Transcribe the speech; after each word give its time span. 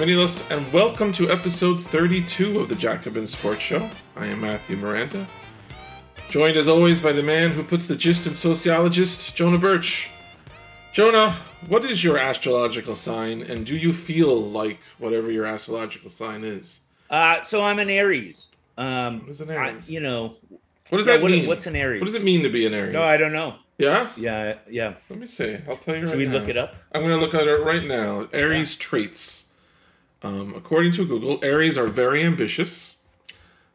Bienvenidos 0.00 0.50
and 0.50 0.72
welcome 0.72 1.12
to 1.12 1.30
episode 1.30 1.78
32 1.78 2.58
of 2.58 2.70
the 2.70 2.74
Jacobin 2.74 3.26
Sports 3.26 3.60
Show. 3.60 3.90
I 4.16 4.28
am 4.28 4.40
Matthew 4.40 4.78
Miranda, 4.78 5.28
joined 6.30 6.56
as 6.56 6.68
always 6.68 7.00
by 7.02 7.12
the 7.12 7.22
man 7.22 7.50
who 7.50 7.62
puts 7.62 7.84
the 7.86 7.96
gist 7.96 8.26
in 8.26 8.32
sociologist, 8.32 9.36
Jonah 9.36 9.58
Birch. 9.58 10.08
Jonah, 10.94 11.32
what 11.68 11.84
is 11.84 12.02
your 12.02 12.16
astrological 12.16 12.96
sign, 12.96 13.42
and 13.42 13.66
do 13.66 13.76
you 13.76 13.92
feel 13.92 14.40
like 14.40 14.80
whatever 14.96 15.30
your 15.30 15.44
astrological 15.44 16.08
sign 16.08 16.44
is? 16.44 16.80
Uh, 17.10 17.42
so 17.42 17.62
I'm 17.62 17.78
an 17.78 17.90
Aries. 17.90 18.48
Um, 18.78 19.20
What 19.20 19.28
is 19.28 19.42
an 19.42 19.50
I- 19.50 19.78
you 19.86 20.00
know, 20.00 20.34
What 20.88 20.96
does 20.96 21.08
yeah, 21.08 21.12
that 21.16 21.22
what- 21.22 21.30
mean? 21.30 21.46
what's 21.46 21.66
an 21.66 21.76
Aries? 21.76 22.00
What 22.00 22.06
does 22.06 22.14
it 22.14 22.24
mean 22.24 22.42
to 22.44 22.48
be 22.48 22.64
an 22.64 22.72
Aries? 22.72 22.94
no, 22.94 23.02
I 23.02 23.18
don't 23.18 23.34
know. 23.34 23.56
Yeah? 23.76 24.08
Yeah, 24.16 24.54
yeah. 24.66 24.94
Let 25.10 25.18
me 25.18 25.26
see. 25.26 25.58
I'll 25.68 25.76
tell 25.76 25.94
you 25.94 26.04
right 26.04 26.08
Should 26.08 26.18
we 26.18 26.24
now. 26.24 26.32
look 26.38 26.48
it 26.48 26.56
up? 26.56 26.76
I'm 26.94 27.02
going 27.02 27.18
to 27.18 27.22
look 27.22 27.34
at 27.34 27.46
it 27.46 27.62
right 27.62 27.84
now. 27.84 28.28
Aries 28.32 28.76
traits. 28.76 29.48
Um, 30.22 30.54
according 30.54 30.92
to 30.92 31.06
Google, 31.06 31.38
Aries 31.42 31.78
are 31.78 31.86
very 31.86 32.22
ambitious, 32.22 32.96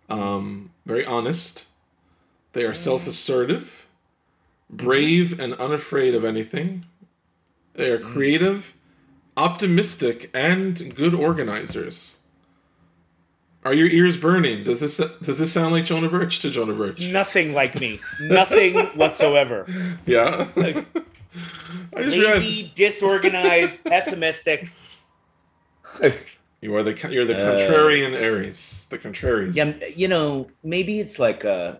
um, 0.09 0.71
very 0.85 1.05
honest. 1.05 1.65
They 2.53 2.63
are 2.63 2.73
self 2.73 3.07
assertive, 3.07 3.87
brave, 4.69 5.39
and 5.39 5.53
unafraid 5.55 6.13
of 6.13 6.23
anything. 6.23 6.85
They 7.73 7.89
are 7.89 7.99
creative, 7.99 8.75
optimistic, 9.35 10.29
and 10.33 10.95
good 10.95 11.13
organizers. 11.13 12.19
Are 13.65 13.73
your 13.73 13.87
ears 13.87 14.15
burning? 14.15 14.63
Does 14.63 14.79
this 14.79 14.97
does 14.97 15.39
this 15.39 15.51
sound 15.51 15.73
like 15.73 15.85
Jonah 15.85 16.07
Birch 16.07 16.37
to 16.39 16.51
Jonah 16.51 16.75
Birch? 16.75 17.01
Nothing 17.01 17.55
like 17.55 17.79
me. 17.79 17.99
Nothing 18.21 18.75
whatsoever. 18.95 19.65
Yeah. 20.05 20.47
I 20.55 22.03
just 22.03 22.17
realized 22.17 22.43
Lazy, 22.45 22.71
disorganized, 22.75 23.83
pessimistic. 23.85 24.69
You 26.65 26.75
are 26.75 26.81
the 26.81 26.95
you're 27.11 27.25
the 27.25 27.35
contrarian 27.35 28.13
Aries, 28.13 28.87
the 28.89 28.97
contraries. 28.97 29.55
Yeah, 29.55 29.71
you 29.95 30.07
know, 30.07 30.47
maybe 30.63 30.99
it's 30.99 31.19
like 31.19 31.45
uh 31.45 31.75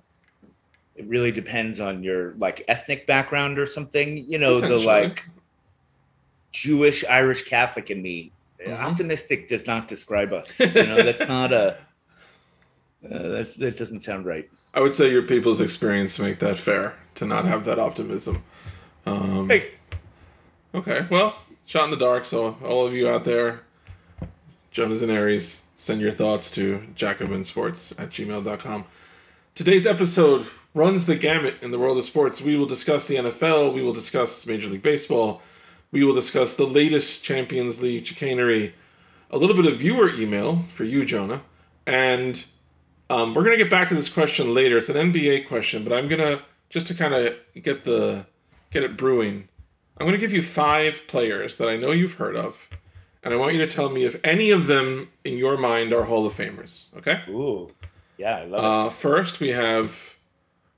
It 0.95 1.05
really 1.07 1.31
depends 1.31 1.79
on 1.79 2.03
your 2.03 2.35
like 2.37 2.63
ethnic 2.67 3.07
background 3.07 3.57
or 3.57 3.65
something. 3.65 4.09
You 4.31 4.37
know, 4.37 4.59
the 4.59 4.77
like 4.77 5.27
Jewish 6.51 7.03
Irish 7.05 7.43
Catholic 7.49 7.89
in 7.89 8.01
me. 8.01 8.31
Mhm. 8.61 8.77
Optimistic 8.79 9.47
does 9.47 9.65
not 9.65 9.87
describe 9.87 10.31
us. 10.33 10.59
You 10.77 10.85
know, 10.91 11.01
that's 11.03 11.27
not 11.27 11.51
a. 11.51 11.77
Uh, 13.03 13.27
that, 13.35 13.53
that 13.57 13.77
doesn't 13.77 14.01
sound 14.01 14.25
right. 14.25 14.47
I 14.73 14.79
would 14.81 14.93
say 14.93 15.11
your 15.11 15.21
people's 15.23 15.61
experience 15.61 16.17
make 16.19 16.39
that 16.39 16.57
fair 16.57 16.95
to 17.15 17.25
not 17.25 17.45
have 17.45 17.65
that 17.65 17.79
optimism. 17.79 18.43
Um, 19.05 19.49
Hey, 19.49 19.61
Okay, 20.73 21.05
well, 21.09 21.35
shot 21.65 21.85
in 21.85 21.91
the 21.91 21.97
dark. 21.97 22.25
So 22.25 22.57
all 22.63 22.85
of 22.87 22.93
you 22.93 23.07
out 23.07 23.23
there, 23.23 23.61
Jonas 24.75 25.01
and 25.01 25.09
Aries, 25.09 25.67
send 25.77 26.01
your 26.01 26.11
thoughts 26.11 26.51
to 26.51 26.83
jacobinsports 26.97 27.97
at 27.97 28.09
gmail.com. 28.09 28.83
Today's 29.55 29.87
episode 29.87 30.47
runs 30.73 31.05
the 31.05 31.15
gamut 31.15 31.55
in 31.61 31.71
the 31.71 31.79
world 31.79 31.97
of 31.97 32.03
sports. 32.03 32.41
We 32.41 32.57
will 32.57 32.65
discuss 32.65 33.07
the 33.07 33.15
NFL. 33.15 33.73
We 33.73 33.81
will 33.81 33.93
discuss 33.93 34.45
Major 34.45 34.67
League 34.67 34.81
Baseball. 34.81 35.41
We 35.93 36.03
will 36.03 36.13
discuss 36.13 36.55
the 36.55 36.67
latest 36.67 37.23
Champions 37.23 37.81
League 37.81 38.05
chicanery. 38.05 38.75
A 39.31 39.37
little 39.37 39.55
bit 39.55 39.65
of 39.65 39.79
viewer 39.79 40.09
email 40.13 40.63
for 40.73 40.83
you, 40.83 41.05
Jonah. 41.05 41.43
And 41.87 42.43
um, 43.09 43.33
we're 43.33 43.45
going 43.45 43.57
to 43.57 43.63
get 43.63 43.71
back 43.71 43.87
to 43.87 43.95
this 43.95 44.09
question 44.09 44.53
later. 44.53 44.77
It's 44.77 44.89
an 44.89 45.13
NBA 45.13 45.47
question, 45.47 45.85
but 45.85 45.93
I'm 45.93 46.09
going 46.09 46.19
to, 46.19 46.43
just 46.67 46.87
to 46.87 46.93
kind 46.93 47.13
of 47.13 47.33
get 47.63 47.85
the 47.85 48.25
get 48.71 48.83
it 48.83 48.97
brewing, 48.97 49.47
I'm 49.97 50.05
going 50.05 50.19
to 50.19 50.21
give 50.21 50.33
you 50.33 50.41
five 50.41 51.03
players 51.07 51.55
that 51.55 51.69
I 51.69 51.77
know 51.77 51.91
you've 51.91 52.15
heard 52.15 52.35
of, 52.35 52.67
and 53.25 53.33
I 53.33 53.37
want 53.37 53.53
you 53.53 53.59
to 53.59 53.67
tell 53.67 53.89
me 53.89 54.05
if 54.05 54.17
any 54.23 54.51
of 54.51 54.67
them 54.67 55.09
in 55.25 55.35
your 55.37 55.57
mind 55.57 55.91
are 55.91 56.03
Hall 56.05 56.25
of 56.25 56.33
Famers. 56.33 56.95
Okay. 56.95 57.21
ooh, 57.27 57.67
yeah, 58.17 58.37
I 58.37 58.45
love 58.45 58.63
Uh, 58.63 58.89
first, 58.91 59.39
we 59.41 59.49
have 59.49 60.15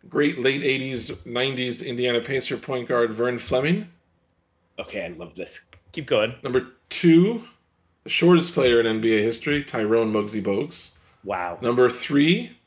great 0.09 0.39
late 0.39 0.61
'80s, 0.63 1.11
'90s 1.27 1.85
Indiana 1.85 2.21
Pacer 2.21 2.57
point 2.57 2.87
guard 2.87 3.13
Vern 3.13 3.37
Fleming. 3.37 3.89
Okay, 4.79 5.05
I 5.05 5.09
love 5.09 5.35
this. 5.35 5.65
Keep 5.91 6.07
going. 6.07 6.35
Number 6.41 6.67
two, 6.89 7.43
the 8.03 8.09
shortest 8.09 8.53
player 8.53 8.79
in 8.79 8.85
NBA 9.01 9.21
history, 9.21 9.63
Tyrone 9.63 10.11
Muggsy 10.13 10.41
Bogues. 10.41 10.93
Wow. 11.23 11.57
Number 11.61 11.89
three, 11.89 12.57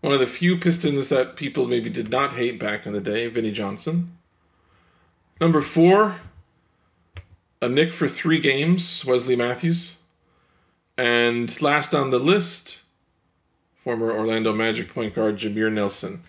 one 0.00 0.12
of 0.14 0.20
the 0.20 0.26
few 0.26 0.56
Pistons 0.56 1.08
that 1.10 1.36
people 1.36 1.66
maybe 1.66 1.90
did 1.90 2.10
not 2.10 2.34
hate 2.34 2.58
back 2.58 2.86
in 2.86 2.92
the 2.92 3.00
day, 3.00 3.26
Vinnie 3.26 3.50
Johnson. 3.50 4.16
Number 5.40 5.60
four, 5.60 6.20
a 7.60 7.68
Knick 7.68 7.92
for 7.92 8.08
three 8.08 8.40
games, 8.40 9.04
Wesley 9.04 9.36
Matthews. 9.36 9.98
And 10.96 11.60
last 11.60 11.94
on 11.94 12.10
the 12.10 12.18
list, 12.18 12.82
former 13.76 14.10
Orlando 14.12 14.52
Magic 14.52 14.92
point 14.92 15.14
guard 15.14 15.38
Jameer 15.38 15.72
Nelson. 15.72 16.22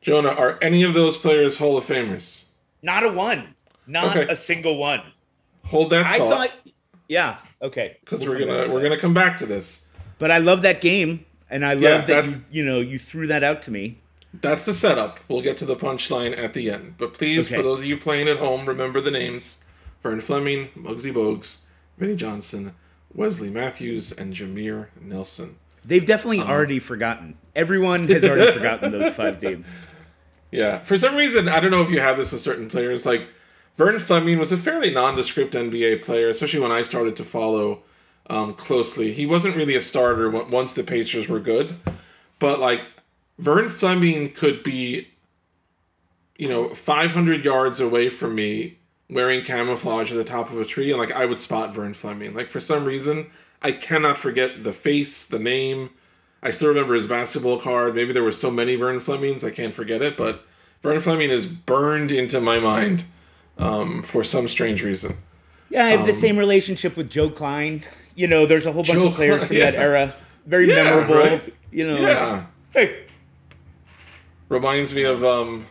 Jonah, 0.00 0.30
are 0.30 0.58
any 0.60 0.82
of 0.82 0.94
those 0.94 1.16
players 1.16 1.58
Hall 1.58 1.76
of 1.76 1.84
Famers? 1.84 2.44
Not 2.82 3.04
a 3.04 3.10
one. 3.10 3.54
Not 3.86 4.16
Okay. 4.16 4.30
a 4.30 4.36
single 4.36 4.76
one. 4.76 5.00
Hold 5.66 5.90
that 5.90 6.04
I 6.06 6.18
thought, 6.18 6.48
thought. 6.50 6.52
Yeah. 7.08 7.36
Okay. 7.60 7.96
because 8.00 8.20
We'll 8.24 8.32
we're 8.32 8.40
gonna 8.40 8.68
we're 8.72 8.80
that. 8.80 8.88
gonna 8.90 9.00
come 9.00 9.14
back 9.14 9.36
to 9.38 9.46
this. 9.46 9.86
But 10.18 10.30
I 10.30 10.38
love 10.38 10.62
that 10.62 10.80
game, 10.80 11.24
and 11.48 11.64
I 11.64 11.74
love 11.74 11.82
Yeah, 11.82 12.22
that 12.22 12.26
you 12.26 12.34
you 12.50 12.64
know 12.64 12.80
you 12.80 12.98
threw 12.98 13.26
that 13.28 13.42
out 13.42 13.62
to 13.62 13.70
me. 13.70 13.98
That's 14.34 14.64
the 14.64 14.74
setup. 14.74 15.20
We'll 15.28 15.42
get 15.42 15.56
to 15.58 15.64
the 15.66 15.76
punchline 15.76 16.36
at 16.36 16.54
the 16.54 16.70
end. 16.70 16.94
But 16.98 17.12
please, 17.14 17.46
Okay. 17.46 17.56
for 17.56 17.62
those 17.62 17.80
of 17.80 17.86
you 17.86 17.96
playing 17.96 18.28
at 18.28 18.38
home, 18.38 18.66
remember 18.66 19.00
the 19.00 19.10
names 19.10 19.58
Vern 20.02 20.20
Fleming, 20.20 20.68
Muggsy 20.76 21.12
Bogues, 21.12 21.60
Vinnie 21.98 22.16
Johnson, 22.16 22.74
Wesley 23.14 23.50
Matthews, 23.50 24.12
and 24.12 24.34
Jameer 24.34 24.88
Nelson. 25.00 25.56
They've 25.84 26.04
definitely 26.06 26.40
Uh-huh. 26.40 26.52
already 26.52 26.78
forgotten. 26.78 27.36
Everyone 27.54 28.08
has 28.08 28.24
already 28.24 28.52
forgotten 28.58 28.92
those 28.92 29.12
five 29.14 29.40
games. 29.40 29.66
Yeah. 30.50 30.78
For 30.80 30.96
some 30.98 31.16
reason, 31.16 31.48
I 31.48 31.60
don't 31.60 31.70
know 31.70 31.82
if 31.82 31.90
you 31.90 32.00
have 32.00 32.16
this 32.16 32.32
with 32.32 32.40
certain 32.42 32.68
players. 32.68 33.04
Like, 33.06 33.28
Vern 33.76 33.98
Fleming 33.98 34.38
was 34.38 34.52
a 34.52 34.56
fairly 34.56 34.92
nondescript 34.92 35.54
NBA 35.54 36.02
player, 36.02 36.28
especially 36.28 36.60
when 36.60 36.70
I 36.72 36.82
started 36.82 37.16
to 37.16 37.24
follow 37.24 37.82
um, 38.28 38.54
closely. 38.54 39.12
He 39.12 39.24
wasn't 39.26 39.56
really 39.56 39.74
a 39.74 39.80
starter 39.82 40.28
once 40.30 40.72
the 40.74 40.84
Pacers 40.84 41.28
were 41.28 41.40
good. 41.40 41.76
But, 42.38 42.60
like, 42.60 42.90
Vern 43.38 43.68
Fleming 43.68 44.30
could 44.32 44.62
be, 44.62 45.08
you 46.36 46.48
know, 46.48 46.68
500 46.74 47.44
yards 47.44 47.80
away 47.80 48.08
from 48.08 48.34
me 48.34 48.78
wearing 49.12 49.44
camouflage 49.44 50.10
at 50.10 50.16
the 50.16 50.24
top 50.24 50.50
of 50.50 50.58
a 50.60 50.64
tree, 50.64 50.90
and, 50.90 50.98
like, 50.98 51.12
I 51.12 51.26
would 51.26 51.38
spot 51.38 51.74
Vern 51.74 51.94
Fleming. 51.94 52.34
Like, 52.34 52.48
for 52.50 52.60
some 52.60 52.84
reason, 52.84 53.26
I 53.60 53.72
cannot 53.72 54.18
forget 54.18 54.64
the 54.64 54.72
face, 54.72 55.26
the 55.26 55.38
name. 55.38 55.90
I 56.42 56.50
still 56.50 56.68
remember 56.68 56.94
his 56.94 57.06
basketball 57.06 57.60
card. 57.60 57.94
Maybe 57.94 58.12
there 58.12 58.22
were 58.24 58.32
so 58.32 58.50
many 58.50 58.74
Vern 58.74 59.00
Flemings, 59.00 59.44
I 59.44 59.50
can't 59.50 59.74
forget 59.74 60.02
it, 60.02 60.16
but 60.16 60.44
Vern 60.82 61.00
Fleming 61.00 61.30
is 61.30 61.46
burned 61.46 62.10
into 62.10 62.40
my 62.40 62.58
mind 62.58 63.04
um, 63.58 64.02
for 64.02 64.24
some 64.24 64.48
strange 64.48 64.82
reason. 64.82 65.16
Yeah, 65.70 65.86
I 65.86 65.90
have 65.90 66.06
the 66.06 66.12
same 66.12 66.36
relationship 66.36 66.96
with 66.96 67.08
Joe 67.10 67.30
Kleine. 67.30 67.82
You 68.14 68.26
know, 68.26 68.44
there's 68.46 68.66
a 68.66 68.72
whole 68.72 68.82
bunch 68.82 68.98
Joe 68.98 69.06
of 69.08 69.14
players 69.14 69.38
Kleine, 69.40 69.46
from 69.48 69.56
that 69.58 69.74
era. 69.74 70.14
Very 70.46 70.68
Yeah, 70.68 70.82
memorable. 70.84 71.14
right. 71.14 71.54
You 71.70 71.86
know. 71.86 71.98
Yeah. 71.98 72.46
Hey. 72.74 73.04
Reminds 74.48 74.94
me 74.94 75.04
of 75.04 75.24
um, 75.24 75.66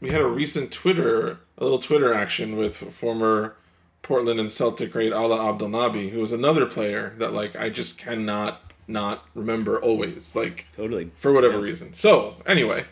we 0.00 0.10
had 0.10 0.22
a 0.22 0.26
recent 0.26 0.70
Twitter, 0.72 1.38
a 1.58 1.62
little 1.64 1.78
Twitter 1.78 2.12
action 2.12 2.56
with 2.56 2.76
former 2.76 3.56
Portland 4.02 4.38
and 4.38 4.50
Celtic 4.50 4.92
great 4.92 5.12
Alaa 5.12 5.54
Abdelnaby, 5.54 6.10
who 6.10 6.20
was 6.20 6.32
another 6.32 6.66
player 6.66 7.14
that 7.18 7.32
like 7.32 7.56
I 7.56 7.70
just 7.70 7.98
cannot 7.98 8.72
not 8.86 9.24
remember 9.34 9.80
always, 9.80 10.36
like 10.36 10.66
Totally. 10.76 11.10
for 11.16 11.32
whatever 11.32 11.58
reason. 11.58 11.94
So 11.94 12.36
anyway, 12.46 12.84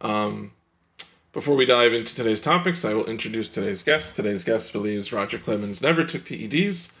um, 0.00 0.52
before 1.32 1.56
we 1.56 1.64
dive 1.64 1.92
into 1.92 2.14
today's 2.14 2.40
topics, 2.40 2.84
I 2.84 2.94
will 2.94 3.06
introduce 3.06 3.48
today's 3.48 3.82
guest. 3.82 4.14
Today's 4.14 4.44
guest 4.44 4.72
believes 4.72 5.12
Roger 5.12 5.38
Clemens 5.38 5.82
never 5.82 6.04
took 6.04 6.22
PEDs, 6.24 6.94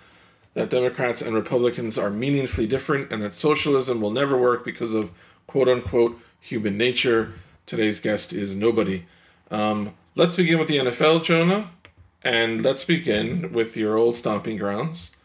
that 0.54 0.70
Democrats 0.70 1.22
and 1.22 1.34
Republicans 1.34 1.96
are 1.96 2.10
meaningfully 2.10 2.66
different, 2.66 3.12
and 3.12 3.22
that 3.22 3.34
socialism 3.34 4.00
will 4.00 4.10
never 4.10 4.36
work 4.36 4.64
because 4.64 4.94
of 4.94 5.10
quote 5.46 5.68
unquote 5.68 6.18
human 6.40 6.76
nature. 6.76 7.34
Today's 7.66 8.00
guest 8.00 8.32
is 8.32 8.56
nobody. 8.56 9.04
Um, 9.50 9.94
let's 10.14 10.36
begin 10.36 10.58
with 10.58 10.68
the 10.68 10.78
NFL, 10.78 11.24
Jonah, 11.24 11.70
and 12.22 12.62
let's 12.62 12.84
begin 12.84 13.52
with 13.52 13.76
your 13.76 13.96
old 13.96 14.16
stomping 14.16 14.56
grounds. 14.56 15.16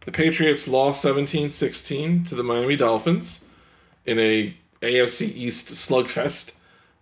The 0.00 0.12
Patriots 0.12 0.68
lost 0.68 1.00
17 1.00 1.50
16 1.50 2.24
to 2.24 2.34
the 2.34 2.42
Miami 2.42 2.76
Dolphins 2.76 3.48
in 4.04 4.18
a 4.18 4.54
AFC 4.82 5.34
East 5.34 5.68
slugfest. 5.68 6.56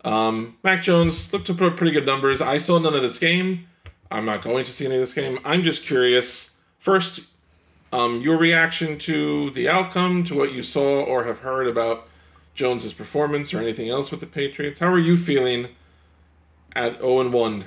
Um, 0.04 0.56
Mac 0.62 0.82
Jones 0.82 1.32
looked 1.32 1.46
to 1.46 1.54
put 1.54 1.72
up 1.72 1.76
pretty 1.76 1.92
good 1.92 2.06
numbers. 2.06 2.40
I 2.40 2.58
saw 2.58 2.78
none 2.78 2.94
of 2.94 3.02
this 3.02 3.18
game. 3.18 3.66
I'm 4.10 4.24
not 4.24 4.42
going 4.42 4.64
to 4.64 4.70
see 4.70 4.86
any 4.86 4.96
of 4.96 5.00
this 5.00 5.14
game. 5.14 5.38
I'm 5.44 5.62
just 5.62 5.84
curious. 5.84 6.56
First, 6.78 7.28
um, 7.92 8.20
your 8.20 8.36
reaction 8.36 8.98
to 8.98 9.50
the 9.50 9.68
outcome, 9.68 10.22
to 10.24 10.34
what 10.34 10.52
you 10.52 10.62
saw 10.62 11.02
or 11.02 11.24
have 11.24 11.40
heard 11.40 11.66
about 11.66 12.08
Jones's 12.54 12.94
performance 12.94 13.52
or 13.54 13.58
anything 13.60 13.88
else 13.88 14.10
with 14.10 14.20
the 14.20 14.26
Patriots. 14.26 14.80
How 14.80 14.92
are 14.92 14.98
you 14.98 15.16
feeling 15.16 15.68
at 16.74 17.00
0 17.00 17.20
and 17.20 17.32
1 17.32 17.64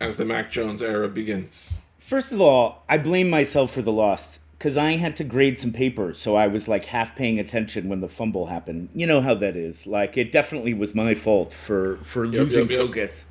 as 0.00 0.16
the 0.16 0.24
Mac 0.24 0.50
Jones 0.50 0.82
era 0.82 1.08
begins? 1.08 1.78
First 1.98 2.32
of 2.32 2.40
all, 2.40 2.84
I 2.88 2.98
blame 2.98 3.30
myself 3.30 3.72
for 3.72 3.82
the 3.82 3.92
loss 3.92 4.40
because 4.58 4.76
I 4.76 4.92
had 4.92 5.16
to 5.16 5.24
grade 5.24 5.58
some 5.58 5.72
papers, 5.72 6.18
so 6.18 6.36
I 6.36 6.46
was 6.46 6.68
like 6.68 6.86
half 6.86 7.16
paying 7.16 7.38
attention 7.38 7.88
when 7.88 8.00
the 8.00 8.08
fumble 8.08 8.46
happened. 8.46 8.90
You 8.94 9.06
know 9.06 9.20
how 9.20 9.34
that 9.34 9.56
is. 9.56 9.86
Like 9.86 10.16
it 10.16 10.30
definitely 10.32 10.74
was 10.74 10.94
my 10.94 11.14
fault 11.14 11.52
for 11.52 11.96
for 11.98 12.24
Yep, 12.24 12.32
losing 12.32 12.60
yep, 12.62 12.70
yep. 12.70 12.80
focus. 12.80 13.26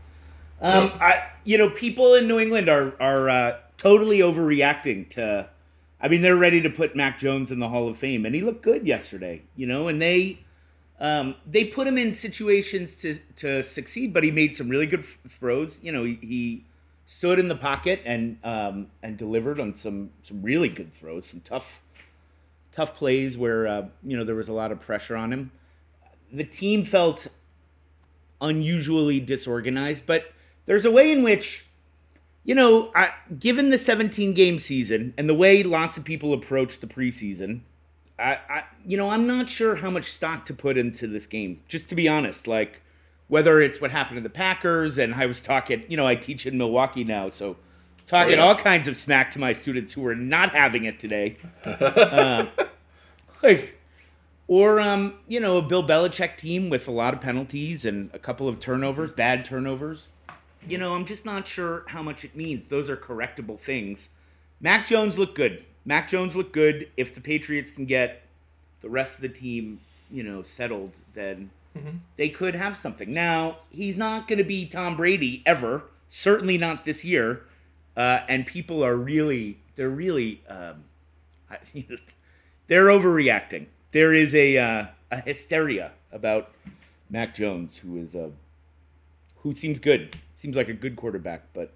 Um, 0.61 0.91
I 0.99 1.27
you 1.43 1.57
know 1.57 1.69
people 1.69 2.13
in 2.15 2.27
New 2.27 2.39
England 2.39 2.67
are 2.69 2.93
are 2.99 3.29
uh, 3.29 3.57
totally 3.77 4.19
overreacting 4.19 5.09
to. 5.11 5.49
I 6.01 6.07
mean, 6.07 6.21
they're 6.21 6.35
ready 6.35 6.61
to 6.61 6.69
put 6.69 6.95
Mac 6.95 7.19
Jones 7.19 7.51
in 7.51 7.59
the 7.59 7.67
Hall 7.67 7.89
of 7.89 7.97
Fame, 7.97 8.25
and 8.25 8.33
he 8.33 8.41
looked 8.41 8.61
good 8.63 8.87
yesterday. 8.87 9.41
You 9.55 9.67
know, 9.67 9.87
and 9.87 10.01
they 10.01 10.39
um, 10.99 11.35
they 11.45 11.63
put 11.63 11.87
him 11.87 11.97
in 11.97 12.13
situations 12.13 13.01
to 13.01 13.19
to 13.37 13.63
succeed, 13.63 14.13
but 14.13 14.23
he 14.23 14.31
made 14.31 14.55
some 14.55 14.69
really 14.69 14.85
good 14.85 15.01
f- 15.01 15.19
throws. 15.27 15.79
You 15.81 15.91
know, 15.91 16.03
he, 16.03 16.19
he 16.21 16.65
stood 17.05 17.39
in 17.39 17.47
the 17.47 17.55
pocket 17.55 18.01
and 18.05 18.37
um, 18.43 18.87
and 19.01 19.17
delivered 19.17 19.59
on 19.59 19.73
some 19.73 20.11
some 20.21 20.41
really 20.41 20.69
good 20.69 20.93
throws, 20.93 21.25
some 21.25 21.39
tough 21.39 21.81
tough 22.71 22.95
plays 22.95 23.37
where 23.37 23.67
uh, 23.67 23.85
you 24.03 24.17
know 24.17 24.23
there 24.23 24.35
was 24.35 24.49
a 24.49 24.53
lot 24.53 24.71
of 24.71 24.79
pressure 24.79 25.15
on 25.15 25.31
him. 25.31 25.51
The 26.31 26.43
team 26.43 26.83
felt 26.83 27.27
unusually 28.41 29.19
disorganized, 29.19 30.05
but 30.05 30.33
there's 30.65 30.85
a 30.85 30.91
way 30.91 31.11
in 31.11 31.23
which 31.23 31.65
you 32.43 32.55
know, 32.55 32.91
I, 32.95 33.13
given 33.37 33.69
the 33.69 33.77
17 33.77 34.33
game 34.33 34.59
season 34.59 35.13
and 35.17 35.29
the 35.29 35.35
way 35.35 35.61
lots 35.61 35.97
of 35.97 36.03
people 36.03 36.33
approach 36.33 36.79
the 36.79 36.87
preseason, 36.87 37.61
I, 38.19 38.39
I, 38.49 38.63
you 38.85 38.97
know, 38.97 39.09
I'm 39.09 39.25
not 39.25 39.49
sure 39.49 39.75
how 39.75 39.89
much 39.89 40.05
stock 40.11 40.45
to 40.45 40.53
put 40.53 40.77
into 40.77 41.07
this 41.07 41.25
game. 41.25 41.61
Just 41.67 41.89
to 41.89 41.95
be 41.95 42.07
honest, 42.07 42.47
like 42.47 42.81
whether 43.27 43.61
it's 43.61 43.79
what 43.79 43.91
happened 43.91 44.17
to 44.17 44.21
the 44.21 44.29
Packers, 44.29 44.97
and 44.97 45.15
I 45.15 45.25
was 45.25 45.39
talking, 45.39 45.83
you 45.87 45.95
know, 45.95 46.05
I 46.05 46.15
teach 46.15 46.45
in 46.45 46.57
Milwaukee 46.57 47.03
now, 47.03 47.29
so 47.29 47.57
talking 48.07 48.33
Oh, 48.33 48.37
yeah. 48.37 48.43
all 48.43 48.55
kinds 48.55 48.87
of 48.87 48.97
smack 48.97 49.29
to 49.31 49.39
my 49.39 49.53
students 49.53 49.93
who 49.93 50.05
are 50.07 50.15
not 50.15 50.53
having 50.53 50.83
it 50.85 50.99
today. 50.99 51.37
Uh, 51.63 52.47
like, 53.43 53.79
or 54.47 54.79
um, 54.79 55.13
you 55.27 55.39
know, 55.39 55.57
a 55.59 55.61
Bill 55.61 55.87
Belichick 55.87 56.35
team 56.35 56.69
with 56.69 56.87
a 56.87 56.91
lot 56.91 57.13
of 57.13 57.21
penalties 57.21 57.85
and 57.85 58.09
a 58.13 58.19
couple 58.19 58.47
of 58.47 58.59
turnovers, 58.59 59.11
bad 59.11 59.45
turnovers. 59.45 60.09
You 60.67 60.77
know, 60.79 60.95
I'm 60.95 61.05
just 61.05 61.23
not 61.23 61.47
sure 61.47 61.85
how 61.89 62.01
much 62.01 62.25
it 62.25 62.35
means. 62.35 62.65
Those 62.65 62.89
are 62.89 62.97
correctable 62.97 63.59
things. 63.59 64.09
Mac 64.59 64.87
Jones 64.87 65.17
looked 65.17 65.35
good. 65.35 65.63
Mac 65.85 66.09
Jones 66.09 66.35
looked 66.35 66.53
good. 66.53 66.89
If 66.97 67.13
the 67.13 67.21
Patriots 67.21 67.71
can 67.71 67.85
get 67.85 68.23
the 68.81 68.89
rest 68.89 69.15
of 69.15 69.21
the 69.21 69.29
team, 69.29 69.79
you 70.11 70.23
know, 70.23 70.43
settled, 70.43 70.93
then 71.13 71.51
they 72.15 72.29
could 72.29 72.55
have 72.55 72.75
something. 72.75 73.13
Now, 73.13 73.59
he's 73.69 73.97
not 73.97 74.27
going 74.27 74.39
to 74.39 74.43
be 74.43 74.65
Tom 74.65 74.97
Brady 74.97 75.41
ever. 75.45 75.83
Certainly 76.09 76.57
not 76.57 76.85
this 76.85 77.05
year. 77.05 77.43
Uh, 77.95 78.21
and 78.27 78.45
people 78.45 78.83
are 78.83 78.95
really, 78.95 79.57
they're 79.75 79.89
really, 79.89 80.41
um, 80.47 80.83
they're 82.67 82.87
overreacting. 82.87 83.67
There 83.91 84.13
is 84.13 84.35
a 84.35 84.57
uh, 84.57 84.85
a 85.11 85.21
hysteria 85.21 85.91
about 86.11 86.51
Mac 87.09 87.33
Jones, 87.33 87.79
who 87.79 87.97
is 87.97 88.13
a 88.15 88.31
who 89.37 89.53
seems 89.53 89.79
good, 89.79 90.15
seems 90.35 90.55
like 90.55 90.69
a 90.69 90.73
good 90.73 90.95
quarterback, 90.95 91.43
but 91.53 91.71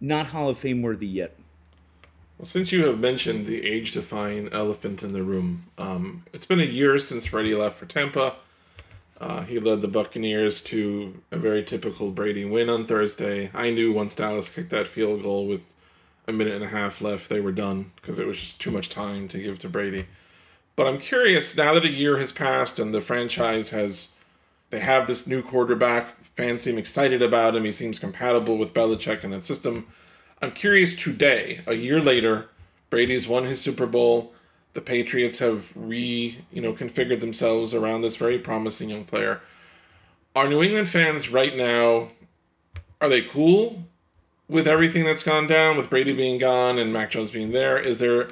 not 0.00 0.26
Hall 0.26 0.48
of 0.48 0.58
Fame 0.58 0.82
worthy 0.82 1.06
yet. 1.06 1.36
Well, 2.38 2.46
since 2.46 2.72
you 2.72 2.86
have 2.86 2.98
mentioned 2.98 3.46
the 3.46 3.64
age-defying 3.64 4.52
elephant 4.52 5.02
in 5.02 5.12
the 5.12 5.22
room, 5.22 5.64
um, 5.78 6.24
it's 6.32 6.46
been 6.46 6.60
a 6.60 6.64
year 6.64 6.98
since 6.98 7.28
Brady 7.28 7.54
left 7.54 7.78
for 7.78 7.86
Tampa. 7.86 8.34
Uh, 9.20 9.42
he 9.42 9.60
led 9.60 9.80
the 9.80 9.88
Buccaneers 9.88 10.60
to 10.64 11.22
a 11.30 11.36
very 11.36 11.62
typical 11.62 12.10
Brady 12.10 12.44
win 12.44 12.68
on 12.68 12.84
Thursday. 12.84 13.50
I 13.54 13.70
knew 13.70 13.92
once 13.92 14.16
Dallas 14.16 14.52
kicked 14.52 14.70
that 14.70 14.88
field 14.88 15.22
goal 15.22 15.46
with 15.46 15.72
a 16.26 16.32
minute 16.32 16.54
and 16.54 16.64
a 16.64 16.68
half 16.68 17.00
left, 17.00 17.28
they 17.28 17.40
were 17.40 17.52
done 17.52 17.92
because 17.96 18.18
it 18.18 18.26
was 18.26 18.40
just 18.40 18.60
too 18.60 18.72
much 18.72 18.88
time 18.88 19.28
to 19.28 19.38
give 19.38 19.60
to 19.60 19.68
Brady. 19.68 20.06
But 20.74 20.88
I'm 20.88 20.98
curious 20.98 21.56
now 21.56 21.74
that 21.74 21.84
a 21.84 21.88
year 21.88 22.18
has 22.18 22.32
passed 22.32 22.80
and 22.80 22.92
the 22.92 23.00
franchise 23.00 23.70
has, 23.70 24.16
they 24.70 24.80
have 24.80 25.06
this 25.06 25.28
new 25.28 25.42
quarterback. 25.42 26.24
Fans 26.24 26.62
seem 26.62 26.78
excited 26.78 27.22
about 27.22 27.54
him. 27.54 27.64
He 27.64 27.72
seems 27.72 28.00
compatible 28.00 28.58
with 28.58 28.74
Belichick 28.74 29.22
and 29.22 29.32
that 29.32 29.44
system. 29.44 29.86
I'm 30.42 30.50
curious 30.50 30.96
today, 30.96 31.60
a 31.68 31.74
year 31.74 32.00
later, 32.00 32.48
Brady's 32.90 33.28
won 33.28 33.44
his 33.44 33.60
Super 33.60 33.86
Bowl. 33.86 34.34
The 34.74 34.80
Patriots 34.80 35.38
have 35.38 35.72
re, 35.76 36.44
you 36.50 36.60
know, 36.60 36.72
configured 36.72 37.20
themselves 37.20 37.72
around 37.72 38.00
this 38.00 38.16
very 38.16 38.40
promising 38.40 38.90
young 38.90 39.04
player. 39.04 39.40
Are 40.34 40.48
New 40.48 40.60
England 40.60 40.88
fans 40.88 41.30
right 41.30 41.56
now 41.56 42.08
are 43.00 43.08
they 43.08 43.20
cool 43.20 43.84
with 44.48 44.68
everything 44.68 45.04
that's 45.04 45.24
gone 45.24 45.48
down 45.48 45.76
with 45.76 45.90
Brady 45.90 46.12
being 46.12 46.38
gone 46.38 46.78
and 46.78 46.92
Mac 46.92 47.10
Jones 47.10 47.32
being 47.32 47.50
there? 47.50 47.76
Is 47.78 47.98
there 47.98 48.28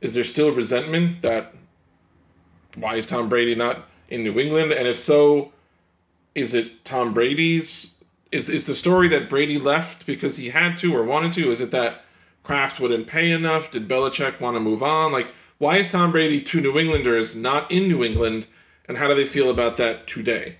is 0.00 0.14
there 0.14 0.24
still 0.24 0.52
resentment 0.52 1.22
that 1.22 1.54
why 2.76 2.96
is 2.96 3.06
Tom 3.06 3.28
Brady 3.28 3.54
not 3.54 3.88
in 4.08 4.22
New 4.22 4.38
England? 4.38 4.72
And 4.72 4.86
if 4.86 4.98
so, 4.98 5.52
is 6.34 6.54
it 6.54 6.84
Tom 6.84 7.12
Brady's 7.12 7.95
is 8.32 8.48
is 8.48 8.64
the 8.64 8.74
story 8.74 9.08
that 9.08 9.28
Brady 9.28 9.58
left 9.58 10.06
because 10.06 10.36
he 10.36 10.50
had 10.50 10.76
to 10.78 10.94
or 10.94 11.02
wanted 11.02 11.32
to? 11.34 11.50
Is 11.50 11.60
it 11.60 11.70
that 11.70 12.04
Kraft 12.42 12.80
wouldn't 12.80 13.06
pay 13.06 13.30
enough? 13.30 13.70
Did 13.70 13.88
Belichick 13.88 14.40
want 14.40 14.56
to 14.56 14.60
move 14.60 14.82
on? 14.82 15.12
Like, 15.12 15.28
why 15.58 15.78
is 15.78 15.90
Tom 15.90 16.12
Brady 16.12 16.40
to 16.42 16.60
New 16.60 16.78
Englanders 16.78 17.34
not 17.34 17.70
in 17.70 17.88
New 17.88 18.04
England? 18.04 18.46
And 18.88 18.98
how 18.98 19.08
do 19.08 19.14
they 19.14 19.26
feel 19.26 19.50
about 19.50 19.76
that 19.78 20.06
today? 20.06 20.58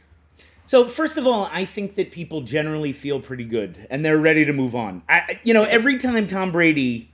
So 0.66 0.88
first 0.88 1.16
of 1.16 1.26
all, 1.28 1.48
I 1.52 1.64
think 1.64 1.94
that 1.94 2.10
people 2.10 2.40
generally 2.40 2.92
feel 2.92 3.20
pretty 3.20 3.44
good 3.44 3.86
and 3.88 4.04
they're 4.04 4.18
ready 4.18 4.44
to 4.44 4.52
move 4.52 4.74
on. 4.74 5.02
I, 5.08 5.38
you 5.44 5.54
know, 5.54 5.62
every 5.62 5.96
time 5.96 6.26
Tom 6.26 6.50
Brady 6.50 7.12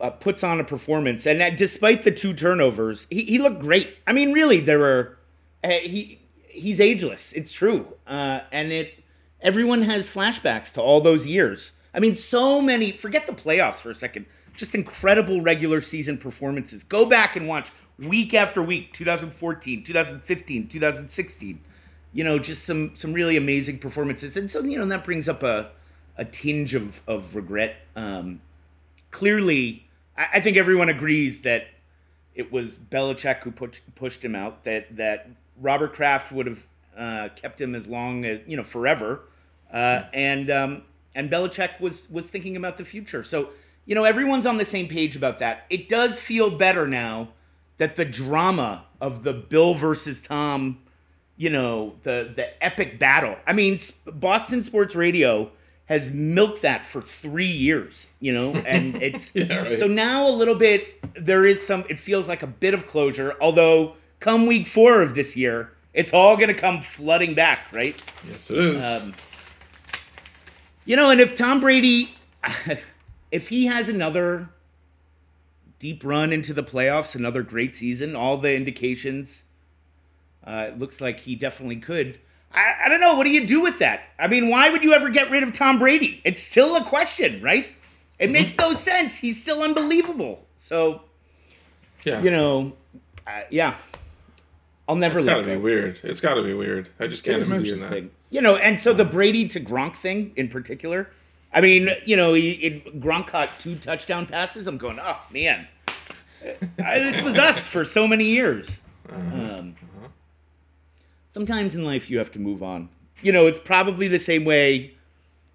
uh, 0.00 0.10
puts 0.10 0.44
on 0.44 0.60
a 0.60 0.64
performance, 0.64 1.24
and 1.26 1.40
that, 1.40 1.56
despite 1.56 2.02
the 2.02 2.10
two 2.10 2.34
turnovers, 2.34 3.06
he, 3.10 3.22
he 3.24 3.38
looked 3.38 3.60
great. 3.60 3.96
I 4.06 4.12
mean, 4.12 4.32
really, 4.32 4.60
there 4.60 4.78
were 4.78 5.16
uh, 5.62 5.70
he 5.70 6.20
he's 6.48 6.80
ageless. 6.80 7.32
It's 7.32 7.52
true, 7.52 7.94
uh, 8.06 8.40
and 8.52 8.72
it 8.72 9.03
everyone 9.44 9.82
has 9.82 10.12
flashbacks 10.12 10.72
to 10.74 10.82
all 10.82 11.00
those 11.00 11.26
years. 11.26 11.72
I 11.94 12.00
mean, 12.00 12.16
so 12.16 12.60
many. 12.60 12.90
Forget 12.90 13.26
the 13.26 13.32
playoffs 13.32 13.76
for 13.76 13.90
a 13.90 13.94
second. 13.94 14.26
Just 14.56 14.74
incredible 14.74 15.42
regular 15.42 15.80
season 15.80 16.18
performances. 16.18 16.82
Go 16.82 17.06
back 17.06 17.36
and 17.36 17.46
watch 17.46 17.70
week 17.98 18.34
after 18.34 18.60
week 18.60 18.92
2014 18.92 19.84
2015 19.84 20.66
2016 20.66 21.60
you 22.12 22.24
know 22.24 22.40
just 22.40 22.64
some 22.64 22.92
some 22.96 23.12
really 23.12 23.36
amazing 23.36 23.78
performances 23.78 24.36
and 24.36 24.50
so 24.50 24.60
you 24.64 24.76
know 24.76 24.84
that 24.84 25.04
brings 25.04 25.28
up 25.28 25.44
a 25.44 25.70
a 26.18 26.24
tinge 26.24 26.74
of 26.74 27.02
of 27.06 27.36
regret 27.36 27.76
um 27.94 28.40
clearly 29.12 29.86
i, 30.18 30.26
I 30.34 30.40
think 30.40 30.56
everyone 30.56 30.88
agrees 30.88 31.42
that 31.42 31.68
it 32.34 32.50
was 32.50 32.76
Belichick 32.76 33.42
who 33.44 33.52
pushed 33.52 33.94
pushed 33.94 34.24
him 34.24 34.34
out 34.34 34.64
that 34.64 34.96
that 34.96 35.28
Robert 35.60 35.94
Kraft 35.94 36.32
would 36.32 36.46
have 36.46 36.66
uh, 36.96 37.28
kept 37.36 37.60
him 37.60 37.74
as 37.74 37.86
long 37.86 38.24
as 38.24 38.40
you 38.46 38.56
know 38.56 38.64
forever 38.64 39.20
uh, 39.74 40.04
and 40.14 40.50
um, 40.50 40.82
and 41.14 41.30
Belichick 41.30 41.78
was 41.80 42.08
was 42.10 42.30
thinking 42.30 42.56
about 42.56 42.78
the 42.78 42.84
future 42.84 43.22
so 43.22 43.50
you 43.84 43.94
know 43.94 44.04
everyone's 44.04 44.46
on 44.46 44.56
the 44.56 44.64
same 44.64 44.88
page 44.88 45.14
about 45.16 45.38
that 45.40 45.66
it 45.68 45.88
does 45.88 46.18
feel 46.20 46.50
better 46.56 46.86
now 46.88 47.28
that 47.76 47.96
the 47.96 48.04
drama 48.04 48.84
of 49.00 49.24
the 49.24 49.32
Bill 49.32 49.74
versus 49.74 50.22
Tom, 50.22 50.78
you 51.36 51.50
know, 51.50 51.96
the 52.04 52.32
the 52.34 52.64
epic 52.64 52.98
battle. 53.00 53.36
I 53.48 53.52
mean, 53.52 53.80
Boston 54.06 54.62
Sports 54.62 54.94
Radio 54.94 55.50
has 55.86 56.10
milked 56.12 56.62
that 56.62 56.86
for 56.86 57.02
three 57.02 57.44
years, 57.50 58.06
you 58.20 58.32
know, 58.32 58.52
and 58.64 58.94
it's 59.02 59.34
Yeah, 59.34 59.56
right. 59.56 59.78
so 59.78 59.86
now 59.88 60.26
a 60.28 60.30
little 60.30 60.54
bit 60.54 60.86
there 61.14 61.44
is 61.44 61.66
some. 61.66 61.84
It 61.90 61.98
feels 61.98 62.28
like 62.28 62.42
a 62.44 62.46
bit 62.46 62.74
of 62.74 62.86
closure, 62.86 63.34
although 63.40 63.96
come 64.20 64.46
week 64.46 64.68
four 64.68 65.02
of 65.02 65.16
this 65.16 65.36
year, 65.36 65.72
it's 65.92 66.12
all 66.12 66.36
going 66.36 66.48
to 66.48 66.54
come 66.54 66.80
flooding 66.80 67.34
back, 67.34 67.58
right? 67.72 68.00
Yes, 68.30 68.50
it 68.52 68.58
is. 68.58 68.82
Um, 68.84 69.14
You 70.84 70.96
know, 70.96 71.10
and 71.10 71.20
if 71.20 71.36
Tom 71.36 71.60
Brady, 71.60 72.14
if 73.30 73.48
he 73.48 73.66
has 73.66 73.88
another 73.88 74.48
deep 75.78 76.04
run 76.04 76.32
into 76.32 76.52
the 76.52 76.62
playoffs, 76.62 77.14
another 77.14 77.42
great 77.42 77.74
season, 77.74 78.14
all 78.14 78.36
the 78.38 78.54
indications, 78.54 79.44
uh, 80.46 80.66
it 80.68 80.78
looks 80.78 81.00
like 81.00 81.20
he 81.20 81.34
definitely 81.34 81.76
could. 81.76 82.18
I, 82.52 82.74
I 82.84 82.88
don't 82.88 83.00
know. 83.00 83.14
What 83.16 83.24
do 83.24 83.30
you 83.30 83.46
do 83.46 83.60
with 83.60 83.78
that? 83.80 84.02
I 84.18 84.28
mean, 84.28 84.48
why 84.50 84.70
would 84.70 84.82
you 84.82 84.92
ever 84.92 85.10
get 85.10 85.30
rid 85.30 85.42
of 85.42 85.52
Tom 85.52 85.78
Brady? 85.78 86.20
It's 86.24 86.42
still 86.42 86.76
a 86.76 86.84
question, 86.84 87.42
right? 87.42 87.70
It 88.18 88.30
makes 88.30 88.56
no 88.56 88.74
sense. 88.74 89.18
He's 89.18 89.42
still 89.42 89.62
unbelievable. 89.62 90.46
So, 90.56 91.02
yeah, 92.04 92.22
you 92.22 92.30
know, 92.30 92.76
uh, 93.26 93.40
yeah. 93.50 93.74
I'll 94.86 94.96
never 94.96 95.18
It's 95.18 95.26
got 95.26 95.38
to 95.38 95.44
be 95.44 95.56
weird. 95.56 95.98
It's 96.02 96.20
got 96.20 96.34
to 96.34 96.42
be 96.42 96.52
weird. 96.54 96.90
I 97.00 97.06
just 97.06 97.24
can't 97.24 97.36
It 97.36 97.40
was 97.40 97.50
a 97.50 97.54
imagine 97.54 97.80
that. 97.80 97.90
thing. 97.90 98.10
You 98.34 98.40
know, 98.40 98.56
and 98.56 98.80
so 98.80 98.92
the 98.92 99.04
Brady 99.04 99.46
to 99.46 99.60
Gronk 99.60 99.94
thing 99.94 100.32
in 100.34 100.48
particular. 100.48 101.08
I 101.52 101.60
mean, 101.60 101.88
you 102.04 102.16
know, 102.16 102.34
he, 102.34 102.50
it, 102.54 103.00
Gronk 103.00 103.28
caught 103.28 103.60
two 103.60 103.76
touchdown 103.76 104.26
passes. 104.26 104.66
I'm 104.66 104.76
going, 104.76 104.98
oh 105.00 105.20
man, 105.30 105.68
I- 106.84 106.98
this 106.98 107.22
was 107.22 107.38
us 107.38 107.68
for 107.68 107.84
so 107.84 108.08
many 108.08 108.24
years. 108.24 108.80
Um, 109.08 109.76
sometimes 111.28 111.76
in 111.76 111.84
life 111.84 112.10
you 112.10 112.18
have 112.18 112.32
to 112.32 112.40
move 112.40 112.60
on. 112.60 112.88
You 113.22 113.30
know, 113.30 113.46
it's 113.46 113.60
probably 113.60 114.08
the 114.08 114.18
same 114.18 114.44
way 114.44 114.96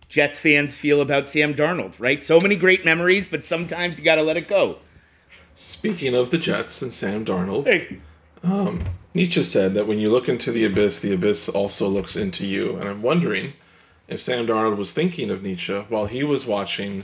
Jets 0.08 0.40
fans 0.40 0.74
feel 0.74 1.02
about 1.02 1.28
Sam 1.28 1.54
Darnold, 1.54 2.00
right? 2.00 2.24
So 2.24 2.40
many 2.40 2.56
great 2.56 2.86
memories, 2.86 3.28
but 3.28 3.44
sometimes 3.44 4.00
you 4.00 4.06
got 4.06 4.16
to 4.16 4.24
let 4.24 4.38
it 4.38 4.48
go. 4.48 4.78
Speaking 5.54 6.16
of 6.16 6.32
the 6.32 6.38
Jets 6.38 6.82
and 6.82 6.94
Sam 6.94 7.26
Darnold, 7.26 7.68
Hey. 7.68 8.00
Um, 8.44 8.84
Nietzsche 9.14 9.44
said 9.44 9.74
that 9.74 9.88
when 9.88 10.00
you 10.00 10.12
look 10.12 10.30
into 10.30 10.52
the 10.52 10.66
abyss, 10.66 11.00
the 11.00 11.14
abyss 11.14 11.50
also 11.50 11.88
looks 11.88 12.16
into 12.16 12.46
you. 12.46 12.78
And 12.78 12.88
I'm 12.88 13.02
wondering 13.02 13.54
if 14.08 14.22
Sam 14.22 14.48
Darnold 14.48 14.78
was 14.78 14.92
thinking 14.92 15.30
of 15.30 15.44
Nietzsche 15.44 15.78
while 15.90 16.06
he 16.06 16.24
was 16.24 16.46
watching 16.46 17.04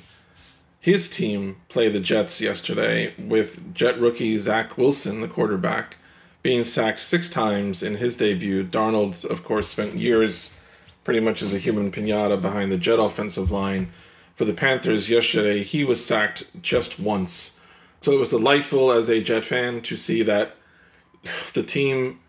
his 0.79 1.09
team 1.09 1.57
play 1.67 1.89
the 1.89 1.99
Jets 1.99 2.39
yesterday 2.39 3.13
with 3.17 3.73
Jet 3.73 3.99
rookie 3.99 4.37
Zach 4.37 4.77
Wilson, 4.77 5.21
the 5.21 5.27
quarterback, 5.27 5.97
being 6.43 6.63
sacked 6.63 6.99
six 6.99 7.27
times 7.27 7.81
in 7.81 7.95
his 7.95 8.17
debut. 8.17 8.63
Darnold, 8.63 9.25
of 9.25 9.43
course, 9.43 9.67
spent 9.67 9.95
years 9.95 10.61
pretty 11.03 11.19
much 11.19 11.41
as 11.41 11.53
a 11.53 11.59
human 11.59 11.91
pinata 11.91 12.39
behind 12.39 12.71
the 12.71 12.77
Jet 12.77 12.99
offensive 12.99 13.49
line. 13.49 13.91
For 14.35 14.45
the 14.45 14.53
Panthers 14.53 15.09
yesterday, 15.09 15.63
he 15.63 15.83
was 15.83 16.05
sacked 16.05 16.61
just 16.61 16.99
once. 16.99 17.59
So 18.01 18.11
it 18.11 18.19
was 18.19 18.29
delightful 18.29 18.91
as 18.91 19.09
a 19.09 19.21
Jet 19.21 19.45
fan 19.45 19.81
to 19.81 19.95
see 19.95 20.21
that 20.21 20.55
the 21.53 21.63
team 21.63 22.19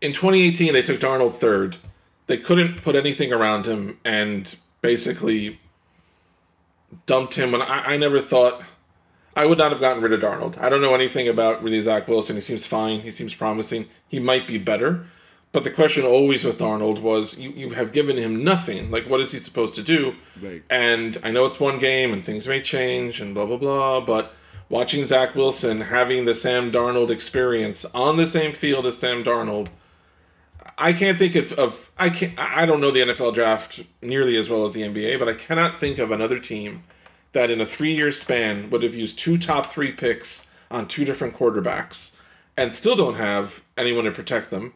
in 0.00 0.12
2018 0.12 0.72
they 0.72 0.82
took 0.82 1.00
Darnold 1.00 1.34
third. 1.34 1.78
They 2.26 2.38
couldn't 2.38 2.82
put 2.82 2.96
anything 2.96 3.32
around 3.32 3.66
him 3.66 3.98
and 4.04 4.54
basically 4.80 5.60
dumped 7.06 7.34
him. 7.34 7.54
And 7.54 7.62
I, 7.62 7.94
I 7.94 7.96
never 7.96 8.20
thought 8.20 8.62
I 9.36 9.46
would 9.46 9.58
not 9.58 9.72
have 9.72 9.80
gotten 9.80 10.02
rid 10.02 10.12
of 10.12 10.20
Darnold. 10.20 10.58
I 10.58 10.68
don't 10.68 10.80
know 10.82 10.94
anything 10.94 11.28
about 11.28 11.62
really 11.62 11.80
Zach 11.80 12.06
Wilson. 12.08 12.36
He 12.36 12.40
seems 12.40 12.64
fine. 12.64 13.00
He 13.00 13.10
seems 13.10 13.34
promising. 13.34 13.86
He 14.08 14.18
might 14.20 14.46
be 14.46 14.58
better. 14.58 15.06
But 15.52 15.62
the 15.62 15.70
question 15.70 16.04
always 16.04 16.44
with 16.44 16.58
Darnold 16.58 17.00
was 17.00 17.38
you, 17.38 17.50
you 17.50 17.70
have 17.70 17.92
given 17.92 18.16
him 18.16 18.42
nothing. 18.42 18.90
Like, 18.90 19.08
what 19.08 19.20
is 19.20 19.30
he 19.30 19.38
supposed 19.38 19.76
to 19.76 19.82
do? 19.82 20.16
Right. 20.42 20.62
And 20.68 21.16
I 21.22 21.30
know 21.30 21.44
it's 21.44 21.60
one 21.60 21.78
game 21.78 22.12
and 22.12 22.24
things 22.24 22.48
may 22.48 22.60
change 22.60 23.20
and 23.20 23.34
blah, 23.34 23.46
blah, 23.46 23.56
blah. 23.56 24.00
But 24.00 24.34
watching 24.68 25.06
Zach 25.06 25.34
Wilson 25.34 25.82
having 25.82 26.24
the 26.24 26.34
Sam 26.34 26.72
Darnold 26.72 27.10
experience 27.10 27.84
on 27.86 28.16
the 28.16 28.26
same 28.26 28.52
field 28.52 28.86
as 28.86 28.98
Sam 28.98 29.22
Darnold, 29.22 29.68
I 30.78 30.92
can't 30.92 31.18
think 31.18 31.34
of, 31.36 31.52
of 31.52 31.90
I 31.98 32.10
can't 32.10 32.38
I 32.38 32.66
don't 32.66 32.80
know 32.80 32.90
the 32.90 33.00
NFL 33.00 33.34
draft 33.34 33.82
nearly 34.02 34.36
as 34.36 34.50
well 34.50 34.64
as 34.64 34.72
the 34.72 34.82
NBA, 34.82 35.18
but 35.18 35.28
I 35.28 35.34
cannot 35.34 35.78
think 35.78 35.98
of 35.98 36.10
another 36.10 36.38
team 36.38 36.84
that 37.32 37.50
in 37.50 37.60
a 37.60 37.66
three 37.66 37.94
year 37.94 38.10
span 38.10 38.70
would 38.70 38.82
have 38.82 38.94
used 38.94 39.18
two 39.18 39.38
top 39.38 39.72
three 39.72 39.92
picks 39.92 40.50
on 40.70 40.88
two 40.88 41.04
different 41.04 41.34
quarterbacks 41.34 42.16
and 42.56 42.74
still 42.74 42.96
don't 42.96 43.16
have 43.16 43.62
anyone 43.76 44.04
to 44.04 44.10
protect 44.10 44.50
them. 44.50 44.72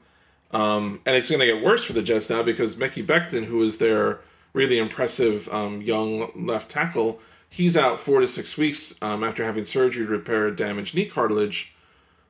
Um, 0.51 1.01
and 1.05 1.15
it's 1.15 1.29
going 1.29 1.41
to 1.41 1.47
get 1.47 1.63
worse 1.63 1.85
for 1.85 1.93
the 1.93 2.03
Jets 2.03 2.31
now 2.31 2.43
because 2.43 2.77
Mekhi 2.77 3.05
Becton, 3.05 3.45
who 3.45 3.63
is 3.63 3.79
their 3.79 4.21
really 4.53 4.79
impressive 4.79 5.49
um, 5.53 5.83
young 5.83 6.31
left 6.35 6.71
tackle, 6.71 7.21
he's 7.49 7.77
out 7.77 8.01
four 8.01 8.21
to 8.21 8.27
six 8.27 8.57
weeks 8.57 9.01
um, 9.03 9.25
after 9.25 9.45
having 9.45 9.65
surgery 9.65 10.07
to 10.07 10.11
repair 10.11 10.51
damaged 10.51 10.95
knee 10.95 11.07
cartilage. 11.07 11.75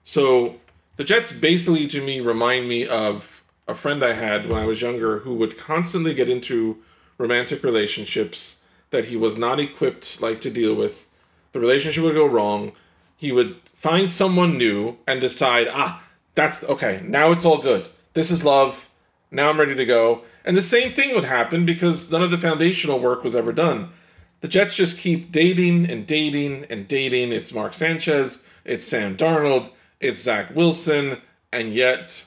So 0.05 0.57
the 0.97 1.05
Jets 1.05 1.33
basically, 1.33 1.87
to 1.89 2.05
me, 2.05 2.21
remind 2.21 2.69
me 2.69 2.87
of 2.87 3.43
a 3.67 3.75
friend 3.75 4.03
I 4.03 4.15
had 4.15 4.51
when 4.51 4.61
I 4.61 4.67
was 4.67 4.81
younger 4.81 5.21
who 5.21 5.35
would 5.35 5.59
constantly 5.59 6.15
get 6.15 6.31
into 6.31 6.79
romantic 7.19 7.63
relationships 7.63 8.63
that 8.91 9.07
he 9.07 9.17
was 9.17 9.37
not 9.37 9.61
equipped 9.61 10.23
like 10.23 10.41
to 10.41 10.51
deal 10.51 10.75
with. 10.75 11.09
The 11.53 11.61
relationship 11.61 12.05
would 12.05 12.15
go 12.15 12.27
wrong. 12.27 12.73
He 13.17 13.33
would 13.33 13.57
find 13.75 14.11
someone 14.11 14.57
new 14.57 14.99
and 15.07 15.21
decide, 15.21 15.69
ah, 15.71 16.03
that's 16.35 16.65
okay. 16.65 17.03
Now 17.05 17.33
it's 17.33 17.45
all 17.45 17.59
good. 17.59 17.89
This 18.15 18.31
is 18.31 18.45
love. 18.45 18.89
Now 19.31 19.51
I'm 19.51 19.61
ready 19.61 19.75
to 19.75 19.85
go. 19.85 20.23
And 20.45 20.57
the 20.57 20.63
same 20.63 20.93
thing 20.93 21.15
would 21.15 21.25
happen 21.25 21.67
because 21.67 22.11
none 22.11 22.23
of 22.23 22.31
the 22.31 22.39
foundational 22.39 22.99
work 22.99 23.23
was 23.23 23.37
ever 23.37 23.53
done. 23.53 23.91
The 24.41 24.49
Jets 24.49 24.75
just 24.75 24.99
keep 24.99 25.33
dating 25.33 25.91
and 25.91 26.07
dating 26.07 26.67
and 26.71 26.87
dating. 26.87 27.33
It's 27.33 27.53
Mark 27.53 27.75
Sanchez, 27.75 28.47
it's 28.65 28.87
Sam 28.87 29.17
Darnold, 29.17 29.71
it's 30.01 30.23
Zach 30.23 30.55
Wilson, 30.55 31.21
and 31.53 31.75
yet 31.75 32.27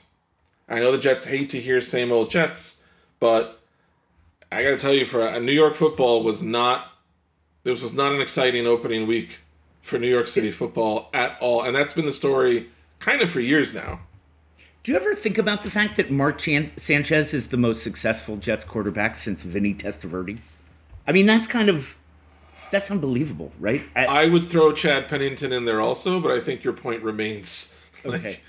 I 0.68 0.78
know 0.80 0.92
the 0.92 0.98
Jets 0.98 1.24
hate 1.24 1.48
to 1.50 1.60
hear 1.60 1.80
same 1.80 2.12
old 2.12 2.30
Jets, 2.30 2.84
but 3.18 3.60
I 4.50 4.62
got 4.62 4.70
to 4.70 4.76
tell 4.76 4.92
you, 4.92 5.06
for 5.06 5.26
a 5.26 5.40
New 5.40 5.52
York 5.52 5.74
football 5.74 6.22
was 6.22 6.42
not 6.42 6.88
this 7.64 7.82
was 7.82 7.94
not 7.94 8.12
an 8.12 8.20
exciting 8.20 8.66
opening 8.66 9.06
week 9.06 9.38
for 9.80 9.98
New 9.98 10.08
York 10.08 10.26
City 10.26 10.50
football 10.50 11.08
at 11.14 11.38
all, 11.40 11.62
and 11.62 11.74
that's 11.74 11.92
been 11.92 12.06
the 12.06 12.12
story 12.12 12.68
kind 12.98 13.22
of 13.22 13.30
for 13.30 13.40
years 13.40 13.74
now. 13.74 14.00
Do 14.82 14.92
you 14.92 14.98
ever 14.98 15.14
think 15.14 15.38
about 15.38 15.62
the 15.62 15.70
fact 15.70 15.96
that 15.96 16.10
Mark 16.10 16.38
Chan- 16.38 16.72
Sanchez 16.76 17.32
is 17.32 17.48
the 17.48 17.56
most 17.56 17.82
successful 17.82 18.36
Jets 18.36 18.64
quarterback 18.64 19.14
since 19.14 19.44
Vinny 19.44 19.74
Testaverde? 19.74 20.38
I 21.06 21.12
mean, 21.12 21.26
that's 21.26 21.46
kind 21.46 21.68
of 21.68 21.98
that's 22.72 22.90
unbelievable, 22.90 23.52
right? 23.60 23.82
I, 23.94 24.06
I 24.06 24.26
would 24.28 24.48
throw 24.48 24.72
Chad 24.72 25.08
Pennington 25.08 25.52
in 25.52 25.64
there 25.64 25.80
also, 25.80 26.18
but 26.20 26.32
I 26.32 26.40
think 26.40 26.64
your 26.64 26.72
point 26.72 27.02
remains. 27.04 27.78
Like, 28.04 28.20
Okay. 28.20 28.40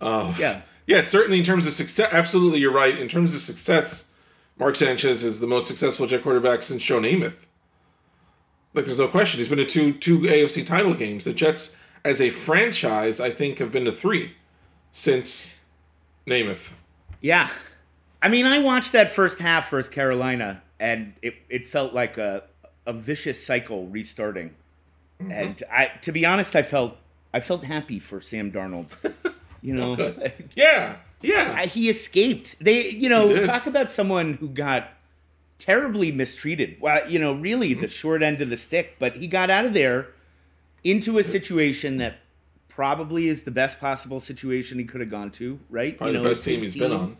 oh, 0.00 0.36
Yeah. 0.38 0.60
yeah. 0.86 1.02
Certainly, 1.02 1.40
in 1.40 1.44
terms 1.44 1.66
of 1.66 1.72
success, 1.72 2.08
absolutely, 2.12 2.60
you're 2.60 2.70
right. 2.72 2.96
In 2.96 3.08
terms 3.08 3.34
of 3.34 3.42
success, 3.42 4.12
Mark 4.56 4.76
Sanchez 4.76 5.24
is 5.24 5.40
the 5.40 5.48
most 5.48 5.66
successful 5.66 6.06
Jet 6.06 6.22
quarterback 6.22 6.62
since 6.62 6.80
Joe 6.84 7.00
Namath. 7.00 7.46
Like, 8.72 8.84
there's 8.84 9.00
no 9.00 9.08
question. 9.08 9.38
He's 9.38 9.48
been 9.48 9.58
to 9.58 9.64
two 9.64 9.92
two 9.92 10.20
AFC 10.20 10.64
title 10.64 10.94
games. 10.94 11.24
The 11.24 11.32
Jets, 11.32 11.80
as 12.04 12.20
a 12.20 12.30
franchise, 12.30 13.18
I 13.18 13.30
think, 13.32 13.58
have 13.58 13.72
been 13.72 13.84
to 13.86 13.90
three 13.90 14.34
since 14.92 15.58
Namath. 16.26 16.74
yeah. 17.20 17.48
I 18.22 18.28
mean, 18.28 18.44
I 18.46 18.58
watched 18.60 18.92
that 18.92 19.08
first 19.10 19.40
half 19.40 19.70
versus 19.70 19.88
Carolina, 19.92 20.62
and 20.78 21.14
it, 21.22 21.34
it 21.48 21.66
felt 21.66 21.94
like 21.94 22.16
a 22.18 22.44
a 22.90 22.92
vicious 22.92 23.42
cycle 23.42 23.86
restarting. 23.86 24.50
Mm-hmm. 25.22 25.30
And 25.30 25.62
I, 25.72 25.92
to 26.02 26.10
be 26.10 26.26
honest, 26.26 26.56
I 26.56 26.62
felt 26.62 26.96
I 27.32 27.38
felt 27.38 27.64
happy 27.64 28.00
for 28.00 28.20
Sam 28.20 28.52
Darnold. 28.52 28.90
You 29.62 29.74
know. 29.74 29.94
Yeah, 30.54 30.96
yeah. 31.20 31.66
He 31.66 31.90
escaped. 31.90 32.64
They, 32.64 32.88
you 32.88 33.10
know, 33.10 33.44
talk 33.44 33.66
about 33.66 33.92
someone 33.92 34.34
who 34.40 34.48
got 34.48 34.88
terribly 35.58 36.10
mistreated. 36.10 36.78
Well, 36.80 37.06
you 37.10 37.18
know, 37.18 37.34
really 37.34 37.74
the 37.74 37.86
short 37.86 38.22
end 38.22 38.40
of 38.40 38.48
the 38.48 38.56
stick, 38.56 38.96
but 38.98 39.18
he 39.18 39.26
got 39.26 39.50
out 39.50 39.66
of 39.66 39.74
there 39.74 40.08
into 40.82 41.18
a 41.18 41.22
situation 41.22 41.98
that 41.98 42.20
probably 42.70 43.28
is 43.28 43.42
the 43.42 43.50
best 43.50 43.78
possible 43.78 44.18
situation 44.18 44.78
he 44.78 44.86
could 44.86 45.02
have 45.02 45.10
gone 45.10 45.30
to, 45.32 45.60
right? 45.68 45.98
Probably 45.98 46.14
you 46.14 46.18
know, 46.18 46.24
the 46.24 46.30
best 46.30 46.44
team 46.44 46.60
he's 46.60 46.74
been 46.74 46.92
on. 46.92 47.18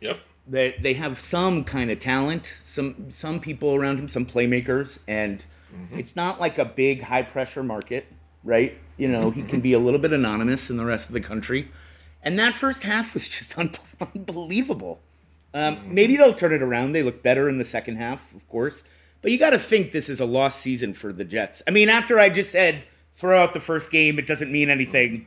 Yep. 0.00 0.18
They, 0.46 0.74
they 0.80 0.94
have 0.94 1.18
some 1.18 1.62
kind 1.64 1.90
of 1.90 2.00
talent, 2.00 2.54
some 2.64 3.10
some 3.10 3.38
people 3.40 3.74
around 3.74 3.98
him, 4.00 4.08
some 4.08 4.26
playmakers, 4.26 4.98
and 5.06 5.44
Mm-hmm. 5.74 5.98
it's 6.00 6.14
not 6.14 6.38
like 6.38 6.58
a 6.58 6.66
big 6.66 7.00
high 7.04 7.22
pressure 7.22 7.62
market, 7.62 8.04
right? 8.44 8.76
You 8.98 9.08
know, 9.08 9.30
he 9.30 9.42
can 9.42 9.62
be 9.62 9.72
a 9.72 9.78
little 9.78 9.98
bit 9.98 10.12
anonymous 10.12 10.68
in 10.68 10.76
the 10.76 10.84
rest 10.84 11.08
of 11.08 11.14
the 11.14 11.20
country. 11.22 11.70
And 12.22 12.38
that 12.38 12.52
first 12.52 12.82
half 12.82 13.14
was 13.14 13.26
just 13.26 13.56
un- 13.58 13.72
unbelievable. 14.14 15.00
Um, 15.54 15.76
Mm-hmm. 15.76 15.94
maybe 15.94 16.16
they'll 16.18 16.34
turn 16.34 16.52
it 16.52 16.60
around. 16.60 16.92
They 16.92 17.02
look 17.02 17.22
better 17.22 17.48
in 17.48 17.56
the 17.56 17.64
second 17.64 17.96
half, 17.96 18.34
of 18.34 18.46
course. 18.50 18.84
But 19.22 19.30
you 19.30 19.38
got 19.38 19.50
to 19.50 19.58
think 19.58 19.92
this 19.92 20.10
is 20.10 20.20
a 20.20 20.26
lost 20.26 20.60
season 20.60 20.92
for 20.92 21.10
the 21.10 21.24
Jets. 21.24 21.62
I 21.66 21.70
mean, 21.70 21.88
after 21.88 22.18
I 22.18 22.28
just 22.28 22.50
said 22.52 22.82
throw 23.14 23.42
out 23.42 23.54
the 23.54 23.60
first 23.60 23.90
game, 23.90 24.18
it 24.18 24.26
doesn't 24.26 24.52
mean 24.52 24.68
anything. 24.68 25.24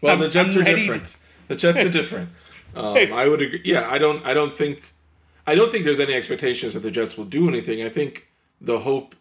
Well, 0.00 0.12
I'm- 0.12 0.20
the 0.20 0.28
Jets 0.30 0.54
I'm 0.54 0.62
are 0.62 0.64
ready 0.64 0.72
to- 0.72 0.80
different. 0.86 1.16
The 1.48 1.56
Jets 1.56 1.80
are 1.80 1.90
different. 1.90 2.30
Um, 2.74 2.96
I 3.12 3.28
would 3.28 3.42
agree. 3.42 3.60
Yeah, 3.64 3.88
I 3.88 3.98
don't. 3.98 4.24
I 4.24 4.34
don't 4.34 4.54
think. 4.54 4.92
I 5.46 5.54
don't 5.54 5.70
think 5.70 5.84
there's 5.84 6.00
any 6.00 6.14
expectations 6.14 6.74
that 6.74 6.80
the 6.80 6.90
Jets 6.90 7.16
will 7.16 7.24
do 7.24 7.48
anything. 7.48 7.82
I 7.82 7.88
think 7.88 8.28
the 8.60 8.80
hope, 8.80 9.14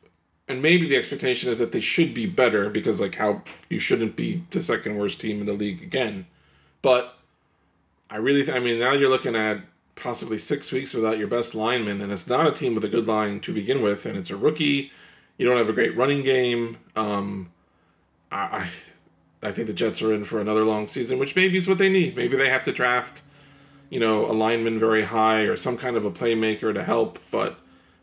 and 0.48 0.62
maybe 0.62 0.88
the 0.88 0.96
expectation 0.96 1.50
is 1.50 1.58
that 1.60 1.72
they 1.72 1.80
should 1.80 2.14
be 2.14 2.28
better 2.28 2.70
because, 2.70 3.02
like, 3.02 3.16
how 3.16 3.42
you 3.70 3.80
shouldn't 3.80 4.16
be 4.16 4.44
the 4.52 4.62
second 4.62 4.98
worst 4.98 5.20
team 5.20 5.42
in 5.42 5.48
the 5.48 5.54
league 5.54 5.82
again. 5.82 6.28
But 6.82 7.18
I 8.10 8.18
really, 8.18 8.44
th- 8.44 8.56
I 8.56 8.60
mean, 8.60 8.80
now 8.80 8.94
you're 8.94 9.10
looking 9.10 9.36
at 9.36 9.62
possibly 9.96 10.38
six 10.38 10.72
weeks 10.72 10.94
without 10.94 11.18
your 11.18 11.28
best 11.28 11.56
lineman, 11.56 12.02
and 12.02 12.12
it's 12.12 12.28
not 12.28 12.48
a 12.48 12.52
team 12.52 12.76
with 12.76 12.86
a 12.86 12.90
good 12.90 13.08
line 13.08 13.40
to 13.42 13.54
begin 13.54 13.82
with, 13.82 14.06
and 14.06 14.18
it's 14.18 14.30
a 14.30 14.38
rookie. 14.38 14.92
You 15.38 15.48
don't 15.48 15.58
have 15.58 15.70
a 15.70 15.74
great 15.74 15.96
running 15.96 16.24
game. 16.24 16.78
Um, 16.96 17.52
I, 18.32 18.38
I 18.38 18.70
I 19.44 19.52
think 19.52 19.68
the 19.68 19.74
Jets 19.74 20.02
are 20.02 20.14
in 20.14 20.24
for 20.24 20.40
another 20.40 20.64
long 20.64 20.88
season, 20.88 21.18
which 21.18 21.36
maybe 21.36 21.58
is 21.58 21.68
what 21.68 21.80
they 21.80 21.90
need. 21.90 22.16
Maybe 22.16 22.38
they 22.38 22.50
have 22.50 22.64
to 22.64 22.72
draft, 22.72 23.24
you 23.92 24.00
know, 24.00 24.26
a 24.26 24.32
lineman 24.34 24.80
very 24.80 25.04
high 25.04 25.42
or 25.42 25.56
some 25.58 25.78
kind 25.78 25.96
of 25.98 26.06
a 26.06 26.10
playmaker 26.12 26.74
to 26.74 26.82
help. 26.82 27.20
But 27.30 27.60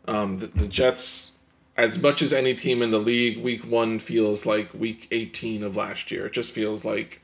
um, 0.07 0.37
the, 0.37 0.45
the 0.45 0.67
Jets, 0.67 1.39
as 1.75 2.01
much 2.01 2.21
as 2.21 2.31
any 2.31 2.53
team 2.53 2.81
in 2.81 2.91
the 2.91 2.99
league, 2.99 3.43
week 3.43 3.61
one 3.65 3.97
feels 3.99 4.45
like 4.45 4.71
week 4.73 5.07
18 5.11 5.63
of 5.63 5.75
last 5.75 6.11
year. 6.11 6.27
It 6.27 6.33
just 6.33 6.51
feels 6.51 6.85
like, 6.85 7.21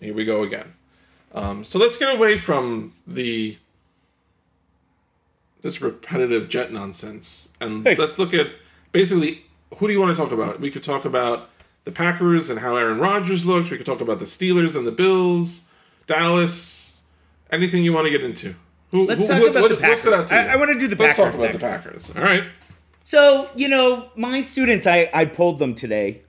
here 0.00 0.14
we 0.14 0.24
go 0.24 0.42
again. 0.42 0.72
Um, 1.34 1.64
so 1.64 1.78
let's 1.78 1.98
get 1.98 2.16
away 2.16 2.38
from 2.38 2.92
the 3.06 3.58
this 5.60 5.82
repetitive 5.82 6.48
jet 6.48 6.72
nonsense 6.72 7.50
and 7.60 7.86
Hey. 7.86 7.96
let's 7.96 8.18
look 8.18 8.32
at 8.32 8.46
basically 8.92 9.42
who 9.76 9.86
do 9.88 9.92
you 9.92 10.00
want 10.00 10.16
to 10.16 10.22
talk 10.22 10.32
about? 10.32 10.60
We 10.60 10.70
could 10.70 10.82
talk 10.84 11.04
about 11.04 11.50
the 11.84 11.90
Packers 11.92 12.48
and 12.48 12.60
how 12.60 12.76
Aaron 12.76 12.98
Rodgers 12.98 13.44
looked. 13.44 13.70
We 13.70 13.76
could 13.76 13.84
talk 13.84 14.00
about 14.00 14.18
the 14.18 14.24
Steelers 14.24 14.74
and 14.76 14.86
the 14.86 14.92
Bills, 14.92 15.64
Dallas, 16.06 16.77
anything 17.50 17.84
you 17.84 17.92
want 17.92 18.06
to 18.06 18.10
get 18.10 18.22
into. 18.24 18.54
Who, 18.90 19.06
Let's 19.06 19.20
who- 19.20 19.26
talk 19.26 19.50
about 19.50 19.62
what- 19.62 19.68
the 19.70 19.76
Packers. 19.76 20.02
to? 20.02 20.34
I- 20.34 20.52
I 20.52 20.56
wanna 20.56 20.78
do 20.78 20.88
the 20.88 20.96
Let's 20.96 21.16
talk 21.16 21.32
Packers 21.32 21.38
about 21.40 21.52
the. 21.52 21.58
Packers. 21.58 22.16
All 22.16 22.22
right. 22.22 22.44
So, 23.04 23.50
you 23.54 23.68
know, 23.68 24.10
my 24.16 24.40
students, 24.40 24.86
I, 24.86 25.10
I 25.14 25.24
polled 25.24 25.58
them 25.58 25.74
today 25.74 26.22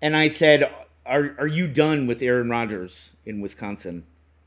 and 0.00 0.16
I 0.16 0.28
said, 0.28 0.70
are 1.04 1.34
are 1.38 1.46
you 1.46 1.68
done 1.68 2.06
with 2.06 2.22
Aaron 2.22 2.48
Rodgers 2.50 3.10
in 3.24 3.40
Wisconsin? 3.40 4.04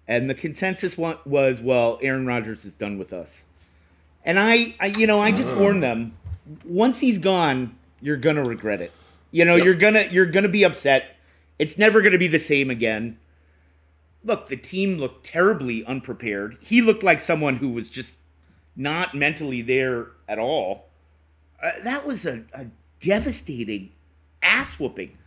And 0.08 0.30
the 0.30 0.34
consensus 0.34 0.98
was, 0.98 1.62
well, 1.62 2.00
Aaron 2.02 2.26
Rodgers 2.26 2.66
is 2.66 2.74
done 2.74 2.98
with 2.98 3.14
us. 3.14 3.44
And 4.26 4.40
I, 4.40 4.76
I 4.80 4.88
you 4.88 5.06
know, 5.08 5.20
I 5.20 5.32
just 5.32 5.54
uh. 5.54 5.58
warned 5.58 5.84
them. 5.84 6.18
Once 6.66 7.00
he's 7.00 7.20
gone, 7.20 7.76
you're 8.02 8.18
gonna 8.18 8.44
regret 8.44 8.82
it. 8.82 8.92
You 9.32 9.46
know, 9.46 9.56
yep. 9.56 9.66
you're 9.66 9.76
gonna 9.76 10.08
you're 10.10 10.26
gonna 10.26 10.50
be 10.50 10.64
upset. 10.64 11.16
It's 11.60 11.78
never 11.78 12.02
gonna 12.02 12.18
be 12.18 12.28
the 12.28 12.40
same 12.40 12.70
again. 12.72 13.18
Look, 14.24 14.48
the 14.48 14.58
team 14.58 14.98
looked 14.98 15.26
terribly 15.26 15.86
unprepared. 15.86 16.58
He 16.62 16.82
looked 16.82 17.04
like 17.04 17.20
someone 17.20 17.58
who 17.58 17.70
was 17.70 17.90
just 17.90 18.18
not 18.76 19.16
mentally 19.16 19.62
there 19.62 20.08
at 20.28 20.40
all. 20.40 20.90
Uh, 21.62 21.72
that 21.84 22.06
was 22.06 22.26
a, 22.26 22.44
a 22.54 22.68
devastating 23.00 23.92
ass 24.42 24.80
whooping. 24.80 25.18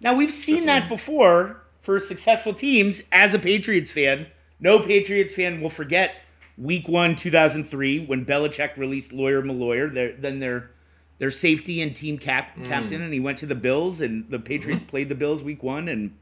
Now 0.00 0.14
we've 0.14 0.30
seen 0.30 0.66
that 0.66 0.88
before 0.88 1.62
for 1.80 1.98
successful 2.00 2.54
teams. 2.54 3.02
As 3.12 3.34
a 3.34 3.38
Patriots 3.38 3.92
fan, 3.92 4.26
no 4.60 4.78
Patriots 4.80 5.34
fan 5.34 5.60
will 5.60 5.70
forget 5.70 6.16
Week 6.56 6.88
One, 6.88 7.16
two 7.16 7.30
thousand 7.30 7.64
three, 7.64 8.04
when 8.04 8.24
Belichick 8.24 8.76
released 8.76 9.12
Lawyer 9.12 9.42
Milloy, 9.42 9.92
their, 9.92 10.12
then 10.12 10.40
their 10.40 10.70
their 11.18 11.30
safety 11.30 11.80
and 11.80 11.94
team 11.94 12.18
cap, 12.18 12.56
mm. 12.56 12.64
captain, 12.64 13.00
and 13.00 13.12
he 13.12 13.20
went 13.20 13.38
to 13.38 13.46
the 13.46 13.54
Bills, 13.54 14.00
and 14.00 14.28
the 14.30 14.38
Patriots 14.38 14.82
mm-hmm. 14.82 14.90
played 14.90 15.08
the 15.08 15.14
Bills 15.14 15.42
Week 15.42 15.62
One, 15.62 15.88
and 15.88 16.16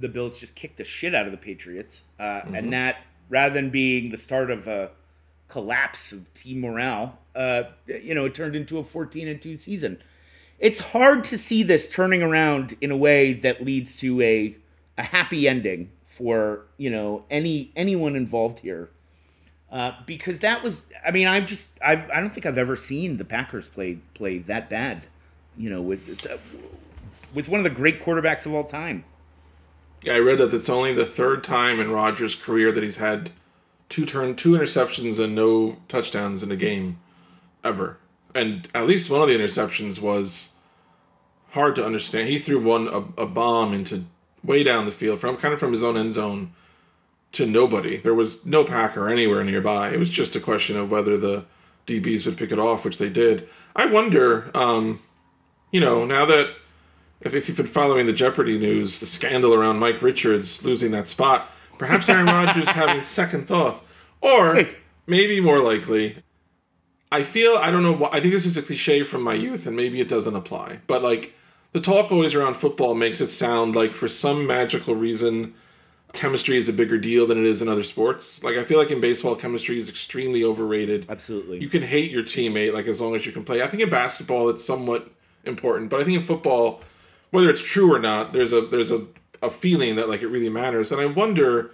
the 0.00 0.08
Bills 0.08 0.38
just 0.38 0.54
kicked 0.54 0.76
the 0.76 0.84
shit 0.84 1.14
out 1.14 1.26
of 1.26 1.32
the 1.32 1.38
Patriots, 1.38 2.04
uh, 2.18 2.22
mm-hmm. 2.22 2.54
and 2.54 2.72
that 2.72 2.98
rather 3.28 3.54
than 3.54 3.70
being 3.70 4.10
the 4.10 4.18
start 4.18 4.50
of 4.50 4.66
a 4.66 4.90
collapse 5.48 6.12
of 6.12 6.32
team 6.34 6.60
morale, 6.60 7.18
uh, 7.34 7.64
you 7.86 8.14
know, 8.14 8.26
it 8.26 8.34
turned 8.34 8.56
into 8.56 8.78
a 8.78 8.84
fourteen 8.84 9.28
and 9.28 9.40
two 9.40 9.56
season 9.56 9.98
it's 10.58 10.80
hard 10.80 11.24
to 11.24 11.38
see 11.38 11.62
this 11.62 11.88
turning 11.88 12.22
around 12.22 12.74
in 12.80 12.90
a 12.90 12.96
way 12.96 13.32
that 13.32 13.64
leads 13.64 13.96
to 13.98 14.20
a 14.22 14.56
a 14.96 15.02
happy 15.02 15.48
ending 15.48 15.90
for 16.04 16.64
you 16.76 16.90
know 16.90 17.24
any 17.30 17.70
anyone 17.76 18.16
involved 18.16 18.60
here 18.60 18.90
uh, 19.70 19.92
because 20.06 20.40
that 20.40 20.62
was 20.62 20.86
I 21.06 21.10
mean 21.10 21.28
I'm 21.28 21.46
just 21.46 21.78
I've, 21.80 22.10
I 22.10 22.20
don't 22.20 22.30
think 22.30 22.46
I've 22.46 22.58
ever 22.58 22.76
seen 22.76 23.16
the 23.16 23.24
Packers 23.24 23.68
play 23.68 23.98
play 24.14 24.38
that 24.38 24.68
bad 24.68 25.06
you 25.56 25.70
know 25.70 25.80
with 25.80 26.26
with 27.32 27.48
one 27.48 27.60
of 27.60 27.64
the 27.64 27.70
great 27.70 28.02
quarterbacks 28.02 28.46
of 28.46 28.54
all 28.54 28.64
time. 28.64 29.04
I 30.06 30.18
read 30.18 30.38
that 30.38 30.54
it's 30.54 30.68
only 30.68 30.92
the 30.92 31.04
third 31.04 31.42
time 31.42 31.80
in 31.80 31.90
Rodgers' 31.90 32.34
career 32.34 32.70
that 32.72 32.82
he's 32.82 32.98
had 32.98 33.30
two 33.88 34.04
turn 34.04 34.36
two 34.36 34.52
interceptions 34.52 35.22
and 35.22 35.34
no 35.34 35.78
touchdowns 35.88 36.42
in 36.42 36.52
a 36.52 36.56
game 36.56 36.98
ever 37.64 37.98
and 38.34 38.68
at 38.74 38.86
least 38.86 39.10
one 39.10 39.22
of 39.22 39.28
the 39.28 39.36
interceptions 39.36 40.00
was 40.00 40.56
hard 41.50 41.74
to 41.76 41.84
understand. 41.84 42.28
He 42.28 42.38
threw 42.38 42.62
one 42.62 42.88
a, 42.88 43.22
a 43.22 43.26
bomb 43.26 43.72
into 43.74 44.04
way 44.44 44.62
down 44.62 44.84
the 44.84 44.92
field 44.92 45.18
from 45.18 45.36
kind 45.36 45.52
of 45.52 45.60
from 45.60 45.72
his 45.72 45.82
own 45.82 45.96
end 45.96 46.12
zone 46.12 46.52
to 47.32 47.46
nobody. 47.46 47.96
There 47.96 48.14
was 48.14 48.44
no 48.46 48.64
Packer 48.64 49.08
anywhere 49.08 49.44
nearby. 49.44 49.90
It 49.90 49.98
was 49.98 50.10
just 50.10 50.36
a 50.36 50.40
question 50.40 50.76
of 50.76 50.90
whether 50.90 51.16
the 51.16 51.44
DBs 51.86 52.26
would 52.26 52.36
pick 52.36 52.52
it 52.52 52.58
off, 52.58 52.84
which 52.84 52.98
they 52.98 53.08
did. 53.08 53.48
I 53.74 53.86
wonder, 53.86 54.50
um, 54.56 55.00
you 55.70 55.80
know, 55.80 56.04
now 56.04 56.24
that 56.26 56.54
if, 57.20 57.34
if 57.34 57.48
you've 57.48 57.56
been 57.56 57.66
following 57.66 58.06
the 58.06 58.12
Jeopardy 58.12 58.58
news, 58.58 59.00
the 59.00 59.06
scandal 59.06 59.54
around 59.54 59.78
Mike 59.78 60.02
Richards 60.02 60.64
losing 60.64 60.90
that 60.92 61.08
spot, 61.08 61.50
perhaps 61.78 62.08
Aaron 62.08 62.26
Rodgers 62.26 62.68
having 62.68 63.02
second 63.02 63.46
thoughts, 63.46 63.82
or 64.20 64.66
maybe 65.06 65.40
more 65.40 65.60
likely, 65.60 66.22
I 67.10 67.22
feel 67.22 67.56
I 67.56 67.70
don't 67.70 67.82
know. 67.82 67.94
Why, 67.94 68.08
I 68.12 68.20
think 68.20 68.32
this 68.32 68.46
is 68.46 68.56
a 68.56 68.62
cliche 68.62 69.02
from 69.02 69.22
my 69.22 69.34
youth, 69.34 69.66
and 69.66 69.74
maybe 69.74 70.00
it 70.00 70.08
doesn't 70.08 70.36
apply. 70.36 70.80
But 70.86 71.02
like 71.02 71.34
the 71.72 71.80
talk 71.80 72.12
always 72.12 72.34
around 72.34 72.54
football 72.54 72.94
makes 72.94 73.20
it 73.20 73.28
sound 73.28 73.74
like 73.74 73.92
for 73.92 74.08
some 74.08 74.46
magical 74.46 74.94
reason, 74.94 75.54
chemistry 76.12 76.56
is 76.56 76.68
a 76.68 76.72
bigger 76.72 76.98
deal 76.98 77.26
than 77.26 77.38
it 77.38 77.44
is 77.44 77.62
in 77.62 77.68
other 77.68 77.82
sports. 77.82 78.44
Like 78.44 78.56
I 78.56 78.64
feel 78.64 78.78
like 78.78 78.90
in 78.90 79.00
baseball, 79.00 79.36
chemistry 79.36 79.78
is 79.78 79.88
extremely 79.88 80.44
overrated. 80.44 81.06
Absolutely, 81.08 81.60
you 81.60 81.68
can 81.68 81.82
hate 81.82 82.10
your 82.10 82.22
teammate 82.22 82.74
like 82.74 82.86
as 82.86 83.00
long 83.00 83.14
as 83.14 83.24
you 83.24 83.32
can 83.32 83.44
play. 83.44 83.62
I 83.62 83.68
think 83.68 83.82
in 83.82 83.88
basketball 83.88 84.50
it's 84.50 84.64
somewhat 84.64 85.10
important, 85.44 85.88
but 85.88 86.00
I 86.00 86.04
think 86.04 86.18
in 86.18 86.24
football, 86.24 86.82
whether 87.30 87.50
it's 87.50 87.62
true 87.62 87.92
or 87.92 87.98
not, 87.98 88.32
there's 88.32 88.52
a 88.52 88.60
there's 88.60 88.90
a 88.90 89.06
a 89.42 89.50
feeling 89.50 89.96
that 89.96 90.08
like 90.08 90.22
it 90.22 90.28
really 90.28 90.48
matters. 90.48 90.90
And 90.90 91.00
I 91.00 91.06
wonder 91.06 91.72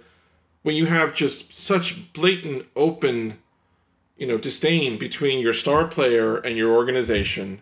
when 0.65 0.75
you 0.75 0.87
have 0.87 1.13
just 1.13 1.53
such 1.53 2.11
blatant 2.11 2.65
open 2.75 3.37
you 4.17 4.25
know 4.25 4.37
disdain 4.37 4.97
between 4.97 5.39
your 5.39 5.53
star 5.53 5.85
player 5.87 6.37
and 6.37 6.57
your 6.57 6.73
organization 6.73 7.61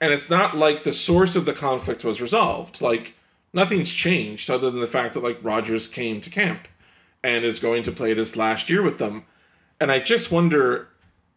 and 0.00 0.12
it's 0.12 0.28
not 0.28 0.56
like 0.56 0.82
the 0.82 0.92
source 0.92 1.36
of 1.36 1.44
the 1.44 1.52
conflict 1.52 2.02
was 2.04 2.20
resolved 2.20 2.80
like 2.80 3.14
nothing's 3.52 3.92
changed 3.92 4.50
other 4.50 4.70
than 4.70 4.80
the 4.80 4.86
fact 4.86 5.14
that 5.14 5.22
like 5.22 5.38
Rodgers 5.42 5.86
came 5.86 6.20
to 6.20 6.30
camp 6.30 6.66
and 7.22 7.44
is 7.44 7.58
going 7.58 7.82
to 7.84 7.92
play 7.92 8.14
this 8.14 8.36
last 8.36 8.68
year 8.68 8.82
with 8.82 8.98
them 8.98 9.24
and 9.80 9.92
i 9.92 9.98
just 9.98 10.32
wonder 10.32 10.88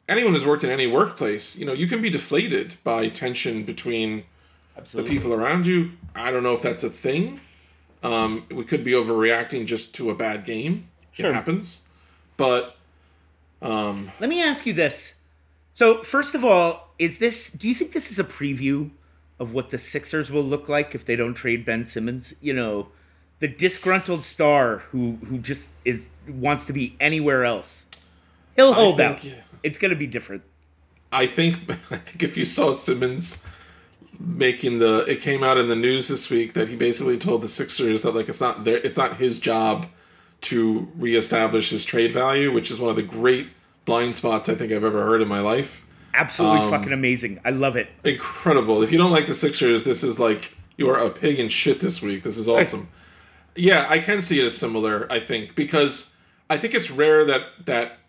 anyone 0.10 0.34
who's 0.34 0.46
worked 0.46 0.64
in 0.64 0.70
any 0.70 0.88
workplace 0.88 1.58
you 1.58 1.66
know 1.66 1.74
you 1.74 1.88
can 1.88 2.02
be 2.02 2.10
deflated 2.10 2.76
by 2.84 3.08
tension 3.08 3.64
between 3.64 4.24
Absolutely. 4.78 5.10
the 5.10 5.16
people 5.18 5.34
around 5.34 5.66
you 5.66 5.92
i 6.16 6.32
don't 6.32 6.44
know 6.44 6.54
if 6.54 6.62
that's 6.62 6.84
a 6.84 6.90
thing 6.90 7.42
um, 8.04 8.46
we 8.52 8.64
could 8.64 8.84
be 8.84 8.92
overreacting 8.92 9.66
just 9.66 9.96
to 9.96 10.12
a 10.12 10.16
bad 10.16 10.46
game 10.46 10.88
sure. 11.14 11.32
it 11.32 11.34
happens 11.34 11.88
but 12.38 12.78
um, 13.62 14.12
Let 14.20 14.30
me 14.30 14.42
ask 14.42 14.66
you 14.66 14.74
this. 14.74 15.16
So, 15.74 16.02
first 16.04 16.36
of 16.36 16.44
all, 16.44 16.94
is 17.00 17.20
this? 17.20 17.52
Do 17.52 17.68
you 17.68 17.74
think 17.74 17.92
this 17.92 18.12
is 18.12 18.20
a 18.20 18.24
preview 18.24 18.92
of 19.40 19.54
what 19.54 19.70
the 19.70 19.78
Sixers 19.78 20.32
will 20.32 20.44
look 20.44 20.70
like 20.70 20.96
if 20.96 21.06
they 21.06 21.16
don't 21.16 21.34
trade 21.34 21.66
Ben 21.66 21.86
Simmons? 21.86 22.34
You 22.42 22.54
know, 22.54 22.90
the 23.40 23.48
disgruntled 23.48 24.24
star 24.24 24.78
who 24.78 25.18
who 25.26 25.40
just 25.40 25.72
is 25.86 26.10
wants 26.28 26.66
to 26.68 26.74
be 26.74 26.96
anywhere 27.00 27.46
else. 27.46 27.86
He'll 28.56 28.74
hold 28.74 28.98
think, 28.98 29.18
out. 29.18 29.32
It's 29.64 29.78
going 29.78 29.92
to 29.92 29.98
be 29.98 30.08
different. 30.08 30.44
I 31.12 31.26
think. 31.28 31.70
I 31.70 31.98
think 31.98 32.24
if 32.24 32.38
you 32.38 32.46
saw 32.46 32.74
Simmons 32.74 33.48
making 34.20 34.80
the, 34.80 35.06
it 35.08 35.22
came 35.22 35.44
out 35.44 35.58
in 35.58 35.68
the 35.68 35.76
news 35.76 36.08
this 36.08 36.30
week 36.30 36.54
that 36.54 36.70
he 36.70 36.76
basically 36.76 37.18
told 37.18 37.42
the 37.42 37.48
Sixers 37.48 38.02
that 38.04 38.16
like 38.16 38.30
it's 38.30 38.42
not 38.42 38.64
their, 38.64 38.78
it's 38.78 38.98
not 38.98 39.18
his 39.18 39.40
job 39.40 39.88
to 40.42 40.88
reestablish 40.96 41.70
his 41.70 41.86
trade 41.86 42.12
value, 42.12 42.52
which 42.52 42.72
is 42.72 42.80
one 42.80 42.90
of 42.90 42.96
the 42.96 43.04
great 43.04 43.48
blind 43.86 44.16
spots 44.16 44.50
I 44.50 44.56
think 44.56 44.72
I've 44.72 44.84
ever 44.84 45.04
heard 45.04 45.22
in 45.22 45.28
my 45.28 45.40
life. 45.40 45.86
Absolutely 46.14 46.62
um, 46.62 46.70
fucking 46.70 46.94
amazing. 46.94 47.40
I 47.46 47.52
love 47.52 47.76
it. 47.76 47.90
Incredible. 48.04 48.82
If 48.82 48.92
you 48.92 48.98
don't 48.98 49.12
like 49.12 49.28
the 49.28 49.36
Sixers, 49.36 49.84
this 49.84 50.04
is 50.04 50.20
like 50.20 50.54
you 50.78 50.90
are 50.90 50.98
a 50.98 51.10
pig 51.10 51.40
in 51.40 51.50
shit 51.50 51.80
this 51.80 52.02
week. 52.02 52.24
This 52.24 52.38
is 52.38 52.48
awesome. 52.48 52.90
yeah, 53.56 53.86
I 53.90 54.00
can 54.00 54.22
see 54.22 54.40
it 54.40 54.46
as 54.46 54.58
similar, 54.58 55.12
I 55.12 55.20
think, 55.20 55.56
because 55.56 56.16
I 56.50 56.58
think 56.58 56.74
it's 56.74 56.90
rare 56.90 57.26
that 57.26 57.42
that 57.66 58.00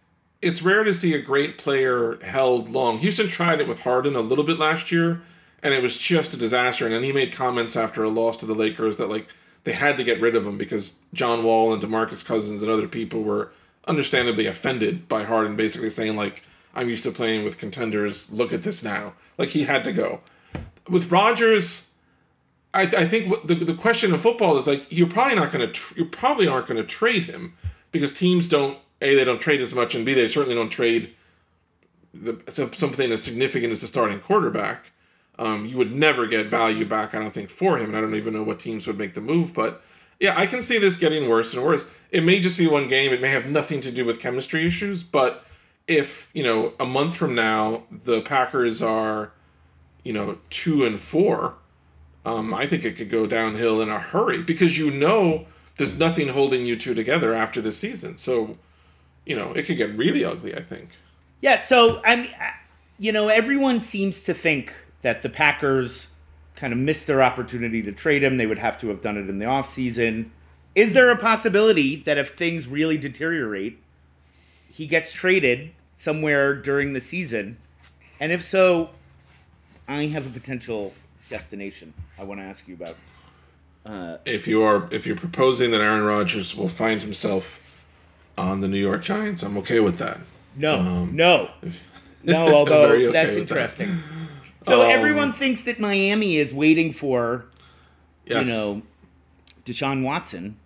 it's 0.41 0.63
rare 0.63 0.85
to 0.85 0.95
see 0.95 1.15
a 1.15 1.21
great 1.21 1.59
player 1.59 2.19
held 2.23 2.71
long. 2.71 2.99
Houston 2.99 3.29
tried 3.29 3.61
it 3.61 3.67
with 3.67 3.81
Harden 3.81 4.15
a 4.15 4.21
little 4.21 4.45
bit 4.45 4.59
last 4.59 4.93
year, 4.93 5.23
and 5.63 5.75
it 5.75 5.83
was 5.83 5.99
just 5.99 6.35
a 6.35 6.37
disaster. 6.37 6.85
And 6.85 6.95
then 6.95 7.03
he 7.03 7.13
made 7.13 7.33
comments 7.33 7.77
after 7.77 8.05
a 8.05 8.09
loss 8.09 8.37
to 8.39 8.47
the 8.47 8.55
Lakers 8.55 8.97
that 8.97 9.09
like 9.09 9.29
they 9.65 9.73
had 9.73 9.97
to 9.97 10.05
get 10.05 10.21
rid 10.21 10.37
of 10.37 10.47
him 10.47 10.57
because 10.57 10.99
John 11.13 11.45
Wall 11.45 11.73
and 11.73 11.83
DeMarcus 11.83 12.25
Cousins 12.25 12.63
and 12.63 12.71
other 12.71 12.89
people 12.89 13.23
were 13.23 13.53
understandably 13.87 14.47
offended 14.47 15.09
by 15.09 15.25
Harden 15.25 15.57
basically 15.57 15.91
saying 15.91 16.17
like 16.17 16.43
I'm 16.75 16.89
used 16.89 17.05
to 17.05 17.11
playing 17.11 17.45
with 17.45 17.59
contenders. 17.59 18.31
Look 18.31 18.53
at 18.53 18.63
this 18.63 18.85
now. 18.85 19.15
Like 19.37 19.51
he 19.51 19.65
had 19.65 19.85
to 19.85 19.93
go. 19.93 20.21
With 20.89 21.11
Rodgers, 21.11 21.95
I, 22.73 22.83
I 22.83 23.09
think 23.09 23.47
the 23.47 23.55
the 23.55 23.75
question 23.75 24.13
of 24.13 24.21
football 24.21 24.57
is 24.59 24.67
like 24.67 24.87
you're 24.91 25.09
probably 25.09 25.35
not 25.35 25.53
going 25.53 25.67
to 25.67 25.73
tr- 25.73 25.99
you 25.99 26.05
probably 26.05 26.47
aren't 26.47 26.67
going 26.67 26.81
to 26.81 26.87
trade 26.87 27.25
him 27.25 27.55
because 27.93 28.13
teams 28.13 28.49
don't 28.49 28.79
a 29.01 29.15
they 29.15 29.25
don't 29.25 29.41
trade 29.41 29.61
as 29.61 29.75
much 29.75 29.95
and 29.95 30.05
b 30.05 30.15
they 30.15 30.29
certainly 30.29 30.55
don't 30.55 30.71
trade 30.71 31.15
the, 32.15 32.41
something 32.49 33.13
as 33.13 33.23
significant 33.23 33.73
as 33.73 33.83
a 33.83 33.89
starting 33.89 34.21
quarterback. 34.21 34.93
Um, 35.39 35.67
you 35.67 35.77
would 35.77 35.95
never 35.95 36.27
get 36.27 36.47
value 36.47 36.85
back, 36.85 37.15
I 37.15 37.21
don't 37.21 37.33
think, 37.33 37.51
for 37.51 37.79
him. 37.79 37.87
And 37.87 37.97
I 37.97 38.01
don't 38.01 38.15
even 38.15 38.35
know 38.35 38.43
what 38.43 38.59
teams 38.59 38.87
would 38.87 38.99
make 38.99 39.15
the 39.15 39.21
move. 39.21 39.55
But 39.55 39.83
yeah, 40.19 40.39
I 40.39 40.47
can 40.47 40.63
see 40.63 40.79
this 40.79 40.97
getting 40.97 41.29
worse 41.29 41.55
and 41.55 41.65
worse. 41.65 41.85
It 42.11 42.25
may 42.25 42.41
just 42.41 42.59
be 42.59 42.67
one 42.67 42.89
game. 42.89 43.13
It 43.13 43.21
may 43.21 43.31
have 43.31 43.47
nothing 43.47 43.81
to 43.83 43.93
do 43.93 44.05
with 44.05 44.21
chemistry 44.21 44.67
issues. 44.67 45.03
But 45.03 45.45
if, 45.87 46.31
you 46.35 46.43
know, 46.43 46.73
a 46.81 46.85
month 46.85 47.17
from 47.17 47.35
now, 47.35 47.85
the 47.91 48.21
Packers 48.21 48.83
are, 48.83 49.33
you 50.03 50.13
know, 50.13 50.39
two 50.51 50.85
and 50.85 50.99
four, 50.99 51.55
um, 52.25 52.53
I 52.53 52.67
think 52.67 52.85
it 52.85 52.97
could 52.97 53.11
go 53.11 53.27
downhill 53.27 53.81
in 53.81 53.89
a 53.89 53.99
hurry 53.99 54.43
because 54.43 54.77
you 54.77 54.91
know 54.91 55.47
there's 55.77 55.99
nothing 55.99 56.29
holding 56.29 56.67
you 56.67 56.77
two 56.77 56.95
together 56.95 57.33
after 57.33 57.61
this 57.61 57.79
season. 57.79 58.17
So, 58.17 58.59
you 59.25 59.37
know, 59.37 59.53
it 59.53 59.67
could 59.67 59.77
get 59.77 59.97
really 59.97 60.25
ugly, 60.25 60.55
I 60.55 60.63
think. 60.63 60.91
Yeah. 61.41 61.59
So, 61.59 62.03
I 62.05 62.17
mean, 62.17 62.31
you 62.99 63.13
know, 63.13 63.29
everyone 63.29 63.81
seems 63.81 64.25
to 64.25 64.35
think 64.35 64.75
that 65.03 65.23
the 65.23 65.29
Packers 65.29 66.09
kind 66.55 66.73
of 66.73 66.79
missed 66.79 67.07
their 67.07 67.23
opportunity 67.23 67.83
to 67.83 67.93
trade 67.93 68.23
him. 68.23 68.37
They 68.37 68.47
would 68.47 68.59
have 68.59 68.79
to 68.79 68.89
have 68.89 69.01
done 69.01 69.17
it 69.17 69.29
in 69.29 69.39
the 69.39 69.45
offseason. 69.45 70.31
Is 70.75 70.93
there 70.93 71.11
a 71.11 71.17
possibility 71.17 71.97
that 71.97 72.19
if 72.19 72.31
things 72.31 72.67
really 72.67 72.99
deteriorate, 72.99 73.79
he 74.73 74.87
gets 74.87 75.13
traded 75.13 75.71
somewhere 75.95 76.55
during 76.55 76.93
the 76.93 77.01
season? 77.01 77.59
And 78.21 78.33
if 78.33 78.43
so, 78.43 78.91
I 79.87 80.07
have 80.07 80.27
a 80.27 80.31
potential 80.31 80.95
destination 81.31 81.95
I 82.19 82.25
want 82.25 82.41
to 82.41 82.45
ask 82.45 82.67
you 82.69 82.75
about. 82.75 82.97
Uh, 83.87 84.19
if 84.27 84.47
you 84.47 84.63
are 84.63 84.89
if 84.91 85.07
you're 85.07 85.17
proposing 85.17 85.71
that 85.71 85.81
Aaron 85.81 86.03
Rodgers 86.03 86.55
will 86.57 86.69
find 86.69 87.01
himself 87.01 87.85
on 88.37 88.61
the 88.61 88.69
New 88.69 88.79
York 88.79 89.03
Giants, 89.03 89.43
I'm 89.43 89.57
okay 89.59 89.81
with 89.81 89.99
that. 89.99 90.19
No, 90.57 91.07
no, 91.07 91.51
no. 92.25 92.55
Although 92.55 92.93
okay 92.93 93.13
that's 93.13 93.37
interesting. 93.37 93.97
that. 93.97 94.28
So 94.67 94.83
Um, 94.83 94.91
everyone 94.91 95.33
thinks 95.33 95.63
that 95.63 95.79
Miami 95.79 96.37
is 96.37 96.53
waiting 96.53 96.93
for 96.93 97.47
Yes. 98.27 98.47
you 98.47 98.53
know 98.53 98.83
Deshaun 99.65 100.03
Watson. 100.03 100.57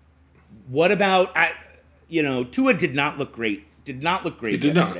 What 0.68 0.90
about 0.92 1.36
I? 1.36 1.52
You 2.08 2.22
know, 2.22 2.44
Tua 2.44 2.74
did 2.74 2.94
not 2.94 3.18
look 3.18 3.32
great. 3.32 3.64
Did 3.84 4.02
not 4.02 4.24
look 4.24 4.38
great 4.38 4.52
He 4.52 4.58
did 4.58 4.74
not. 4.74 4.96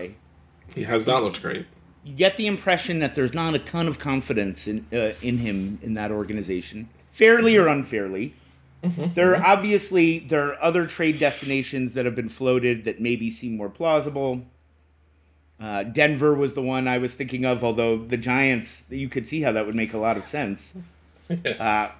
he 0.74 0.83
has 0.85 1.07
not 1.07 1.22
looked 1.22 1.40
great. 1.42 1.66
You 2.05 2.14
get 2.14 2.37
the 2.37 2.46
impression 2.46 2.98
that 2.98 3.14
there's 3.14 3.33
not 3.35 3.55
a 3.55 3.59
ton 3.59 3.87
of 3.87 3.98
confidence 3.98 4.66
in 4.66 4.87
uh, 4.92 5.12
in 5.22 5.38
him 5.38 5.78
in 5.83 5.94
that 5.94 6.11
organization, 6.11 6.88
fairly 7.11 7.57
or 7.57 7.68
unfairly. 7.68 8.35
Mm-hmm, 8.83 9.12
There 9.14 9.37
are 9.37 9.44
obviously 9.44 10.18
there 10.18 10.48
are 10.48 10.61
other 10.62 10.87
trade 10.87 11.18
destinations 11.20 11.94
that 11.94 12.05
have 12.05 12.16
been 12.16 12.28
floated 12.28 12.85
that 12.85 13.00
maybe 13.00 13.31
seem 13.31 13.57
more 13.57 13.68
plausible. 13.68 14.42
Uh, 15.62 15.85
Denver 15.85 16.35
was 16.35 16.55
the 16.55 16.62
one 16.62 16.88
I 16.88 16.98
was 16.98 17.14
thinking 17.14 17.44
of, 17.44 17.62
although 17.62 17.96
the 17.96 18.16
Giants, 18.16 18.85
you 18.90 19.09
could 19.09 19.29
see 19.29 19.42
how 19.42 19.53
that 19.53 19.64
would 19.64 19.77
make 19.77 19.94
a 19.94 19.98
lot 19.98 20.16
of 20.16 20.25
sense. 20.25 20.75
Yes. 21.29 21.61
Uh, 21.61 21.90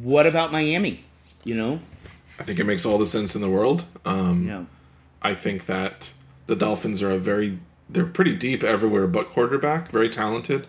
what 0.00 0.26
about 0.26 0.52
Miami? 0.52 1.04
You 1.44 1.56
know, 1.56 1.80
I 2.38 2.44
think 2.44 2.60
it 2.60 2.64
makes 2.64 2.86
all 2.86 2.98
the 2.98 3.06
sense 3.06 3.34
in 3.34 3.42
the 3.42 3.50
world. 3.50 3.84
Um, 4.04 4.46
know, 4.46 4.66
I 5.22 5.34
think 5.34 5.66
that 5.66 6.12
the 6.46 6.54
Dolphins 6.54 7.02
are 7.02 7.10
a 7.10 7.18
very 7.18 7.58
they're 7.88 8.06
pretty 8.06 8.34
deep 8.34 8.62
everywhere 8.62 9.06
but 9.06 9.28
quarterback, 9.28 9.90
very 9.90 10.08
talented. 10.08 10.66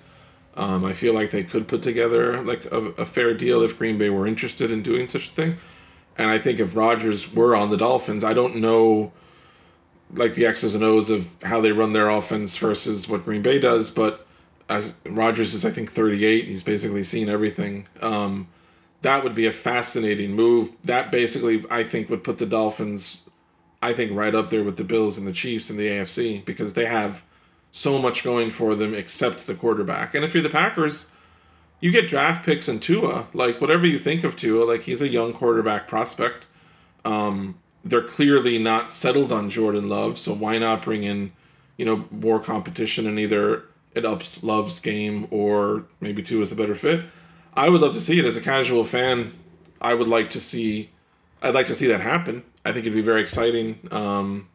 Um, 0.58 0.84
I 0.84 0.94
feel 0.94 1.14
like 1.14 1.32
they 1.32 1.44
could 1.44 1.68
put 1.68 1.82
together 1.82 2.42
like 2.42 2.66
a, 2.66 2.78
a 2.98 3.06
fair 3.06 3.34
deal 3.34 3.62
if 3.62 3.78
Green 3.78 3.98
Bay 3.98 4.10
were 4.10 4.28
interested 4.28 4.72
in 4.72 4.82
doing 4.82 5.08
such 5.08 5.30
a 5.30 5.32
thing. 5.32 5.56
And 6.18 6.30
I 6.30 6.40
think 6.40 6.60
if 6.60 6.76
Rodgers 6.76 7.34
were 7.34 7.56
on 7.56 7.70
the 7.70 7.78
Dolphins, 7.78 8.24
I 8.24 8.34
don't 8.34 8.58
know 8.58 9.14
like 10.14 10.36
the 10.36 10.46
X's 10.46 10.76
and 10.76 10.84
O's 10.84 11.10
of 11.10 11.36
how 11.44 11.62
they 11.62 11.72
run 11.72 11.94
their 11.94 12.10
offense 12.10 12.58
versus 12.58 13.08
what 13.08 13.26
Green 13.26 13.42
Bay 13.42 13.60
does, 13.60 13.92
but 13.92 14.26
as 14.70 14.96
Rodgers 15.06 15.54
is 15.54 15.66
I 15.66 15.72
think 15.72 15.92
38, 15.92 16.46
he's 16.46 16.64
basically 16.64 17.04
seen 17.04 17.30
everything. 17.30 17.88
Um, 18.02 18.48
that 19.02 19.24
would 19.24 19.36
be 19.36 19.46
a 19.46 19.52
fascinating 19.52 20.34
move. 20.34 20.72
That 20.84 21.12
basically 21.12 21.66
I 21.70 21.84
think 21.84 22.10
would 22.10 22.24
put 22.24 22.38
the 22.38 22.46
Dolphins 22.46 23.30
I 23.82 23.94
think 23.94 24.12
right 24.14 24.36
up 24.36 24.50
there 24.50 24.64
with 24.64 24.78
the 24.78 24.84
Bills 24.84 25.18
and 25.18 25.26
the 25.26 25.32
Chiefs 25.32 25.70
in 25.70 25.78
the 25.78 25.88
AFC 25.88 26.46
because 26.46 26.76
they 26.76 26.86
have 26.86 27.24
so 27.72 28.00
much 28.00 28.24
going 28.24 28.52
for 28.52 28.76
them 28.76 28.94
except 28.94 29.48
the 29.48 29.56
quarterback. 29.56 30.14
And 30.14 30.24
if 30.24 30.34
you're 30.34 30.44
the 30.44 30.50
Packers, 30.50 31.16
you 31.80 31.92
get 31.92 32.08
draft 32.08 32.46
picks 32.46 32.70
in 32.70 32.80
Tua. 32.80 33.28
Like 33.34 33.60
whatever 33.60 33.88
you 33.88 33.98
think 33.98 34.24
of 34.24 34.36
Tua, 34.36 34.66
like 34.66 34.84
he's 34.84 35.02
a 35.02 35.08
young 35.08 35.34
quarterback 35.34 35.88
prospect. 35.88 36.46
Um, 37.04 37.58
they're 37.84 38.02
clearly 38.04 38.58
not 38.58 38.92
settled 38.92 39.32
on 39.32 39.50
Jordan 39.50 39.90
Love, 39.90 40.18
so 40.20 40.34
why 40.34 40.58
not 40.58 40.82
bring 40.84 41.04
in, 41.04 41.32
you 41.78 41.86
know, 41.86 42.06
more 42.12 42.40
competition 42.40 43.08
and 43.08 43.18
either 43.20 43.64
it 43.96 44.06
ups 44.06 44.44
Love's 44.44 44.80
game 44.80 45.28
or 45.32 45.86
maybe 46.00 46.22
Tua 46.22 46.42
is 46.44 46.50
the 46.50 46.56
better 46.56 46.76
fit. 46.76 47.06
I 47.54 47.70
would 47.70 47.82
love 47.82 47.94
to 47.94 48.02
see 48.02 48.20
it 48.20 48.26
as 48.26 48.38
a 48.38 48.42
casual 48.42 48.84
fan. 48.84 49.34
I 49.82 49.94
would 49.96 50.08
like 50.08 50.30
to 50.32 50.40
see 50.40 50.90
I'd 51.42 51.56
like 51.56 51.66
to 51.68 51.76
see 51.76 51.88
that 51.88 52.02
happen. 52.02 52.44
I 52.64 52.72
think 52.72 52.86
it'd 52.86 52.94
be 52.96 53.02
very 53.02 53.22
exciting. 53.22 53.80
Um, 53.92 54.48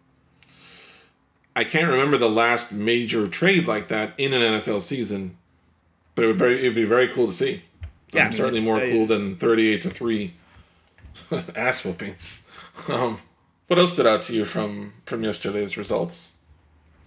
I 1.56 1.64
can't 1.64 1.90
remember 1.90 2.16
the 2.16 2.28
last 2.30 2.70
major 2.72 3.26
trade 3.28 3.66
like 3.66 3.88
that 3.88 4.12
in 4.18 4.32
an 4.32 4.60
NFL 4.60 4.82
season, 4.82 5.36
but 6.14 6.24
it 6.24 6.28
would 6.28 6.36
very 6.36 6.58
it'd 6.60 6.74
be 6.74 6.84
very 6.84 7.08
cool 7.08 7.26
to 7.26 7.32
see. 7.32 7.62
Yeah, 8.12 8.20
I 8.20 8.24
Um, 8.26 8.28
mean, 8.30 8.36
certainly 8.36 8.60
more 8.60 8.78
they- 8.78 8.90
cool 8.92 9.06
than 9.06 9.34
thirty-eight 9.36 9.80
to 9.82 9.90
three 9.90 10.34
ass 11.56 11.84
whoopings. 11.84 12.45
Um, 12.88 13.18
what 13.66 13.78
else 13.78 13.92
stood 13.92 14.06
out 14.06 14.22
to 14.22 14.34
you 14.34 14.44
from 14.44 14.92
from 15.06 15.24
yesterday's 15.24 15.76
results? 15.76 16.36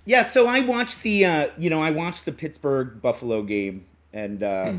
Yeah, 0.05 0.23
so 0.23 0.47
I 0.47 0.59
watched 0.59 1.03
the 1.03 1.25
uh, 1.25 1.49
you 1.57 1.69
know 1.69 1.81
I 1.81 1.91
watched 1.91 2.25
the 2.25 2.31
Pittsburgh 2.31 3.01
Buffalo 3.01 3.43
game, 3.43 3.85
and 4.11 4.41
uh, 4.41 4.73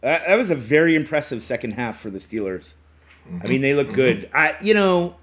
that, 0.00 0.26
that 0.26 0.36
was 0.36 0.50
a 0.50 0.54
very 0.54 0.94
impressive 0.96 1.42
second 1.42 1.72
half 1.72 1.98
for 1.98 2.10
the 2.10 2.18
Steelers. 2.18 2.74
I 3.42 3.46
mean, 3.46 3.60
they 3.60 3.74
look 3.74 3.92
good. 3.92 4.28
I 4.34 4.56
you 4.60 4.74
know 4.74 5.16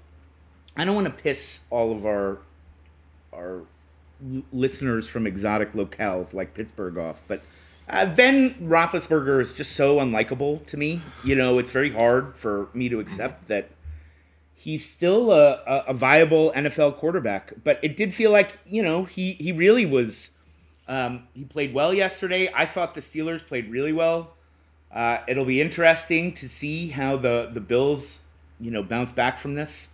I 0.76 0.84
don't 0.84 0.94
want 0.94 1.06
to 1.08 1.22
piss 1.22 1.66
all 1.70 1.92
of 1.92 2.06
our 2.06 2.38
our 3.32 3.62
listeners 4.52 5.08
from 5.08 5.26
exotic 5.26 5.72
locales 5.72 6.32
like 6.32 6.54
Pittsburgh 6.54 6.96
off, 6.96 7.22
but 7.28 7.42
uh, 7.90 8.06
Ben 8.06 8.54
Roethlisberger 8.54 9.40
is 9.40 9.52
just 9.52 9.72
so 9.72 9.96
unlikable 9.96 10.64
to 10.66 10.76
me. 10.76 11.02
You 11.24 11.34
know, 11.34 11.58
it's 11.58 11.70
very 11.70 11.90
hard 11.90 12.36
for 12.36 12.68
me 12.72 12.88
to 12.88 13.00
accept 13.00 13.48
that 13.48 13.70
he's 14.58 14.88
still 14.88 15.32
a, 15.32 15.62
a, 15.66 15.84
a 15.88 15.94
viable 15.94 16.52
NFL 16.52 16.96
quarterback. 16.96 17.52
But 17.64 17.78
it 17.82 17.96
did 17.96 18.12
feel 18.12 18.30
like 18.30 18.58
you 18.66 18.82
know 18.82 19.04
he 19.04 19.32
he 19.34 19.52
really 19.52 19.86
was. 19.86 20.32
Um, 20.88 21.24
he 21.34 21.44
played 21.44 21.74
well 21.74 21.92
yesterday. 21.94 22.50
I 22.54 22.64
thought 22.66 22.94
the 22.94 23.00
Steelers 23.02 23.46
played 23.46 23.70
really 23.70 23.92
well. 23.92 24.34
Uh, 24.90 25.18
it'll 25.28 25.44
be 25.44 25.60
interesting 25.60 26.32
to 26.34 26.48
see 26.48 26.88
how 26.88 27.16
the 27.16 27.50
the 27.52 27.60
Bills 27.60 28.20
you 28.60 28.70
know 28.70 28.82
bounce 28.82 29.12
back 29.12 29.38
from 29.38 29.54
this. 29.54 29.90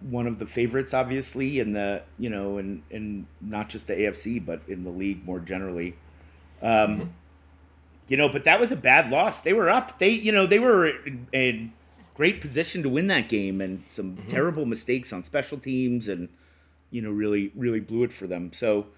One 0.00 0.28
of 0.28 0.38
the 0.38 0.46
favorites, 0.46 0.94
obviously, 0.94 1.58
in 1.58 1.72
the 1.72 2.02
you 2.18 2.30
know, 2.30 2.56
and 2.58 2.82
and 2.90 3.26
not 3.40 3.68
just 3.68 3.88
the 3.88 3.94
AFC, 3.94 4.44
but 4.44 4.60
in 4.68 4.84
the 4.84 4.90
league 4.90 5.24
more 5.26 5.40
generally. 5.40 5.96
Um, 6.62 7.14
You 8.08 8.16
know, 8.16 8.28
but 8.30 8.44
that 8.44 8.58
was 8.58 8.72
a 8.72 8.76
bad 8.76 9.10
loss. 9.10 9.40
They 9.40 9.52
were 9.52 9.68
up. 9.68 9.98
They 9.98 10.08
you 10.10 10.32
know 10.32 10.46
they 10.46 10.58
were 10.58 10.86
in, 10.86 11.26
in 11.32 11.72
great 12.18 12.40
position 12.40 12.82
to 12.82 12.88
win 12.88 13.06
that 13.06 13.28
game, 13.28 13.60
and 13.60 13.84
some 13.86 14.18
terrible 14.26 14.66
mistakes 14.66 15.12
on 15.12 15.22
special 15.22 15.56
teams, 15.56 16.08
and 16.08 16.28
you 16.90 17.00
know 17.00 17.10
really 17.10 17.52
really 17.54 17.80
blew 17.80 18.02
it 18.02 18.12
for 18.12 18.26
them. 18.26 18.52
So 18.52 18.88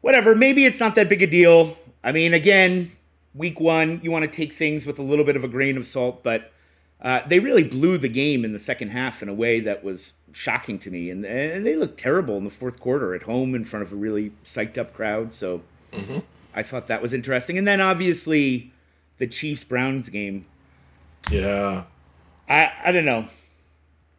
whatever. 0.00 0.34
Maybe 0.34 0.64
it's 0.64 0.80
not 0.80 0.96
that 0.96 1.08
big 1.08 1.22
a 1.22 1.26
deal. 1.26 1.78
I 2.02 2.10
mean, 2.12 2.34
again, 2.34 2.92
week 3.32 3.60
one, 3.60 4.00
you 4.02 4.10
want 4.10 4.24
to 4.24 4.30
take 4.30 4.52
things 4.52 4.86
with 4.86 4.98
a 4.98 5.02
little 5.02 5.24
bit 5.24 5.36
of 5.36 5.44
a 5.44 5.48
grain 5.48 5.76
of 5.76 5.86
salt, 5.86 6.24
but 6.24 6.52
uh, 7.00 7.22
they 7.28 7.38
really 7.38 7.62
blew 7.62 7.96
the 7.96 8.08
game 8.08 8.44
in 8.44 8.52
the 8.52 8.58
second 8.58 8.88
half 8.88 9.22
in 9.22 9.28
a 9.28 9.34
way 9.34 9.60
that 9.60 9.84
was 9.84 10.14
shocking 10.32 10.80
to 10.80 10.90
me. 10.90 11.10
And, 11.10 11.24
and 11.24 11.64
they 11.64 11.76
looked 11.76 11.98
terrible 11.98 12.36
in 12.38 12.44
the 12.44 12.50
fourth 12.50 12.80
quarter 12.80 13.14
at 13.14 13.22
home 13.22 13.54
in 13.54 13.64
front 13.64 13.84
of 13.84 13.92
a 13.92 13.96
really 13.96 14.32
psyched 14.44 14.78
up 14.78 14.92
crowd. 14.92 15.32
So 15.32 15.62
I 16.54 16.62
thought 16.64 16.88
that 16.88 17.00
was 17.00 17.14
interesting. 17.14 17.56
And 17.56 17.68
then 17.68 17.80
obviously 17.80 18.72
the 19.18 19.28
Chiefs 19.28 19.62
Browns 19.62 20.08
game. 20.08 20.46
Yeah, 21.30 21.84
I, 22.48 22.72
I 22.84 22.92
don't 22.92 23.04
know. 23.04 23.26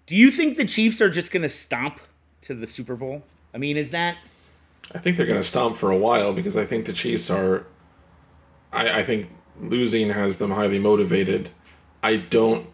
Do 0.05 0.15
you 0.15 0.31
think 0.31 0.57
the 0.57 0.65
Chiefs 0.65 1.01
are 1.01 1.09
just 1.09 1.31
going 1.31 1.43
to 1.43 1.49
stomp 1.49 1.99
to 2.41 2.53
the 2.53 2.67
Super 2.67 2.95
Bowl? 2.95 3.23
I 3.53 3.57
mean, 3.57 3.77
is 3.77 3.89
that. 3.91 4.17
I 4.93 4.97
think 4.97 5.17
they're 5.17 5.25
going 5.25 5.39
to 5.39 5.47
stomp 5.47 5.77
for 5.77 5.91
a 5.91 5.97
while 5.97 6.33
because 6.33 6.57
I 6.57 6.65
think 6.65 6.85
the 6.85 6.93
Chiefs 6.93 7.29
are. 7.29 7.65
I, 8.71 8.99
I 8.99 9.03
think 9.03 9.29
losing 9.59 10.09
has 10.09 10.37
them 10.37 10.51
highly 10.51 10.79
motivated. 10.79 11.49
I 12.03 12.17
don't. 12.17 12.67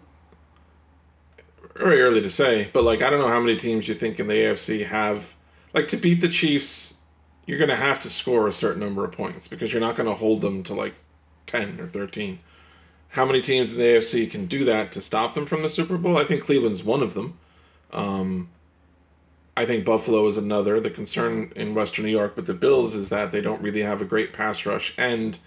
Very 1.76 2.02
early 2.02 2.22
to 2.22 2.30
say, 2.30 2.70
but 2.72 2.84
like 2.86 3.02
I 3.02 3.10
don't 3.10 3.20
know 3.20 3.28
how 3.28 3.42
many 3.42 3.58
teams 3.58 3.90
you 3.90 3.96
think 3.96 4.18
in 4.18 4.28
the 4.28 4.34
AFC 4.34 4.86
have 4.86 5.36
like 5.74 5.90
to 5.90 5.98
beat 5.98 6.22
the 6.22 6.30
Chiefs. 6.30 7.02
You're 7.46 7.58
going 7.58 7.70
to 7.70 7.76
have 7.76 8.00
to 8.02 8.10
score 8.10 8.48
a 8.48 8.52
certain 8.52 8.80
number 8.80 9.04
of 9.04 9.12
points 9.12 9.48
because 9.48 9.72
you're 9.72 9.82
not 9.82 9.96
going 9.96 10.08
to 10.08 10.16
hold 10.16 10.42
them 10.42 10.64
to 10.64 10.74
like 10.74 10.96
ten 11.46 11.80
or 11.80 11.86
thirteen. 11.86 12.40
How 13.16 13.24
many 13.24 13.40
teams 13.40 13.72
in 13.72 13.78
the 13.78 13.86
AFC 13.86 14.30
can 14.30 14.46
do 14.46 14.66
that 14.66 14.92
to 14.92 15.00
stop 15.00 15.36
them 15.36 15.46
from 15.46 15.62
the 15.62 15.70
Super 15.70 15.98
Bowl? 15.98 16.18
I 16.18 16.26
think 16.26 16.44
Cleveland's 16.44 16.84
one 16.84 17.02
of 17.02 17.14
them. 17.14 17.38
Um, 17.94 18.50
I 19.56 19.66
think 19.66 19.86
Buffalo 19.86 20.28
is 20.28 20.38
another. 20.38 20.82
The 20.82 20.90
concern 20.90 21.54
in 21.56 21.74
Western 21.74 22.04
New 22.04 22.12
York 22.12 22.36
with 22.36 22.46
the 22.46 22.54
Bills 22.54 22.94
is 22.94 23.08
that 23.08 23.32
they 23.32 23.40
don't 23.40 23.62
really 23.62 23.84
have 23.84 24.02
a 24.02 24.06
great 24.06 24.34
pass 24.34 24.66
rush 24.66 24.94
and 24.98 25.38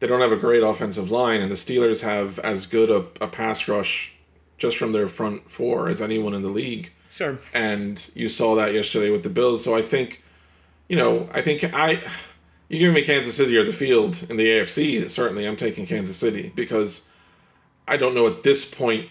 they 0.00 0.08
don't 0.08 0.20
have 0.20 0.32
a 0.32 0.36
great 0.36 0.64
offensive 0.64 1.08
line. 1.08 1.40
And 1.40 1.48
the 1.48 1.54
Steelers 1.54 2.02
have 2.02 2.40
as 2.40 2.66
good 2.66 2.90
a, 2.90 3.06
a 3.20 3.28
pass 3.28 3.68
rush 3.68 4.16
just 4.58 4.76
from 4.76 4.90
their 4.90 5.06
front 5.06 5.48
four 5.48 5.88
as 5.88 6.02
anyone 6.02 6.34
in 6.34 6.42
the 6.42 6.48
league. 6.48 6.90
Sure. 7.08 7.38
And 7.54 8.10
you 8.16 8.28
saw 8.28 8.56
that 8.56 8.74
yesterday 8.74 9.10
with 9.10 9.22
the 9.22 9.30
Bills. 9.30 9.62
So 9.62 9.76
I 9.76 9.82
think, 9.82 10.24
you 10.88 10.96
know, 10.96 11.28
I 11.32 11.40
think 11.40 11.62
I. 11.72 12.02
You 12.68 12.78
give 12.80 12.94
me 12.94 13.02
Kansas 13.02 13.36
City 13.36 13.56
or 13.56 13.64
the 13.64 13.72
field 13.72 14.26
in 14.28 14.36
the 14.36 14.48
AFC, 14.48 15.08
certainly 15.08 15.46
I'm 15.46 15.56
taking 15.56 15.86
Kansas 15.86 16.16
City 16.16 16.52
because 16.54 17.08
I 17.86 17.96
don't 17.96 18.14
know 18.14 18.26
at 18.26 18.42
this 18.42 18.68
point 18.68 19.10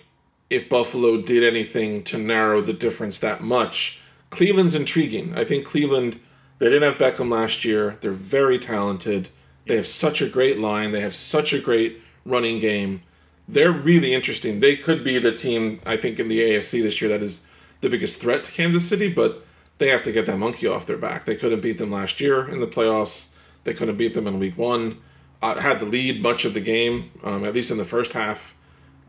if 0.50 0.70
Buffalo 0.70 1.22
did 1.22 1.44
anything 1.44 2.04
to 2.04 2.18
narrow 2.18 2.62
the 2.62 2.74
difference 2.74 3.20
that 3.20 3.42
much. 3.42 4.02
Cleveland's 4.30 4.76
intriguing. 4.76 5.34
I 5.38 5.46
think 5.46 5.66
Cleveland, 5.66 6.20
they 6.60 6.70
didn't 6.70 6.84
have 6.84 6.98
Beckham 7.00 7.32
last 7.32 7.64
year. 7.64 7.98
They're 8.02 8.12
very 8.12 8.60
talented. 8.60 9.30
They 9.66 9.78
have 9.78 9.88
such 9.88 10.22
a 10.22 10.30
great 10.30 10.60
line. 10.60 10.92
They 10.92 11.02
have 11.02 11.16
such 11.16 11.54
a 11.54 11.60
great 11.60 12.02
running 12.26 12.60
game. 12.60 13.02
They're 13.48 13.72
really 13.72 14.14
interesting. 14.14 14.60
They 14.60 14.76
could 14.76 15.04
be 15.04 15.18
the 15.18 15.32
team, 15.32 15.80
I 15.86 15.98
think, 15.98 16.20
in 16.20 16.28
the 16.28 16.42
AFC 16.42 16.82
this 16.82 17.02
year 17.02 17.10
that 17.10 17.24
is 17.24 17.48
the 17.82 17.90
biggest 17.90 18.20
threat 18.20 18.44
to 18.44 18.52
Kansas 18.52 18.88
City, 18.88 19.12
but 19.12 19.46
they 19.78 19.90
have 19.90 20.02
to 20.04 20.12
get 20.12 20.26
that 20.26 20.38
monkey 20.38 20.68
off 20.68 20.86
their 20.86 20.98
back. 20.98 21.26
They 21.26 21.36
couldn't 21.36 21.62
beat 21.62 21.78
them 21.78 21.92
last 21.92 22.20
year 22.20 22.48
in 22.48 22.60
the 22.60 22.68
playoffs. 22.68 23.30
They 23.66 23.74
couldn't 23.74 23.98
beat 23.98 24.14
them 24.14 24.28
in 24.28 24.40
week 24.40 24.58
one. 24.58 25.00
Uh, 25.42 25.56
had 25.60 25.80
the 25.80 25.86
lead 25.86 26.22
much 26.22 26.46
of 26.46 26.54
the 26.54 26.62
game, 26.62 27.12
um, 27.24 27.44
at 27.44 27.54
least 27.54 27.70
in 27.70 27.78
the 27.78 27.86
first 27.86 28.14
half. 28.14 28.56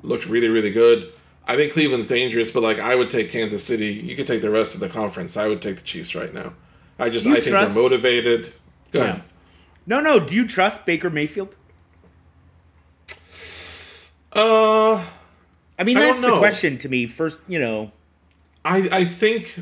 looked 0.03 0.27
really 0.27 0.49
really 0.49 0.73
good. 0.73 1.13
I 1.47 1.55
think 1.55 1.73
Cleveland's 1.73 2.09
dangerous, 2.09 2.51
but 2.51 2.63
like 2.63 2.81
I 2.81 2.97
would 2.97 3.09
take 3.09 3.31
Kansas 3.31 3.63
City. 3.63 3.93
You 3.93 4.17
could 4.17 4.27
take 4.27 4.43
the 4.43 4.51
rest 4.51 4.75
of 4.75 4.81
the 4.81 4.89
conference. 4.89 5.37
I 5.37 5.47
would 5.47 5.63
take 5.63 5.77
the 5.77 5.83
Chiefs 5.83 6.15
right 6.17 6.35
now. 6.35 6.55
I 6.99 7.09
just 7.09 7.25
You 7.25 7.37
I 7.37 7.41
think 7.41 7.57
they're 7.57 7.83
motivated. 7.83 8.53
Go 8.91 9.03
ahead. 9.03 9.23
No, 9.87 10.01
no. 10.01 10.19
Do 10.19 10.35
you 10.35 10.49
trust 10.49 10.85
Baker 10.85 11.11
Mayfield? 11.11 11.57
Uh, 14.33 15.03
I 15.79 15.85
mean, 15.85 15.97
I 15.97 16.01
that's 16.01 16.21
the 16.21 16.39
question 16.39 16.79
to 16.79 16.89
me. 16.89 17.07
First, 17.07 17.41
you 17.47 17.59
know, 17.59 17.93
I 18.65 18.89
I 18.91 19.05
think 19.05 19.57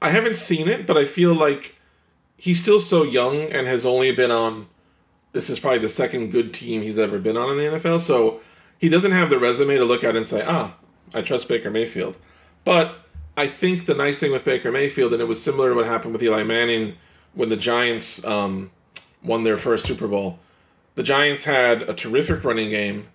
I 0.00 0.10
haven't 0.10 0.36
seen 0.36 0.68
it, 0.68 0.86
but 0.86 0.96
I 0.96 1.04
feel 1.04 1.34
like 1.34 1.75
he's 2.36 2.62
still 2.62 2.80
so 2.80 3.02
young 3.02 3.42
and 3.42 3.66
has 3.66 3.86
only 3.86 4.12
been 4.12 4.30
on. 4.30 4.66
This 5.32 5.50
is 5.50 5.58
probably 5.58 5.80
the 5.80 5.88
second 5.88 6.30
good 6.30 6.54
team 6.54 6.82
he's 6.82 6.98
ever 6.98 7.18
been 7.18 7.36
on 7.36 7.50
in 7.50 7.56
the 7.58 7.78
NFL, 7.78 8.00
so 8.00 8.40
he 8.78 8.88
doesn't 8.88 9.12
have 9.12 9.30
the 9.30 9.38
resume 9.38 9.76
to 9.76 9.84
look 9.84 10.04
at 10.04 10.16
and 10.16 10.26
say, 10.26 10.42
"Ah, 10.46 10.74
I 11.14 11.22
trust 11.22 11.48
Baker 11.48 11.70
Mayfield." 11.70 12.16
But 12.64 12.96
I 13.36 13.46
think 13.46 13.86
the 13.86 13.94
nice 13.94 14.18
thing 14.18 14.32
with 14.32 14.44
Baker 14.44 14.72
Mayfield, 14.72 15.12
and 15.12 15.20
it 15.20 15.26
was 15.26 15.42
similar 15.42 15.70
to 15.70 15.74
what 15.74 15.86
happened 15.86 16.12
with 16.12 16.22
Eli 16.22 16.42
Manning 16.42 16.94
when 17.34 17.50
the 17.50 17.56
Giants 17.56 18.24
um, 18.24 18.70
won 19.22 19.44
their 19.44 19.58
first 19.58 19.84
Super 19.84 20.08
Bowl. 20.08 20.38
The 20.94 21.02
Giants 21.02 21.44
had 21.44 21.82
a 21.82 21.92
terrific 21.92 22.42
running 22.42 22.70
game, 22.70 23.08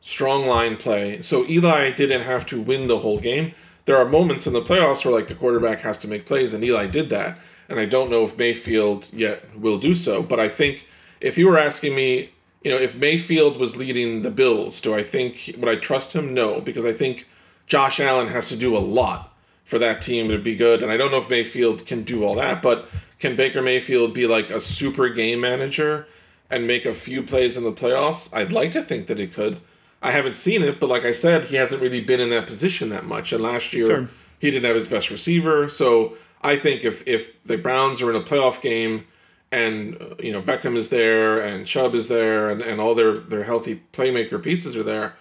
strong 0.00 0.46
line 0.46 0.76
play. 0.76 1.22
So 1.22 1.46
Eli 1.46 1.92
didn't 1.92 2.22
have 2.22 2.44
to 2.46 2.60
win 2.60 2.88
the 2.88 2.98
whole 2.98 3.20
game. 3.20 3.52
There 3.84 3.96
are 3.96 4.04
moments 4.04 4.46
in 4.46 4.52
the 4.52 4.60
playoffs 4.60 5.04
where 5.04 5.14
like 5.14 5.28
the 5.28 5.34
quarterback 5.34 5.80
has 5.80 5.98
to 6.00 6.08
make 6.08 6.26
plays, 6.26 6.52
and 6.52 6.64
Eli 6.64 6.86
did 6.88 7.08
that. 7.10 7.38
And 7.70 7.78
I 7.80 7.86
don't 7.86 8.10
know 8.10 8.24
if 8.24 8.36
Mayfield 8.36 9.08
yet 9.12 9.56
will 9.56 9.78
do 9.78 9.94
so. 9.94 10.22
But 10.22 10.40
I 10.40 10.48
think 10.48 10.86
if 11.20 11.38
you 11.38 11.46
were 11.48 11.58
asking 11.58 11.94
me, 11.94 12.30
you 12.62 12.70
know, 12.70 12.76
if 12.76 12.96
Mayfield 12.96 13.58
was 13.58 13.76
leading 13.76 14.22
the 14.22 14.30
Bills, 14.30 14.80
do 14.80 14.94
I 14.94 15.02
think 15.02 15.54
would 15.56 15.68
I 15.68 15.76
trust 15.76 16.12
him? 16.14 16.34
No, 16.34 16.60
because 16.60 16.84
I 16.84 16.92
think 16.92 17.26
Josh 17.66 18.00
Allen 18.00 18.28
has 18.28 18.48
to 18.48 18.56
do 18.56 18.76
a 18.76 18.78
lot 18.80 19.32
for 19.64 19.78
that 19.78 20.02
team 20.02 20.28
to 20.28 20.38
be 20.38 20.56
good. 20.56 20.82
And 20.82 20.90
I 20.90 20.96
don't 20.96 21.10
know 21.12 21.18
if 21.18 21.30
Mayfield 21.30 21.86
can 21.86 22.02
do 22.02 22.24
all 22.24 22.34
that, 22.34 22.60
but 22.60 22.88
can 23.20 23.36
Baker 23.36 23.62
Mayfield 23.62 24.12
be 24.12 24.26
like 24.26 24.50
a 24.50 24.60
super 24.60 25.08
game 25.08 25.40
manager 25.40 26.06
and 26.50 26.66
make 26.66 26.84
a 26.84 26.92
few 26.92 27.22
plays 27.22 27.56
in 27.56 27.62
the 27.62 27.72
playoffs? 27.72 28.34
I'd 28.34 28.50
like 28.52 28.72
to 28.72 28.82
think 28.82 29.06
that 29.06 29.18
he 29.18 29.28
could. 29.28 29.60
I 30.02 30.10
haven't 30.10 30.34
seen 30.34 30.62
it, 30.62 30.80
but 30.80 30.88
like 30.88 31.04
I 31.04 31.12
said, 31.12 31.44
he 31.44 31.56
hasn't 31.56 31.80
really 31.82 32.00
been 32.00 32.20
in 32.20 32.30
that 32.30 32.46
position 32.46 32.88
that 32.88 33.04
much. 33.04 33.32
And 33.32 33.42
last 33.42 33.72
year, 33.72 33.86
Sure. 33.86 34.08
he 34.40 34.50
didn't 34.50 34.64
have 34.66 34.74
his 34.74 34.88
best 34.88 35.10
receiver. 35.10 35.68
So 35.68 36.16
I 36.42 36.56
think 36.56 36.84
if 36.84 37.06
if 37.06 37.42
the 37.44 37.56
Browns 37.56 38.00
are 38.02 38.10
in 38.10 38.16
a 38.16 38.24
playoff 38.24 38.60
game 38.60 39.06
and 39.52 40.00
uh, 40.00 40.14
you 40.20 40.32
know 40.32 40.42
Beckham 40.42 40.76
is 40.76 40.88
there 40.88 41.40
and 41.40 41.66
Chubb 41.66 41.94
is 41.94 42.08
there 42.08 42.50
and, 42.50 42.62
and 42.62 42.80
all 42.80 42.94
their 42.94 43.18
their 43.18 43.44
healthy 43.44 43.82
playmaker 43.92 44.42
pieces 44.42 44.76
are 44.76 44.82
there, 44.82 45.14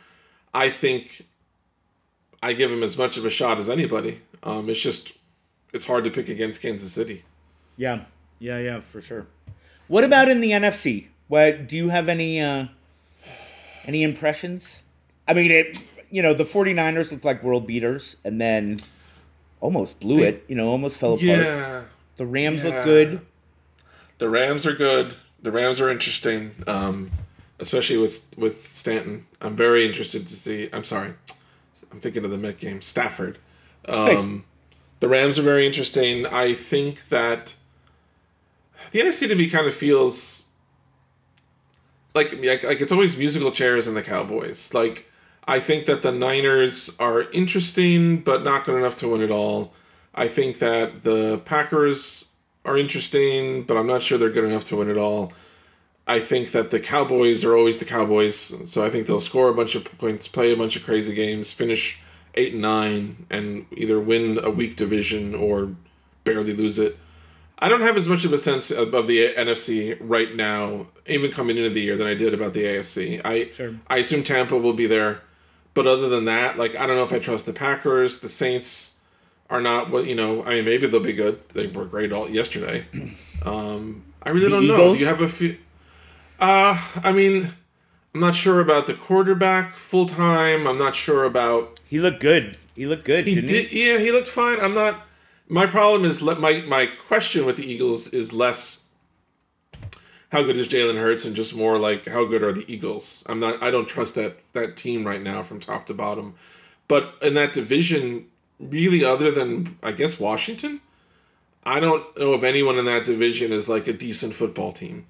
I 0.53 0.69
think 0.69 1.25
I 2.41 2.53
give 2.53 2.71
him 2.71 2.83
as 2.83 2.97
much 2.97 3.17
of 3.17 3.25
a 3.25 3.29
shot 3.29 3.57
as 3.59 3.69
anybody. 3.69 4.21
Um, 4.43 4.69
it's 4.69 4.79
just 4.79 5.13
it's 5.73 5.85
hard 5.85 6.03
to 6.05 6.09
pick 6.09 6.29
against 6.29 6.61
Kansas 6.61 6.91
City. 6.91 7.23
yeah, 7.77 8.05
yeah, 8.39 8.57
yeah, 8.57 8.79
for 8.79 9.01
sure. 9.01 9.27
What 9.87 10.03
about 10.03 10.29
in 10.29 10.41
the 10.41 10.51
NFC? 10.51 11.07
What 11.27 11.67
do 11.67 11.75
you 11.75 11.89
have 11.89 12.07
any 12.07 12.39
uh 12.39 12.67
any 13.85 14.03
impressions? 14.03 14.83
I 15.27 15.33
mean, 15.33 15.51
it 15.51 15.77
you 16.09 16.21
know, 16.23 16.33
the 16.33 16.43
49ers 16.43 17.11
look 17.11 17.23
like 17.23 17.43
world 17.43 17.67
beaters 17.67 18.15
and 18.23 18.41
then 18.41 18.77
almost 19.61 19.99
blew 19.99 20.23
it, 20.23 20.43
you 20.47 20.55
know, 20.55 20.69
almost 20.69 20.97
fell 20.99 21.13
apart. 21.13 21.23
Yeah, 21.25 21.81
The 22.17 22.25
Rams 22.25 22.63
Yeah. 22.63 22.69
look 22.75 22.83
good. 22.85 23.21
the 24.17 24.29
Rams 24.29 24.65
are 24.65 24.73
good. 24.73 25.15
The 25.41 25.51
Rams 25.51 25.79
are 25.79 25.89
interesting, 25.89 26.51
um, 26.67 27.11
especially 27.59 27.97
with 27.97 28.33
with 28.37 28.67
Stanton. 28.67 29.25
I'm 29.41 29.55
very 29.55 29.85
interested 29.85 30.27
to 30.27 30.33
see. 30.33 30.69
I'm 30.73 30.83
sorry, 30.83 31.13
I'm 31.91 31.99
thinking 31.99 32.25
of 32.25 32.31
the 32.31 32.37
Met 32.37 32.57
game. 32.57 32.81
Stafford. 32.81 33.37
Um, 33.87 34.43
the 34.99 35.07
Rams 35.07 35.39
are 35.39 35.43
very 35.43 35.65
interesting. 35.65 36.25
I 36.27 36.53
think 36.53 37.07
that 37.09 37.53
the 38.91 38.99
NFC 38.99 39.27
to 39.29 39.35
me 39.35 39.49
kind 39.49 39.65
of 39.67 39.73
feels 39.73 40.47
like 42.13 42.33
like, 42.43 42.63
like 42.63 42.81
it's 42.81 42.91
always 42.91 43.17
musical 43.17 43.51
chairs 43.51 43.87
and 43.87 43.95
the 43.95 44.03
Cowboys. 44.03 44.73
Like 44.73 45.08
I 45.49 45.59
think 45.59 45.87
that 45.87 46.03
the 46.03 46.11
Niners 46.11 46.95
are 46.99 47.23
interesting, 47.31 48.19
but 48.19 48.43
not 48.43 48.65
good 48.65 48.77
enough 48.77 48.95
to 48.97 49.07
win 49.07 49.21
it 49.21 49.31
all. 49.31 49.73
I 50.13 50.27
think 50.27 50.59
that 50.59 51.01
the 51.01 51.39
Packers 51.39 52.29
are 52.65 52.77
interesting, 52.77 53.63
but 53.63 53.75
I'm 53.75 53.87
not 53.87 54.03
sure 54.03 54.19
they're 54.19 54.29
good 54.29 54.43
enough 54.43 54.65
to 54.65 54.75
win 54.75 54.91
it 54.91 54.97
all. 54.97 55.33
I 56.05 56.19
think 56.19 56.51
that 56.51 56.69
the 56.69 56.79
Cowboys 56.79 57.43
are 57.43 57.57
always 57.57 57.79
the 57.79 57.85
Cowboys, 57.85 58.37
so 58.71 58.85
I 58.85 58.91
think 58.91 59.07
they'll 59.07 59.19
score 59.19 59.49
a 59.49 59.53
bunch 59.55 59.73
of 59.73 59.85
points, 59.97 60.27
play 60.27 60.51
a 60.51 60.55
bunch 60.55 60.75
of 60.75 60.83
crazy 60.83 61.15
games, 61.15 61.51
finish 61.51 61.99
eight 62.35 62.53
and 62.53 62.61
nine, 62.61 63.25
and 63.31 63.65
either 63.71 63.99
win 63.99 64.39
a 64.43 64.51
weak 64.51 64.75
division 64.75 65.33
or 65.33 65.75
barely 66.25 66.53
lose 66.53 66.77
it. 66.77 66.95
I 67.57 67.69
don't 67.69 67.81
have 67.81 67.97
as 67.97 68.07
much 68.07 68.23
of 68.23 68.33
a 68.33 68.37
sense 68.37 68.69
of, 68.69 68.93
of 68.93 69.07
the 69.07 69.33
NFC 69.33 69.97
right 69.99 70.35
now, 70.35 70.87
even 71.07 71.31
coming 71.31 71.57
into 71.57 71.71
the 71.71 71.81
year, 71.81 71.97
than 71.97 72.05
I 72.05 72.13
did 72.13 72.35
about 72.35 72.53
the 72.53 72.65
AFC. 72.65 73.19
I 73.25 73.51
Sure. 73.51 73.73
I 73.87 73.97
assume 73.97 74.21
Tampa 74.21 74.55
will 74.55 74.73
be 74.73 74.85
there, 74.85 75.21
but 75.73 75.87
other 75.87 76.09
than 76.09 76.25
that, 76.25 76.57
like 76.57 76.75
I 76.75 76.85
don't 76.85 76.95
know 76.95 77.03
if 77.03 77.13
I 77.13 77.19
trust 77.19 77.45
the 77.45 77.53
Packers. 77.53 78.19
The 78.19 78.29
Saints 78.29 78.99
are 79.49 79.61
not 79.61 79.89
what 79.89 80.05
you 80.05 80.15
know. 80.15 80.43
I 80.43 80.55
mean, 80.55 80.65
maybe 80.65 80.87
they'll 80.87 80.99
be 80.99 81.13
good. 81.13 81.47
They 81.49 81.67
were 81.67 81.85
great 81.85 82.11
all 82.11 82.29
yesterday. 82.29 82.85
Um, 83.45 84.03
I 84.21 84.31
really 84.31 84.45
The 84.45 84.49
don't 84.49 84.67
know. 84.67 84.93
Do 84.93 84.99
you 84.99 85.05
have 85.05 85.21
a 85.21 85.27
few? 85.29 85.55
Uh, 86.41 86.77
I 87.03 87.13
mean, 87.13 87.53
I'm 88.13 88.19
not 88.19 88.35
sure 88.35 88.59
about 88.59 88.85
the 88.85 88.93
quarterback 88.93 89.75
full 89.75 90.05
time. 90.07 90.67
I'm 90.67 90.77
not 90.77 90.93
sure 90.93 91.23
about 91.23 91.79
He 91.87 91.99
looked 91.99 92.19
good. 92.19 92.57
He 92.75 92.85
looked 92.85 93.05
good, 93.05 93.25
he 93.27 93.35
didn't 93.35 93.49
did. 93.49 93.67
he? 93.67 93.89
Yeah, 93.89 93.97
he 93.99 94.11
looked 94.11 94.27
fine. 94.27 94.59
I'm 94.59 94.73
not. 94.73 95.05
My 95.47 95.65
problem 95.65 96.03
is 96.03 96.21
le- 96.21 96.37
my 96.39 96.61
my 96.67 96.85
question 96.85 97.45
with 97.45 97.55
the 97.57 97.65
Eagles 97.69 98.09
is 98.13 98.33
less 98.33 98.78
how 100.29 100.43
good 100.43 100.57
is 100.57 100.67
Jalen 100.67 100.99
Hurts 100.99 101.25
and 101.25 101.35
just 101.35 101.55
more 101.55 101.77
like 101.79 102.05
how 102.05 102.25
good 102.25 102.43
are 102.43 102.53
the 102.53 102.65
Eagles. 102.71 103.23
I'm 103.27 103.39
not. 103.39 103.61
I 103.61 103.71
don't 103.71 103.87
trust 103.87 104.15
that 104.15 104.37
that 104.53 104.77
team 104.77 105.05
right 105.05 105.21
now 105.21 105.43
from 105.43 105.59
top 105.59 105.85
to 105.87 105.93
bottom. 105.93 106.35
But 106.87 107.15
in 107.21 107.33
that 107.35 107.53
division, 107.53 108.27
really, 108.59 109.03
other 109.03 109.31
than 109.31 109.77
I 109.83 109.91
guess 109.91 110.19
Washington, 110.19 110.81
I 111.63 111.79
don't 111.79 112.17
know 112.17 112.33
if 112.33 112.43
anyone 112.43 112.77
in 112.77 112.85
that 112.85 113.05
division 113.05 113.51
is 113.51 113.67
like 113.69 113.87
a 113.87 113.93
decent 113.93 114.33
football 114.33 114.71
team. 114.71 115.05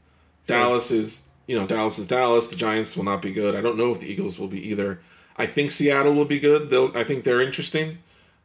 Dallas 0.47 0.89
is, 0.89 1.29
you 1.47 1.58
know, 1.58 1.67
Dallas 1.67 1.99
is 1.99 2.08
Dallas. 2.08 2.47
The 2.47 2.55
Giants 2.55 2.97
will 2.97 3.05
not 3.05 3.21
be 3.21 3.32
good. 3.32 3.55
I 3.55 3.62
don't 3.62 3.77
know 3.77 3.91
if 3.91 3.99
the 3.99 4.12
Eagles 4.12 4.39
will 4.39 4.47
be 4.47 4.65
either. 4.69 4.99
I 5.38 5.45
think 5.45 5.71
Seattle 5.71 6.13
will 6.13 6.25
be 6.25 6.39
good. 6.39 6.69
They'll. 6.69 6.95
I 6.97 7.03
think 7.03 7.23
they're 7.23 7.41
interesting, 7.41 7.99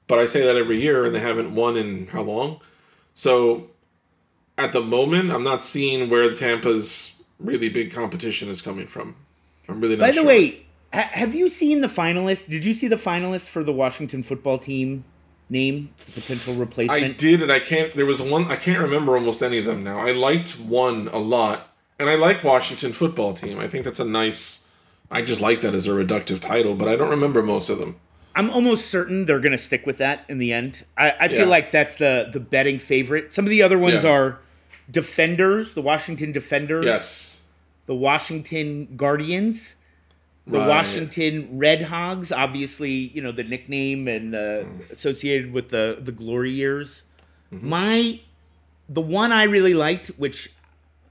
but 0.07 0.19
I 0.19 0.27
say 0.27 0.45
that 0.45 0.57
every 0.57 0.81
year, 0.81 1.05
and 1.05 1.15
they 1.15 1.21
haven't 1.21 1.55
won 1.55 1.77
in 1.77 2.09
how 2.09 2.23
long? 2.23 2.61
So, 3.15 3.71
at 4.59 4.73
the 4.73 4.81
moment, 4.81 5.31
I'm 5.33 5.43
not 5.45 5.65
seeing 5.65 6.09
where 6.11 6.33
Tampa's 6.33 7.23
really 7.39 7.69
big 7.69 7.93
competition 7.93 8.49
is 8.49 8.63
coming 8.63 8.87
from. 8.87 9.17
I'm 9.69 9.81
really 9.81 9.97
not. 9.97 10.05
By 10.05 10.11
the 10.11 10.17
sure. 10.19 10.27
way, 10.27 10.67
ha- 10.93 11.09
have 11.13 11.35
you 11.35 11.49
seen 11.49 11.81
the 11.81 11.89
finalists? 11.89 12.49
Did 12.49 12.65
you 12.65 12.75
see 12.75 12.89
the 12.89 12.97
finalists 12.97 13.49
for 13.49 13.65
the 13.65 13.73
Washington 13.73 14.23
football 14.23 14.59
team 14.59 15.05
name, 15.51 15.91
potential 15.97 16.55
I 16.91 17.09
did, 17.09 17.43
and 17.43 17.53
I 17.53 17.61
can't. 17.61 17.95
There 17.95 18.07
was 18.07 18.21
one 18.23 18.45
I 18.51 18.57
can't 18.57 18.81
remember 18.81 19.17
almost 19.17 19.43
any 19.43 19.59
of 19.59 19.65
them 19.65 19.83
now. 19.85 19.99
I 19.99 20.13
liked 20.13 20.59
one 20.59 21.09
a 21.09 21.19
lot, 21.19 21.75
and 21.99 22.09
I 22.09 22.15
like 22.15 22.43
Washington 22.45 22.93
football 22.93 23.35
team. 23.35 23.59
I 23.59 23.69
think 23.69 23.85
that's 23.85 24.01
a 24.01 24.05
nice. 24.05 24.67
I 25.11 25.23
just 25.23 25.41
like 25.41 25.61
that 25.61 25.75
as 25.75 25.87
a 25.87 25.91
reductive 25.91 26.41
title, 26.41 26.75
but 26.75 26.89
I 26.89 26.97
don't 26.97 27.11
remember 27.11 27.43
most 27.43 27.69
of 27.71 27.79
them. 27.79 27.97
I'm 28.35 28.51
almost 28.51 28.91
certain 28.91 29.27
they're 29.27 29.39
going 29.39 29.53
to 29.53 29.59
stick 29.59 29.87
with 29.87 29.99
that 29.99 30.25
in 30.29 30.39
the 30.39 30.53
end. 30.53 30.85
I, 30.99 31.13
I 31.21 31.29
feel 31.29 31.41
Yeah. 31.41 31.45
like 31.45 31.71
that's 31.71 31.97
the 31.97 32.29
the 32.33 32.41
betting 32.41 32.79
favorite. 32.79 33.33
Some 33.33 33.45
of 33.45 33.51
the 33.51 33.63
other 33.63 33.79
ones 33.79 34.03
Yeah. 34.05 34.11
are 34.11 34.39
Defenders, 34.91 35.75
the 35.75 35.83
Washington 35.83 36.33
Defenders, 36.33 36.85
Yes, 36.85 37.43
the 37.87 37.95
Washington 37.95 38.89
Guardians, 38.97 39.77
the 40.47 40.59
Right. 40.59 40.69
Washington 40.69 41.49
Red 41.59 41.83
Hogs. 41.85 42.31
Obviously, 42.31 42.91
you 42.91 43.23
know 43.23 43.33
the 43.33 43.45
nickname 43.45 44.07
and 44.09 44.35
uh, 44.35 44.39
Mm. 44.65 44.91
associated 44.91 45.53
with 45.53 45.71
the 45.71 45.99
the 46.01 46.13
glory 46.13 46.53
years. 46.53 47.03
Mm-hmm. 47.53 47.69
My 47.69 48.21
the 48.89 49.01
one 49.01 49.33
I 49.33 49.45
really 49.45 49.73
liked, 49.75 50.09
which 50.19 50.51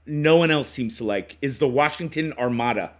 no 0.06 0.36
one 0.36 0.50
else 0.52 0.68
seems 0.68 0.98
to 0.98 1.04
like, 1.04 1.36
is 1.42 1.58
the 1.58 1.66
Washington 1.68 2.32
Armada. 2.34 2.92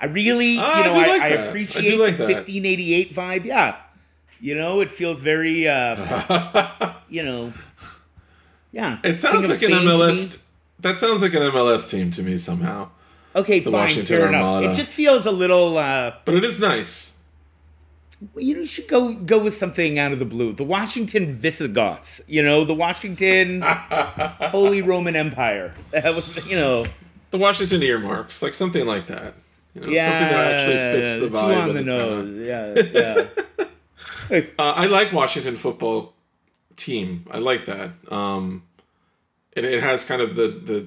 I 0.00 0.06
really, 0.06 0.58
Ah, 0.58 0.78
you 0.78 0.84
know, 0.84 0.94
I 0.94 1.06
like 1.06 1.22
I 1.22 1.28
that. 1.30 1.40
I 1.40 1.42
appreciate 1.44 1.98
like 1.98 2.16
the 2.18 2.26
that. 2.26 2.34
1588 2.46 3.14
vibe. 3.14 3.44
Yeah, 3.44 3.76
you 4.40 4.54
know, 4.54 4.80
it 4.80 4.92
feels 4.92 5.20
very, 5.20 5.66
uh, 5.66 6.92
you 7.08 7.22
know, 7.22 7.52
yeah. 8.74 8.98
it 9.04 9.16
sounds 9.16 9.48
like 9.48 9.62
an 9.62 9.70
Spain 9.70 9.86
me. 9.86 9.92
MLS. 9.92 10.44
That 10.80 10.98
sounds 10.98 11.22
like 11.22 11.32
an 11.34 11.42
MLS 11.42 11.88
team 11.88 12.10
to 12.12 12.22
me 12.22 12.36
somehow, 12.36 12.90
Okay, 13.34 13.60
fine, 13.60 13.72
Washington 13.72 14.06
fair 14.06 14.28
enough. 14.28 14.64
It 14.64 14.74
just 14.74 14.92
feels 14.94 15.24
a 15.26 15.30
little. 15.30 15.78
uh 15.78 16.12
but 16.24 16.34
it 16.34 16.44
is 16.44 16.60
nice. 16.60 17.18
you 18.36 18.54
know, 18.54 18.60
you 18.60 18.66
should 18.66 18.88
go 18.88 19.14
go 19.14 19.38
with 19.38 19.54
something 19.54 19.98
out 19.98 20.12
of 20.12 20.18
the 20.18 20.24
blue. 20.24 20.52
The 20.52 20.64
Washington 20.64 21.26
Visigoths, 21.32 22.20
you 22.26 22.42
know, 22.42 22.64
the 22.64 22.74
Washington 22.74 23.62
Holy 24.56 24.82
Roman 24.82 25.16
Empire. 25.16 25.74
You 26.50 26.56
know, 26.56 26.86
The 27.30 27.38
Washington 27.38 27.82
earmarks, 27.82 28.42
like 28.42 28.54
something 28.54 28.86
like 28.86 29.06
that. 29.06 29.34
You 29.74 29.80
know, 29.80 29.86
something 29.86 30.30
that 30.34 30.52
actually 30.52 30.76
fits 30.94 31.12
the 31.22 31.28
vibe 31.36 31.62
on 31.62 31.68
of 31.70 31.74
the, 31.74 31.82
the, 31.82 31.90
town. 31.90 32.36
nose. 32.36 32.46
Yeah, 32.46 33.00
yeah. 33.00 33.66
Uh, 34.58 34.72
I 34.82 34.86
like 34.86 35.12
Washington 35.12 35.54
football 35.56 36.14
team. 36.76 37.26
I 37.30 37.38
like 37.38 37.66
that. 37.66 37.90
Um, 38.10 38.62
it, 39.52 39.64
it 39.64 39.82
has 39.82 40.04
kind 40.04 40.20
of 40.20 40.36
the, 40.36 40.48
the 40.48 40.86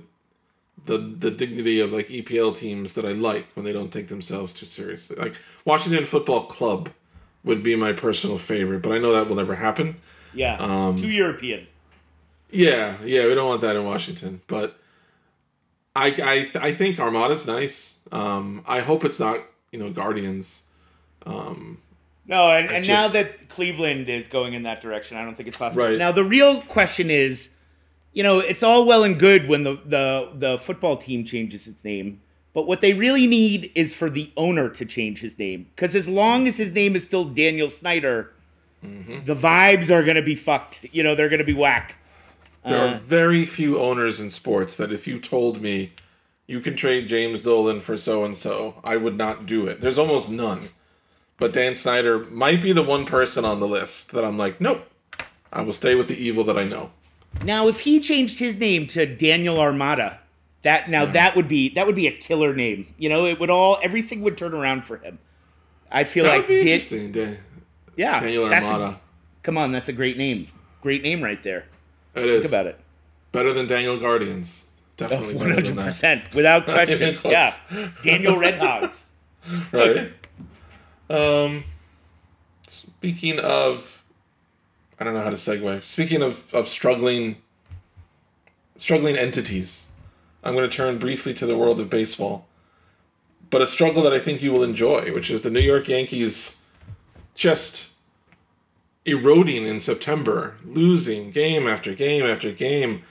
the 0.85 0.97
the 0.97 1.31
dignity 1.31 1.79
of 1.79 1.91
like 1.91 2.07
EPL 2.07 2.55
teams 2.55 2.93
that 2.93 3.05
I 3.05 3.11
like 3.11 3.47
when 3.55 3.65
they 3.65 3.73
don't 3.73 3.91
take 3.91 4.07
themselves 4.07 4.53
too 4.53 4.65
seriously. 4.65 5.17
Like 5.17 5.35
Washington 5.65 6.05
Football 6.05 6.45
Club 6.45 6.89
would 7.43 7.61
be 7.63 7.75
my 7.75 7.93
personal 7.93 8.37
favorite, 8.37 8.81
but 8.81 8.91
I 8.91 8.97
know 8.97 9.13
that 9.13 9.27
will 9.27 9.35
never 9.35 9.55
happen. 9.55 9.97
yeah. 10.33 10.57
Um, 10.59 10.95
too 10.95 11.09
European. 11.09 11.67
Yeah, 12.49 12.97
yeah, 13.03 13.27
we 13.27 13.35
don't 13.35 13.47
want 13.47 13.61
that 13.61 13.75
in 13.75 13.83
Washington, 13.83 14.41
but 14.47 14.79
I 15.95 16.49
I 16.55 16.67
I 16.67 16.73
think 16.73 16.97
Armada's 16.99 17.45
nice. 17.45 17.99
Um, 18.11 18.63
I 18.65 18.79
hope 18.79 19.03
it's 19.03 19.19
not 19.19 19.39
you 19.71 19.79
know 19.79 19.89
Guardians. 19.89 20.63
No, 22.27 22.49
and, 22.51 22.69
and 22.69 22.85
now 22.87 23.07
that 23.07 23.47
Cleveland 23.47 24.09
is 24.09 24.27
going 24.27 24.53
in 24.53 24.63
that 24.63 24.81
direction, 24.81 25.15
I 25.17 25.23
don't 25.23 25.35
think 25.35 25.47
it's 25.47 25.57
possible. 25.57 25.85
Right. 25.85 25.97
Now 25.97 26.11
the 26.11 26.25
real 26.25 26.61
question 26.61 27.09
is, 27.09 27.49
you 28.11 28.21
know, 28.23 28.39
it's 28.39 28.63
all 28.63 28.85
well 28.85 29.03
and 29.03 29.17
good 29.17 29.47
when 29.47 29.63
the, 29.63 29.79
the 29.85 30.29
the 30.33 30.57
football 30.57 30.97
team 30.97 31.23
changes 31.23 31.67
its 31.67 31.85
name, 31.85 32.19
but 32.53 32.67
what 32.67 32.81
they 32.81 32.93
really 32.93 33.27
need 33.27 33.71
is 33.75 33.95
for 33.95 34.09
the 34.09 34.31
owner 34.35 34.69
to 34.69 34.83
change 34.85 35.21
his 35.21 35.39
name. 35.39 35.67
Because 35.75 35.95
as 35.95 36.07
long 36.09 36.47
as 36.47 36.57
his 36.57 36.73
name 36.73 36.95
is 36.95 37.05
still 37.05 37.23
Daniel 37.25 37.69
Snyder, 37.69 38.33
the 38.81 39.35
vibes 39.35 39.89
are 39.89 40.03
gonna 40.03 40.21
be 40.21 40.35
fucked. 40.35 40.85
You 40.91 41.03
know, 41.03 41.15
they're 41.15 41.29
gonna 41.29 41.43
be 41.45 41.53
whack. 41.53 41.95
There 42.65 42.77
Uh. 42.77 42.93
are 42.95 42.97
very 42.97 43.45
few 43.45 43.79
owners 43.79 44.19
in 44.19 44.29
sports 44.29 44.75
that 44.77 44.91
if 44.91 45.07
you 45.07 45.19
told 45.19 45.61
me 45.61 45.91
you 46.45 46.59
can 46.59 46.75
trade 46.75 47.07
James 47.07 47.41
Dolan 47.41 47.79
for 47.79 47.95
so 47.95 48.25
and 48.25 48.35
so, 48.35 48.81
I 48.83 48.97
would 48.97 49.17
not 49.17 49.45
do 49.45 49.67
it. 49.67 49.79
There's 49.79 49.97
almost 49.99 50.29
none. 50.29 50.59
But 51.37 51.53
Dan 51.53 51.75
Snyder 51.75 52.19
might 52.25 52.61
be 52.61 52.71
the 52.71 52.81
one 52.83 53.05
person 53.05 53.45
on 53.45 53.59
the 53.59 53.67
list 53.67 54.11
that 54.11 54.23
I'm 54.25 54.37
like, 54.37 54.59
nope. 54.59 54.87
I 55.53 55.61
will 55.61 55.73
stay 55.73 55.95
with 55.95 56.07
the 56.07 56.17
evil 56.17 56.43
that 56.45 56.57
I 56.57 56.63
know. 56.63 56.91
Now, 57.43 57.67
if 57.67 57.81
he 57.81 57.99
changed 57.99 58.39
his 58.39 58.59
name 58.59 58.87
to 58.87 59.05
Daniel 59.05 59.59
Armada, 59.59 60.19
that 60.63 60.89
now 60.89 61.05
that 61.05 61.35
would 61.35 61.47
be 61.47 61.69
that 61.69 61.85
would 61.85 61.95
be 61.95 62.07
a 62.07 62.11
killer 62.11 62.53
name. 62.55 62.93
You 62.97 63.09
know, 63.09 63.25
it 63.25 63.39
would 63.39 63.49
all 63.49 63.77
everything 63.81 64.21
would 64.23 64.37
turn 64.37 64.53
around 64.53 64.83
for 64.83 64.97
him. 64.97 65.19
I 65.91 66.03
feel 66.03 66.25
That 66.25 66.37
like 66.39 66.47
Dan- 66.47 66.57
interesting. 66.57 67.11
Dan- 67.11 67.37
Yeah, 67.95 68.19
Daniel 68.19 68.49
that's 68.49 68.69
a- 68.69 68.73
Armada. 68.73 68.99
come 69.43 69.57
on, 69.57 69.71
that's 69.71 69.87
a 69.89 69.93
great 69.93 70.17
name. 70.17 70.47
Great 70.81 71.03
name 71.03 71.23
right 71.23 71.41
there. 71.43 71.65
It 72.15 72.25
is. 72.25 72.41
Think 72.41 72.51
about 72.53 72.65
it. 72.67 72.79
Better 73.31 73.53
than 73.53 73.67
Daniel 73.67 73.97
Guardians. 73.99 74.65
Definitely 74.97 75.35
One 75.35 75.49
better 75.49 75.61
than 75.61 75.65
hundred 75.77 75.85
percent, 75.85 76.35
without 76.35 76.63
question. 76.65 77.15
yeah, 77.25 77.55
Daniel 78.03 78.37
Red 78.37 78.55
Hogs. 78.55 79.03
right? 79.71 80.11
Um, 81.09 81.63
speaking 82.67 83.39
of, 83.39 84.01
I 84.99 85.03
don't 85.03 85.13
know 85.13 85.23
how 85.23 85.29
to 85.29 85.35
segue. 85.35 85.83
Speaking 85.83 86.21
of, 86.21 86.53
of 86.53 86.67
struggling, 86.67 87.37
struggling 88.75 89.17
entities, 89.17 89.91
I'm 90.43 90.55
going 90.55 90.69
to 90.69 90.75
turn 90.75 90.97
briefly 90.97 91.33
to 91.35 91.45
the 91.45 91.57
world 91.57 91.79
of 91.79 91.89
baseball, 91.89 92.47
but 93.49 93.61
a 93.61 93.67
struggle 93.67 94.03
that 94.03 94.13
I 94.13 94.19
think 94.19 94.41
you 94.41 94.51
will 94.51 94.63
enjoy, 94.63 95.13
which 95.13 95.29
is 95.29 95.41
the 95.41 95.49
New 95.49 95.59
York 95.59 95.87
Yankees 95.87 96.65
just 97.35 97.97
eroding 99.05 99.65
in 99.65 99.79
September, 99.79 100.57
losing 100.65 101.31
game 101.31 101.67
after 101.67 101.93
game 101.93 102.25
after 102.25 102.51
game, 102.51 103.03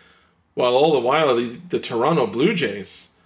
while 0.55 0.75
all 0.75 0.93
the 0.93 1.01
while 1.01 1.35
the, 1.37 1.59
the 1.69 1.79
Toronto 1.79 2.27
Blue 2.27 2.55
Jays 2.55 3.17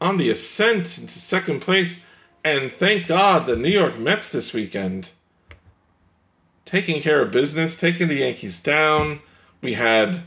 on 0.00 0.16
the 0.16 0.30
ascent 0.30 0.98
into 0.98 1.18
second 1.18 1.60
place. 1.60 2.04
And 2.44 2.72
thank 2.72 3.06
God 3.06 3.46
the 3.46 3.56
New 3.56 3.68
York 3.68 3.98
Mets 3.98 4.30
this 4.30 4.52
weekend 4.52 5.10
taking 6.64 7.00
care 7.00 7.22
of 7.22 7.30
business, 7.30 7.78
taking 7.78 8.08
the 8.08 8.16
Yankees 8.16 8.60
down. 8.60 9.20
We 9.62 9.72
had, 9.72 10.20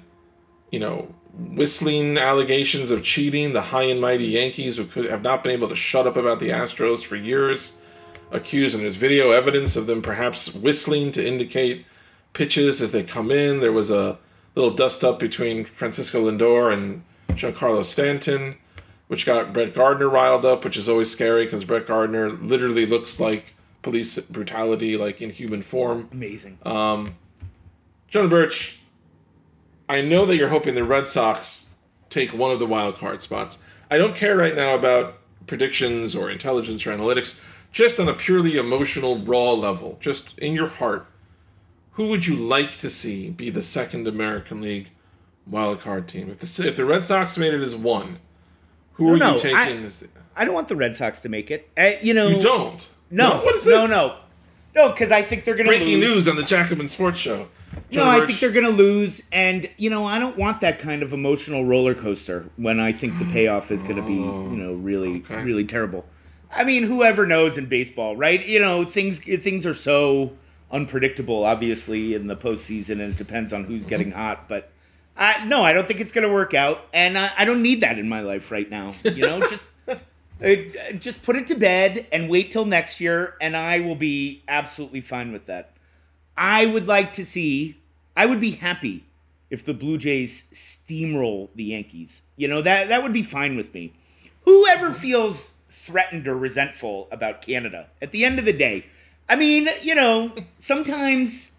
you 0.71 0.79
know, 0.79 1.13
whistling 1.33 2.17
allegations 2.17 2.89
of 2.91 3.03
cheating. 3.03 3.53
The 3.53 3.61
high 3.61 3.83
and 3.83 4.01
mighty 4.01 4.25
Yankees 4.25 4.77
who 4.77 4.85
could 4.85 5.05
have 5.05 5.21
not 5.21 5.43
been 5.43 5.51
able 5.51 5.69
to 5.69 5.75
shut 5.75 6.07
up 6.07 6.17
about 6.17 6.39
the 6.39 6.49
Astros 6.49 7.03
for 7.05 7.15
years, 7.15 7.79
accused, 8.31 8.73
and 8.73 8.83
there's 8.83 8.95
video 8.95 9.31
evidence 9.31 9.75
of 9.75 9.85
them 9.85 10.01
perhaps 10.01 10.53
whistling 10.53 11.11
to 11.13 11.25
indicate 11.25 11.85
pitches 12.33 12.81
as 12.81 12.91
they 12.91 13.03
come 13.03 13.31
in. 13.31 13.59
There 13.59 13.71
was 13.71 13.91
a 13.91 14.17
little 14.55 14.71
dust 14.71 15.03
up 15.03 15.19
between 15.19 15.63
Francisco 15.63 16.29
Lindor 16.29 16.73
and 16.73 17.03
Giancarlo 17.29 17.85
Stanton, 17.85 18.57
which 19.11 19.25
got 19.25 19.51
Brett 19.51 19.73
Gardner 19.73 20.07
riled 20.07 20.45
up, 20.45 20.63
which 20.63 20.77
is 20.77 20.87
always 20.87 21.11
scary 21.11 21.43
because 21.43 21.65
Brett 21.65 21.85
Gardner 21.85 22.29
literally 22.29 22.85
looks 22.85 23.19
like 23.19 23.55
police 23.81 24.17
brutality, 24.17 24.95
like 24.95 25.21
in 25.21 25.31
human 25.31 25.61
form. 25.61 26.07
Amazing. 26.13 26.59
Um, 26.63 27.15
Jonah 28.07 28.29
Birch, 28.29 28.79
I 29.89 29.99
know 29.99 30.25
that 30.25 30.37
you're 30.37 30.47
hoping 30.47 30.75
the 30.75 30.85
Red 30.85 31.07
Sox 31.07 31.75
take 32.09 32.33
one 32.33 32.51
of 32.51 32.59
the 32.59 32.65
wild 32.65 32.95
card 32.95 33.19
spots. 33.19 33.61
I 33.89 33.97
don't 33.97 34.15
care 34.15 34.37
right 34.37 34.55
now 34.55 34.75
about 34.75 35.17
predictions 35.45 36.15
or 36.15 36.31
intelligence 36.31 36.87
or 36.87 36.95
analytics, 36.95 37.37
just 37.69 37.99
on 37.99 38.07
a 38.07 38.13
purely 38.13 38.55
emotional, 38.55 39.17
raw 39.17 39.51
level, 39.51 39.97
just 39.99 40.39
in 40.39 40.53
your 40.53 40.69
heart. 40.69 41.05
Who 41.95 42.07
would 42.07 42.27
you 42.27 42.37
like 42.37 42.77
to 42.77 42.89
see 42.89 43.29
be 43.29 43.49
the 43.49 43.61
second 43.61 44.07
American 44.07 44.61
League 44.61 44.91
wild 45.45 45.81
card 45.81 46.07
team? 46.07 46.29
If 46.29 46.39
the 46.39 46.65
if 46.65 46.77
the 46.77 46.85
Red 46.85 47.03
Sox 47.03 47.37
made 47.37 47.53
it 47.53 47.61
as 47.61 47.75
one, 47.75 48.19
who 48.93 49.13
are 49.13 49.17
no, 49.17 49.33
you 49.33 49.39
taking? 49.39 49.57
I- 49.57 49.75
this? 49.77 50.07
I 50.35 50.45
don't 50.45 50.53
want 50.53 50.69
the 50.69 50.75
Red 50.75 50.95
Sox 50.95 51.21
to 51.21 51.29
make 51.29 51.51
it. 51.51 51.69
Uh, 51.77 51.91
you 52.01 52.13
know, 52.13 52.27
You 52.27 52.41
don't. 52.41 52.87
No, 53.09 53.41
What 53.41 53.55
is 53.55 53.65
no, 53.65 53.81
this? 53.81 53.89
no, 53.89 54.15
no, 54.73 54.89
because 54.91 55.11
I 55.11 55.21
think 55.21 55.43
they're 55.43 55.55
gonna 55.55 55.67
Breaking 55.69 55.99
lose. 55.99 56.15
news 56.15 56.27
on 56.29 56.37
the 56.37 56.43
Jacobin 56.43 56.87
Sports 56.87 57.19
Show. 57.19 57.49
No, 57.73 57.79
John 57.89 58.21
I 58.21 58.25
think 58.25 58.39
they're 58.39 58.51
going 58.51 58.65
to 58.65 58.71
lose, 58.71 59.23
and 59.31 59.69
you 59.77 59.89
know, 59.89 60.05
I 60.05 60.19
don't 60.19 60.37
want 60.37 60.59
that 60.59 60.79
kind 60.79 61.01
of 61.03 61.13
emotional 61.13 61.63
roller 61.63 61.93
coaster 61.93 62.49
when 62.57 62.81
I 62.81 62.91
think 62.91 63.17
the 63.17 63.23
payoff 63.25 63.71
is 63.71 63.81
going 63.81 63.95
to 63.95 64.01
be, 64.01 64.13
you 64.15 64.57
know, 64.57 64.73
really, 64.73 65.19
okay. 65.19 65.41
really 65.41 65.63
terrible. 65.63 66.05
I 66.53 66.65
mean, 66.65 66.83
whoever 66.83 67.25
knows 67.25 67.57
in 67.57 67.67
baseball, 67.67 68.17
right? 68.17 68.45
You 68.45 68.59
know, 68.59 68.83
things 68.83 69.19
things 69.19 69.65
are 69.65 69.73
so 69.73 70.33
unpredictable, 70.69 71.45
obviously, 71.45 72.13
in 72.13 72.27
the 72.27 72.35
postseason, 72.35 72.91
and 72.91 73.01
it 73.13 73.17
depends 73.17 73.53
on 73.53 73.65
who's 73.65 73.85
getting 73.85 74.11
hot. 74.11 74.49
But 74.49 74.71
I, 75.21 75.45
no, 75.45 75.61
I 75.61 75.71
don't 75.71 75.87
think 75.87 75.99
it's 75.99 76.11
going 76.11 76.27
to 76.27 76.33
work 76.33 76.55
out, 76.55 76.83
and 76.93 77.17
I, 77.17 77.31
I 77.37 77.45
don't 77.45 77.61
need 77.61 77.81
that 77.81 77.99
in 77.99 78.09
my 78.09 78.21
life 78.21 78.51
right 78.51 78.69
now. 78.69 78.93
You 79.03 79.21
know, 79.21 79.47
just. 79.47 79.69
Uh, 80.43 80.55
just 80.97 81.21
put 81.21 81.35
it 81.35 81.45
to 81.45 81.53
bed 81.53 82.07
and 82.11 82.27
wait 82.27 82.49
till 82.49 82.65
next 82.65 82.99
year, 82.99 83.35
and 83.39 83.55
I 83.55 83.79
will 83.79 83.93
be 83.93 84.41
absolutely 84.47 85.01
fine 85.01 85.31
with 85.31 85.45
that. 85.45 85.69
I 86.35 86.65
would 86.65 86.87
like 86.87 87.13
to 87.13 87.25
see. 87.27 87.77
I 88.17 88.25
would 88.25 88.39
be 88.39 88.49
happy 88.49 89.05
if 89.51 89.63
the 89.63 89.75
Blue 89.75 89.99
Jays 89.99 90.45
steamroll 90.51 91.49
the 91.53 91.65
Yankees. 91.65 92.23
You 92.37 92.47
know 92.47 92.63
that 92.63 92.87
that 92.87 93.03
would 93.03 93.13
be 93.13 93.21
fine 93.21 93.55
with 93.55 93.71
me. 93.75 93.93
Whoever 94.45 94.91
feels 94.91 95.57
threatened 95.69 96.27
or 96.27 96.35
resentful 96.35 97.07
about 97.11 97.43
Canada, 97.43 97.89
at 98.01 98.11
the 98.11 98.25
end 98.25 98.39
of 98.39 98.45
the 98.45 98.53
day, 98.53 98.87
I 99.29 99.35
mean, 99.35 99.69
you 99.83 99.93
know, 99.93 100.33
sometimes, 100.57 101.51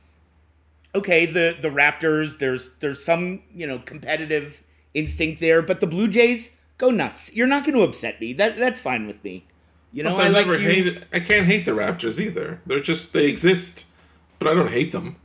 okay, 0.95 1.27
the 1.27 1.57
the 1.61 1.69
Raptors, 1.69 2.39
there's 2.39 2.75
there's 2.77 3.05
some 3.05 3.43
you 3.55 3.67
know 3.67 3.79
competitive 3.81 4.63
instinct 4.95 5.41
there, 5.41 5.63
but 5.63 5.81
the 5.81 5.87
Blue 5.87 6.09
Jays 6.09 6.59
go 6.79 6.91
nuts. 6.91 7.35
You're 7.35 7.47
not 7.47 7.65
going 7.65 7.75
to 7.75 7.83
upset 7.83 8.21
me. 8.21 8.33
That 8.33 8.57
that's 8.57 8.81
fine 8.81 9.07
with 9.07 9.23
me. 9.25 9.47
You 9.93 10.03
know, 10.03 10.11
I, 10.11 10.27
I, 10.27 10.29
like 10.29 10.47
never 10.47 10.59
you. 10.59 10.69
hated. 10.69 11.07
I 11.13 11.21
can't 11.21 11.47
hate 11.47 11.65
the 11.65 11.73
Raptors 11.73 12.21
either. 12.21 12.61
They're 12.67 12.81
just 12.81 13.13
they 13.13 13.27
exist, 13.27 13.91
but 14.39 14.49
I 14.49 14.55
don't 14.55 14.71
hate 14.71 14.93
them. 14.93 15.17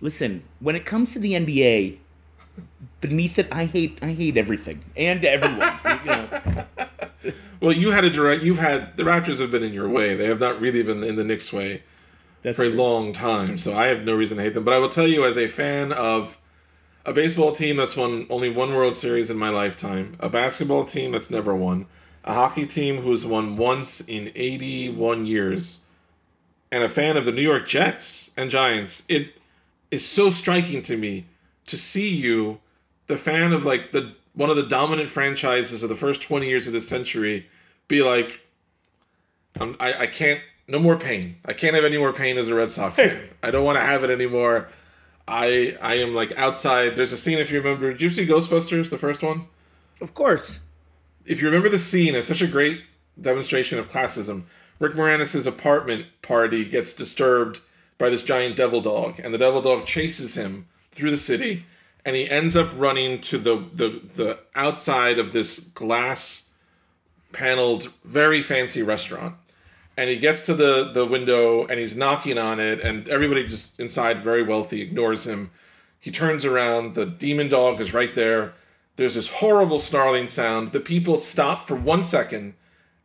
Listen, 0.00 0.42
when 0.60 0.74
it 0.74 0.84
comes 0.84 1.12
to 1.12 1.18
the 1.18 1.32
NBA, 1.32 1.98
beneath 3.00 3.38
it, 3.38 3.48
I 3.52 3.66
hate 3.66 3.98
I 4.02 4.12
hate 4.12 4.36
everything 4.36 4.84
and 4.96 5.24
everyone. 5.24 5.72
you 6.04 6.10
know, 6.10 6.64
Well, 7.60 7.72
you 7.72 7.92
had 7.92 8.04
a 8.04 8.10
direct. 8.10 8.42
You've 8.42 8.58
had 8.58 8.96
the 8.96 9.04
Raptors 9.04 9.38
have 9.38 9.52
been 9.52 9.62
in 9.62 9.72
your 9.72 9.88
way. 9.88 10.16
They 10.16 10.26
have 10.26 10.40
not 10.40 10.60
really 10.60 10.82
been 10.82 11.04
in 11.04 11.14
the 11.14 11.24
Knicks' 11.24 11.52
way 11.52 11.84
that's 12.42 12.56
for 12.56 12.64
a 12.64 12.68
long 12.68 13.12
time. 13.12 13.58
So 13.58 13.76
I 13.76 13.86
have 13.86 14.04
no 14.04 14.14
reason 14.14 14.36
to 14.36 14.42
hate 14.42 14.54
them. 14.54 14.64
But 14.64 14.74
I 14.74 14.78
will 14.78 14.88
tell 14.88 15.06
you, 15.06 15.24
as 15.24 15.36
a 15.36 15.48
fan 15.48 15.92
of 15.92 16.38
a 17.04 17.12
baseball 17.12 17.52
team 17.52 17.76
that's 17.76 17.96
won 17.96 18.26
only 18.30 18.48
one 18.48 18.74
World 18.74 18.94
Series 18.94 19.30
in 19.30 19.36
my 19.36 19.48
lifetime, 19.48 20.16
a 20.20 20.28
basketball 20.28 20.84
team 20.84 21.12
that's 21.12 21.30
never 21.30 21.54
won, 21.54 21.86
a 22.24 22.34
hockey 22.34 22.66
team 22.66 23.02
who's 23.02 23.24
won 23.24 23.56
once 23.56 24.00
in 24.00 24.30
81 24.34 25.26
years, 25.26 25.86
and 26.70 26.82
a 26.82 26.88
fan 26.88 27.16
of 27.16 27.24
the 27.24 27.32
New 27.32 27.42
York 27.42 27.66
Jets 27.66 28.30
and 28.36 28.50
Giants, 28.50 29.04
it 29.08 29.34
is 29.90 30.06
so 30.06 30.30
striking 30.30 30.82
to 30.82 30.96
me 30.96 31.26
to 31.66 31.76
see 31.76 32.08
you, 32.08 32.60
the 33.06 33.16
fan 33.16 33.52
of 33.52 33.64
like 33.64 33.92
the 33.92 34.14
one 34.34 34.48
of 34.48 34.56
the 34.56 34.62
dominant 34.62 35.10
franchises 35.10 35.82
of 35.82 35.88
the 35.88 35.94
first 35.94 36.22
20 36.22 36.48
years 36.48 36.66
of 36.66 36.72
this 36.72 36.88
century, 36.88 37.46
be 37.88 38.02
like, 38.02 38.40
I'm, 39.60 39.76
I, 39.78 39.92
I 39.94 40.06
can't, 40.06 40.40
no 40.68 40.78
more 40.78 40.96
pain. 40.96 41.36
I 41.44 41.52
can't 41.52 41.74
have 41.74 41.84
any 41.84 41.98
more 41.98 42.12
pain 42.12 42.38
as 42.38 42.48
a 42.48 42.54
Red 42.54 42.70
Sox 42.70 42.96
fan. 42.96 43.28
I 43.42 43.50
don't 43.50 43.64
want 43.64 43.76
to 43.76 43.84
have 43.84 44.04
it 44.04 44.10
anymore. 44.10 44.68
I 45.26 45.76
I 45.80 45.94
am 45.94 46.14
like 46.14 46.36
outside. 46.36 46.96
There's 46.96 47.12
a 47.12 47.16
scene 47.16 47.38
if 47.38 47.50
you 47.50 47.60
remember. 47.60 47.92
Did 47.92 48.02
you 48.02 48.10
see 48.10 48.26
Ghostbusters, 48.26 48.90
the 48.90 48.98
first 48.98 49.22
one? 49.22 49.46
Of 50.00 50.14
course. 50.14 50.60
If 51.24 51.40
you 51.40 51.46
remember 51.46 51.68
the 51.68 51.78
scene, 51.78 52.14
it's 52.14 52.26
such 52.26 52.42
a 52.42 52.48
great 52.48 52.82
demonstration 53.20 53.78
of 53.78 53.90
classism. 53.90 54.44
Rick 54.78 54.94
Moranis' 54.94 55.46
apartment 55.46 56.06
party 56.22 56.64
gets 56.64 56.94
disturbed 56.94 57.60
by 57.98 58.10
this 58.10 58.24
giant 58.24 58.56
devil 58.56 58.80
dog, 58.80 59.20
and 59.20 59.32
the 59.32 59.38
devil 59.38 59.62
dog 59.62 59.86
chases 59.86 60.34
him 60.34 60.66
through 60.90 61.12
the 61.12 61.16
city, 61.16 61.64
and 62.04 62.16
he 62.16 62.28
ends 62.28 62.56
up 62.56 62.70
running 62.76 63.20
to 63.20 63.38
the 63.38 63.64
the, 63.72 63.88
the 63.88 64.38
outside 64.56 65.18
of 65.18 65.32
this 65.32 65.60
glass 65.60 66.50
paneled, 67.32 67.84
very 68.04 68.42
fancy 68.42 68.82
restaurant. 68.82 69.36
And 69.96 70.08
he 70.08 70.16
gets 70.16 70.46
to 70.46 70.54
the, 70.54 70.90
the 70.92 71.04
window 71.04 71.66
and 71.66 71.78
he's 71.78 71.94
knocking 71.94 72.38
on 72.38 72.60
it, 72.60 72.80
and 72.80 73.08
everybody 73.08 73.46
just 73.46 73.78
inside, 73.78 74.24
very 74.24 74.42
wealthy, 74.42 74.80
ignores 74.80 75.26
him. 75.26 75.50
He 76.00 76.10
turns 76.10 76.44
around, 76.44 76.94
the 76.94 77.06
demon 77.06 77.48
dog 77.48 77.80
is 77.80 77.92
right 77.92 78.14
there. 78.14 78.54
There's 78.96 79.14
this 79.14 79.28
horrible 79.28 79.78
snarling 79.78 80.28
sound. 80.28 80.72
The 80.72 80.80
people 80.80 81.16
stop 81.16 81.66
for 81.66 81.76
one 81.76 82.02
second, 82.02 82.54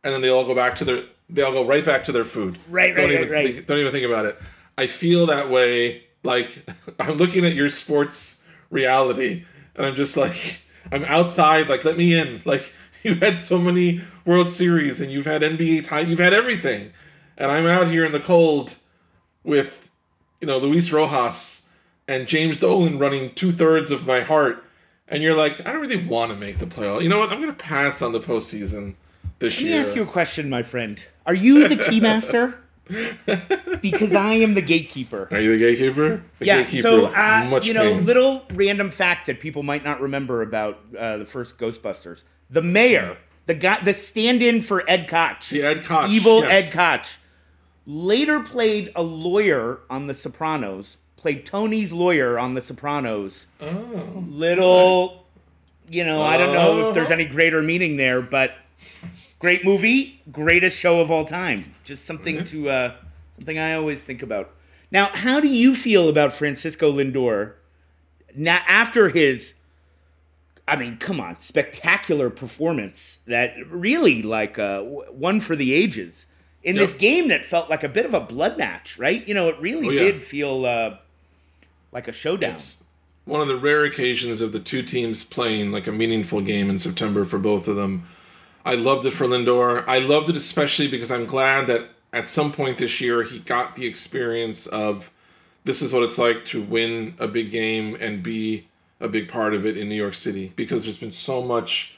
and 0.02 0.14
then 0.14 0.20
they 0.20 0.28
all 0.28 0.44
go 0.44 0.54
back 0.54 0.74
to 0.76 0.84
their 0.84 1.02
they 1.30 1.42
all 1.42 1.52
go 1.52 1.66
right 1.66 1.84
back 1.84 2.02
to 2.04 2.12
their 2.12 2.24
food. 2.24 2.58
Right, 2.68 2.94
don't 2.94 3.10
right, 3.10 3.20
even 3.20 3.30
right. 3.30 3.54
Think, 3.54 3.66
don't 3.66 3.78
even 3.78 3.92
think 3.92 4.06
about 4.06 4.26
it. 4.26 4.38
I 4.76 4.86
feel 4.86 5.26
that 5.26 5.50
way. 5.50 6.04
Like 6.22 6.68
I'm 6.98 7.16
looking 7.16 7.44
at 7.44 7.54
your 7.54 7.68
sports 7.68 8.46
reality, 8.70 9.44
and 9.76 9.86
I'm 9.86 9.94
just 9.94 10.16
like 10.16 10.62
I'm 10.90 11.04
outside. 11.04 11.68
Like 11.68 11.84
let 11.84 11.96
me 11.96 12.18
in. 12.18 12.42
Like 12.44 12.72
you've 13.02 13.20
had 13.20 13.38
so 13.38 13.58
many 13.58 14.00
World 14.24 14.48
Series, 14.48 15.00
and 15.00 15.10
you've 15.10 15.26
had 15.26 15.42
NBA 15.42 15.84
time. 15.84 16.08
You've 16.08 16.18
had 16.18 16.32
everything, 16.34 16.92
and 17.36 17.50
I'm 17.50 17.66
out 17.66 17.88
here 17.88 18.04
in 18.04 18.12
the 18.12 18.20
cold 18.20 18.76
with 19.44 19.90
you 20.40 20.46
know 20.46 20.58
Luis 20.58 20.90
Rojas 20.92 21.68
and 22.06 22.26
James 22.26 22.58
Dolan 22.58 22.98
running 22.98 23.34
two 23.34 23.52
thirds 23.52 23.90
of 23.90 24.06
my 24.06 24.20
heart, 24.20 24.64
and 25.08 25.22
you're 25.22 25.36
like 25.36 25.64
I 25.66 25.72
don't 25.72 25.80
really 25.80 26.04
want 26.04 26.32
to 26.32 26.36
make 26.38 26.58
the 26.58 26.66
playoff. 26.66 27.02
You 27.02 27.08
know 27.08 27.18
what? 27.18 27.30
I'm 27.32 27.40
gonna 27.40 27.52
pass 27.52 28.02
on 28.02 28.12
the 28.12 28.20
postseason 28.20 28.94
this 29.38 29.60
Let 29.60 29.66
me 29.66 29.74
ask 29.74 29.94
you 29.94 30.02
a 30.02 30.06
question, 30.06 30.50
my 30.50 30.62
friend. 30.62 31.02
Are 31.26 31.34
you 31.34 31.68
the 31.68 31.76
keymaster? 31.76 32.56
because 33.82 34.14
I 34.14 34.34
am 34.34 34.54
the 34.54 34.62
gatekeeper. 34.62 35.28
Are 35.30 35.38
you 35.40 35.52
the 35.52 35.58
gatekeeper? 35.58 36.22
The 36.38 36.46
Yeah. 36.46 36.62
gatekeeper 36.62 36.82
So, 36.82 37.06
uh, 37.06 37.60
you 37.62 37.74
know, 37.74 37.82
pain. 37.94 38.04
little 38.06 38.44
random 38.54 38.90
fact 38.90 39.26
that 39.26 39.40
people 39.40 39.62
might 39.62 39.84
not 39.84 40.00
remember 40.00 40.40
about 40.42 40.80
uh, 40.98 41.18
the 41.18 41.26
first 41.26 41.58
Ghostbusters: 41.58 42.24
the 42.50 42.62
mayor, 42.62 43.16
the 43.46 43.54
guy, 43.54 43.80
the 43.82 43.94
stand-in 43.94 44.62
for 44.62 44.82
Ed 44.88 45.08
Koch, 45.08 45.48
The 45.50 45.62
Ed 45.62 45.84
Koch, 45.84 46.08
evil 46.10 46.40
yes. 46.42 46.74
Ed 46.74 46.76
Koch, 46.76 47.06
later 47.86 48.40
played 48.40 48.92
a 48.94 49.02
lawyer 49.02 49.80
on 49.90 50.06
The 50.06 50.14
Sopranos. 50.14 50.98
Played 51.16 51.44
Tony's 51.46 51.92
lawyer 51.92 52.38
on 52.38 52.54
The 52.54 52.62
Sopranos. 52.62 53.48
Oh. 53.60 54.24
Little, 54.28 55.26
you 55.90 56.04
know, 56.04 56.22
I 56.22 56.36
don't 56.36 56.52
know 56.52 56.88
if 56.88 56.94
there's 56.94 57.10
Oh. 57.10 57.14
any 57.14 57.24
greater 57.24 57.60
meaning 57.60 57.96
there, 57.96 58.22
but 58.22 58.54
great 59.40 59.64
movie, 59.64 60.20
greatest 60.30 60.78
show 60.78 61.00
of 61.00 61.10
all 61.10 61.24
time. 61.24 61.74
Just 61.84 62.04
something 62.04 62.44
to 62.44 62.70
uh, 62.70 62.92
something 63.34 63.58
I 63.58 63.74
always 63.74 64.02
think 64.02 64.22
about. 64.22 64.50
Now, 64.92 65.06
how 65.06 65.40
do 65.40 65.48
you 65.48 65.74
feel 65.74 66.08
about 66.08 66.32
Francisco 66.32 66.92
Lindor? 66.92 67.54
Now, 68.36 68.60
after 68.68 69.08
his, 69.08 69.54
I 70.68 70.76
mean, 70.76 70.98
come 70.98 71.20
on, 71.20 71.40
spectacular 71.40 72.30
performance 72.30 73.18
that 73.26 73.54
really 73.70 74.22
like 74.22 74.58
uh, 74.58 74.82
one 74.82 75.40
for 75.40 75.56
the 75.56 75.72
ages 75.74 76.26
in 76.62 76.76
this 76.76 76.92
game 76.92 77.28
that 77.28 77.44
felt 77.44 77.70
like 77.70 77.82
a 77.82 77.88
bit 77.88 78.04
of 78.04 78.12
a 78.14 78.20
blood 78.20 78.58
match, 78.58 78.98
right? 78.98 79.26
You 79.26 79.34
know, 79.34 79.48
it 79.48 79.58
really 79.60 79.88
Oh, 79.88 79.90
yeah. 79.92 80.00
did 80.00 80.22
feel 80.22 80.66
uh, 80.66 80.96
like 81.92 82.08
a 82.08 82.12
showdown. 82.12 82.52
It's 82.52 82.82
one 83.24 83.40
of 83.40 83.48
the 83.48 83.56
rare 83.56 83.84
occasions 83.84 84.40
of 84.40 84.52
the 84.52 84.60
two 84.60 84.82
teams 84.82 85.24
playing 85.24 85.72
like 85.72 85.86
a 85.86 85.92
meaningful 85.92 86.40
game 86.40 86.68
in 86.70 86.78
September 86.78 87.24
for 87.24 87.38
both 87.38 87.68
of 87.68 87.76
them. 87.76 88.04
I 88.64 88.74
loved 88.74 89.06
it 89.06 89.12
for 89.12 89.26
Lindor. 89.26 89.84
I 89.86 89.98
loved 89.98 90.28
it 90.28 90.36
especially 90.36 90.88
because 90.88 91.10
I'm 91.10 91.24
glad 91.26 91.66
that 91.68 91.88
at 92.12 92.26
some 92.28 92.52
point 92.52 92.78
this 92.78 93.00
year 93.00 93.22
he 93.22 93.38
got 93.38 93.76
the 93.76 93.86
experience 93.86 94.66
of 94.66 95.10
this 95.64 95.80
is 95.82 95.92
what 95.92 96.02
it's 96.02 96.18
like 96.18 96.44
to 96.46 96.60
win 96.62 97.14
a 97.18 97.28
big 97.28 97.50
game 97.50 97.96
and 98.00 98.22
be 98.22 98.66
a 99.00 99.08
big 99.08 99.28
part 99.28 99.54
of 99.54 99.64
it 99.64 99.76
in 99.76 99.88
New 99.88 99.94
York 99.94 100.14
City 100.14 100.52
because 100.56 100.84
there's 100.84 100.98
been 100.98 101.12
so 101.12 101.42
much. 101.42 101.96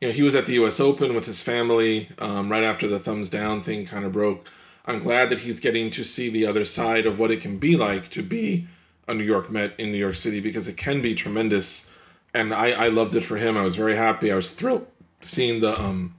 You 0.00 0.08
know, 0.08 0.14
he 0.14 0.22
was 0.22 0.34
at 0.34 0.46
the 0.46 0.54
U.S. 0.54 0.80
Open 0.80 1.14
with 1.14 1.26
his 1.26 1.40
family 1.40 2.08
um, 2.18 2.50
right 2.50 2.64
after 2.64 2.86
the 2.86 2.98
thumbs 2.98 3.30
down 3.30 3.62
thing 3.62 3.86
kind 3.86 4.04
of 4.04 4.12
broke. 4.12 4.50
I'm 4.86 5.00
glad 5.00 5.30
that 5.30 5.40
he's 5.40 5.60
getting 5.60 5.90
to 5.92 6.04
see 6.04 6.28
the 6.28 6.46
other 6.46 6.64
side 6.64 7.06
of 7.06 7.18
what 7.18 7.30
it 7.30 7.40
can 7.40 7.58
be 7.58 7.76
like 7.76 8.10
to 8.10 8.22
be 8.22 8.66
a 9.08 9.14
New 9.14 9.24
York 9.24 9.50
Met 9.50 9.74
in 9.78 9.92
New 9.92 9.98
York 9.98 10.14
City 10.14 10.40
because 10.40 10.68
it 10.68 10.76
can 10.76 11.00
be 11.00 11.14
tremendous. 11.14 11.96
And 12.34 12.52
I, 12.52 12.72
I 12.72 12.88
loved 12.88 13.14
it 13.14 13.22
for 13.22 13.36
him. 13.36 13.56
I 13.56 13.62
was 13.62 13.76
very 13.76 13.96
happy. 13.96 14.30
I 14.30 14.36
was 14.36 14.50
thrilled 14.50 14.86
seeing 15.20 15.60
the 15.60 15.80
um 15.80 16.14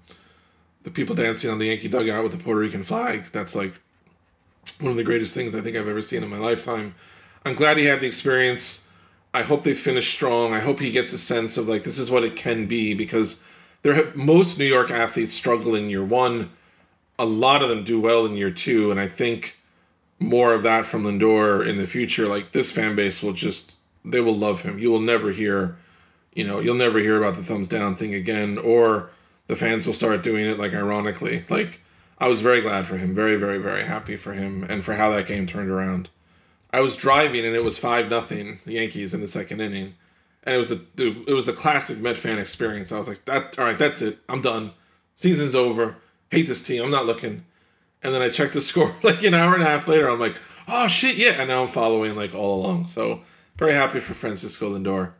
the 0.83 0.91
people 0.91 1.15
dancing 1.15 1.49
on 1.49 1.57
the 1.57 1.65
Yankee 1.65 1.87
dugout 1.87 2.23
with 2.23 2.31
the 2.31 2.37
Puerto 2.37 2.59
Rican 2.59 2.83
flag. 2.83 3.25
That's 3.25 3.55
like 3.55 3.73
one 4.79 4.91
of 4.91 4.97
the 4.97 5.03
greatest 5.03 5.33
things 5.33 5.55
I 5.55 5.61
think 5.61 5.75
I've 5.75 5.87
ever 5.87 6.01
seen 6.01 6.23
in 6.23 6.29
my 6.29 6.37
lifetime. 6.37 6.95
I'm 7.43 7.55
glad 7.55 7.77
he 7.77 7.85
had 7.85 8.01
the 8.01 8.07
experience. 8.07 8.84
I 9.35 9.41
hope 9.41 9.63
they 9.63 9.73
finish 9.73 10.13
strong. 10.13 10.53
I 10.53 10.61
hope 10.61 10.79
he 10.79 10.91
gets 10.91 11.11
a 11.11 11.17
sense 11.17 11.57
of 11.57 11.67
like 11.67 11.83
this 11.83 11.97
is 11.97 12.09
what 12.09 12.23
it 12.23 12.37
can 12.37 12.67
be 12.67 12.93
because 12.93 13.43
there 13.81 13.93
have 13.93 14.15
most 14.15 14.57
New 14.57 14.65
York 14.65 14.89
athletes 14.89 15.33
struggle 15.33 15.75
in 15.75 15.89
year 15.89 16.05
one. 16.05 16.51
A 17.19 17.25
lot 17.25 17.61
of 17.61 17.67
them 17.67 17.83
do 17.83 17.99
well 17.99 18.25
in 18.25 18.37
year 18.37 18.49
two, 18.49 18.91
and 18.91 18.99
I 18.99 19.09
think 19.09 19.59
more 20.19 20.53
of 20.53 20.63
that 20.63 20.85
from 20.85 21.03
Lindor 21.03 21.67
in 21.67 21.77
the 21.77 21.85
future. 21.85 22.27
Like 22.27 22.53
this 22.53 22.71
fan 22.71 22.95
base 22.95 23.21
will 23.21 23.33
just 23.33 23.77
they 24.05 24.21
will 24.21 24.35
love 24.35 24.61
him. 24.61 24.79
You 24.79 24.89
will 24.89 25.01
never 25.01 25.31
hear, 25.31 25.75
you 26.33 26.45
know, 26.45 26.61
you'll 26.61 26.75
never 26.75 26.99
hear 26.99 27.17
about 27.17 27.35
the 27.35 27.43
thumbs 27.43 27.67
down 27.67 27.97
thing 27.97 28.13
again, 28.13 28.57
or 28.57 29.09
the 29.47 29.57
fans 29.57 29.85
will 29.85 29.93
start 29.93 30.23
doing 30.23 30.45
it 30.45 30.57
like 30.57 30.73
ironically. 30.73 31.43
Like 31.49 31.81
I 32.19 32.29
was 32.29 32.39
very 32.39 32.61
glad 32.61 32.85
for 32.85 32.95
him, 32.95 33.13
very 33.13 33.35
very 33.35 33.57
very 33.57 33.83
happy 33.83 34.15
for 34.15 34.31
him, 34.31 34.63
and 34.63 34.81
for 34.81 34.93
how 34.93 35.11
that 35.11 35.27
game 35.27 35.45
turned 35.45 35.69
around. 35.69 36.07
I 36.71 36.81
was 36.81 36.95
driving 36.95 37.45
and 37.45 37.55
it 37.55 37.63
was 37.63 37.77
five 37.77 38.09
nothing 38.09 38.59
the 38.65 38.73
Yankees 38.73 39.13
in 39.13 39.21
the 39.21 39.27
second 39.27 39.61
inning, 39.61 39.95
and 40.43 40.55
it 40.55 40.57
was 40.57 40.69
the, 40.69 40.81
the 40.95 41.23
it 41.27 41.33
was 41.33 41.45
the 41.45 41.53
classic 41.53 41.99
Met 41.99 42.17
fan 42.17 42.39
experience. 42.39 42.91
I 42.91 42.97
was 42.97 43.07
like, 43.07 43.25
that 43.25 43.57
all 43.57 43.65
right, 43.65 43.77
that's 43.77 44.01
it. 44.01 44.19
I'm 44.27 44.41
done. 44.41 44.71
Season's 45.15 45.55
over. 45.55 45.95
Hate 46.31 46.47
this 46.47 46.63
team. 46.63 46.83
I'm 46.83 46.91
not 46.91 47.05
looking. 47.05 47.45
And 48.03 48.13
then 48.13 48.21
I 48.21 48.29
checked 48.29 48.53
the 48.53 48.61
score 48.69 48.95
like 49.03 49.23
an 49.23 49.33
hour 49.33 49.53
and 49.53 49.63
a 49.63 49.67
half 49.67 49.87
later. 49.87 50.09
I'm 50.09 50.19
like, 50.19 50.37
oh 50.67 50.87
shit, 50.87 51.17
yeah. 51.17 51.33
And 51.39 51.49
now 51.49 51.61
I'm 51.61 51.69
following 51.69 52.15
like 52.15 52.35
all 52.35 52.61
along. 52.61 52.87
So 52.87 53.21
very 53.57 53.73
happy 53.73 53.99
for 53.99 54.13
Francisco 54.13 54.77
Lindor. 54.77 55.13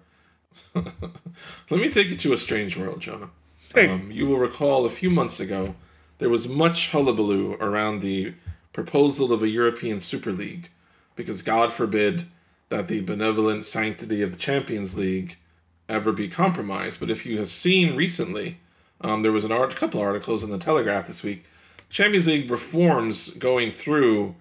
Let 0.76 1.80
me 1.80 1.90
take 1.90 2.08
you 2.08 2.18
to 2.18 2.34
a 2.34 2.38
strange 2.38 2.78
world, 2.78 3.02
Jonah. 3.02 3.30
Hey. 3.74 3.90
Um, 3.90 4.12
you 4.12 4.28
will 4.28 4.38
recall 4.38 4.86
a 4.86 4.90
few 4.90 5.10
months 5.10 5.40
ago 5.40 5.76
there 6.18 6.30
was 6.30 6.48
much 6.48 6.92
hullabaloo 6.92 7.54
around 7.60 8.02
the 8.02 8.34
proposal 8.74 9.34
of 9.34 9.44
a 9.44 9.50
European 9.50 10.00
Super 10.00 10.32
League, 10.32 10.70
because 11.16 11.42
God 11.42 11.72
forbid 11.72 12.26
that 12.70 12.88
the 12.88 13.02
benevolent 13.02 13.66
sanctity 13.66 14.22
of 14.22 14.32
the 14.32 14.38
Champions 14.38 14.98
League 14.98 15.38
ever 15.88 16.12
be 16.12 16.28
compromised. 16.28 17.00
But 17.00 17.12
if 17.12 17.26
you 17.26 17.38
have 17.40 17.48
seen 17.48 17.96
recently, 17.96 18.58
um, 19.02 19.22
there 19.22 19.32
was 19.32 19.44
an 19.44 19.52
art, 19.52 19.76
couple 19.76 20.02
articles 20.02 20.44
in 20.44 20.50
the 20.50 20.58
Telegraph 20.58 21.08
this 21.08 21.24
week. 21.24 21.46
Champions 21.90 22.28
League 22.28 22.50
reforms 22.50 23.30
going 23.32 23.72
through 23.72 24.36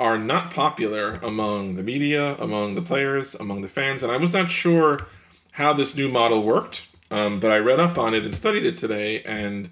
are 0.00 0.18
not 0.18 0.52
popular 0.52 1.14
among 1.22 1.74
the 1.74 1.82
media, 1.82 2.36
among 2.36 2.74
the 2.74 2.82
players, 2.82 3.34
among 3.34 3.62
the 3.62 3.68
fans, 3.68 4.02
and 4.02 4.12
I 4.12 4.16
was 4.16 4.32
not 4.32 4.50
sure 4.50 5.06
how 5.52 5.72
this 5.72 5.96
new 5.96 6.08
model 6.08 6.42
worked. 6.42 6.86
Um, 7.10 7.40
but 7.40 7.50
I 7.50 7.58
read 7.58 7.80
up 7.80 7.96
on 7.96 8.14
it 8.14 8.24
and 8.24 8.34
studied 8.34 8.64
it 8.64 8.76
today, 8.76 9.22
and 9.22 9.70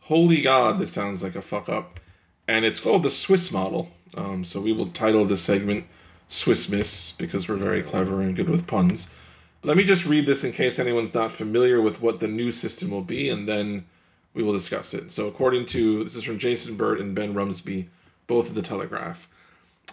holy 0.00 0.40
God, 0.40 0.78
this 0.78 0.92
sounds 0.92 1.22
like 1.22 1.36
a 1.36 1.42
fuck 1.42 1.68
up. 1.68 2.00
And 2.48 2.64
it's 2.64 2.80
called 2.80 3.02
the 3.02 3.10
Swiss 3.10 3.52
model. 3.52 3.90
Um, 4.16 4.44
so 4.44 4.60
we 4.60 4.72
will 4.72 4.86
title 4.86 5.24
this 5.24 5.42
segment 5.42 5.86
Swiss 6.28 6.68
Miss 6.70 7.12
because 7.12 7.48
we're 7.48 7.56
very 7.56 7.82
clever 7.82 8.20
and 8.20 8.36
good 8.36 8.48
with 8.48 8.66
puns. 8.66 9.14
Let 9.62 9.76
me 9.76 9.84
just 9.84 10.06
read 10.06 10.26
this 10.26 10.42
in 10.44 10.52
case 10.52 10.78
anyone's 10.78 11.12
not 11.12 11.32
familiar 11.32 11.80
with 11.80 12.00
what 12.00 12.20
the 12.20 12.28
new 12.28 12.50
system 12.50 12.90
will 12.90 13.02
be, 13.02 13.28
and 13.28 13.48
then 13.48 13.86
we 14.32 14.42
will 14.42 14.52
discuss 14.52 14.94
it. 14.94 15.10
So, 15.10 15.26
according 15.26 15.66
to 15.66 16.02
this 16.04 16.16
is 16.16 16.24
from 16.24 16.38
Jason 16.38 16.76
Burt 16.76 17.00
and 17.00 17.14
Ben 17.14 17.34
Rumsby, 17.34 17.88
both 18.26 18.48
of 18.48 18.54
the 18.54 18.62
Telegraph. 18.62 19.28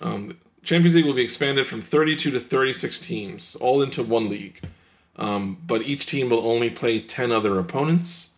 Um, 0.01 0.37
Champions 0.63 0.95
League 0.95 1.05
will 1.05 1.13
be 1.13 1.23
expanded 1.23 1.67
from 1.67 1.81
32 1.81 2.31
to 2.31 2.39
36 2.39 2.99
teams, 2.99 3.55
all 3.55 3.81
into 3.81 4.03
one 4.03 4.29
league. 4.29 4.61
Um, 5.17 5.57
but 5.65 5.81
each 5.83 6.05
team 6.05 6.29
will 6.29 6.45
only 6.47 6.69
play 6.69 6.99
10 6.99 7.31
other 7.31 7.57
opponents. 7.57 8.35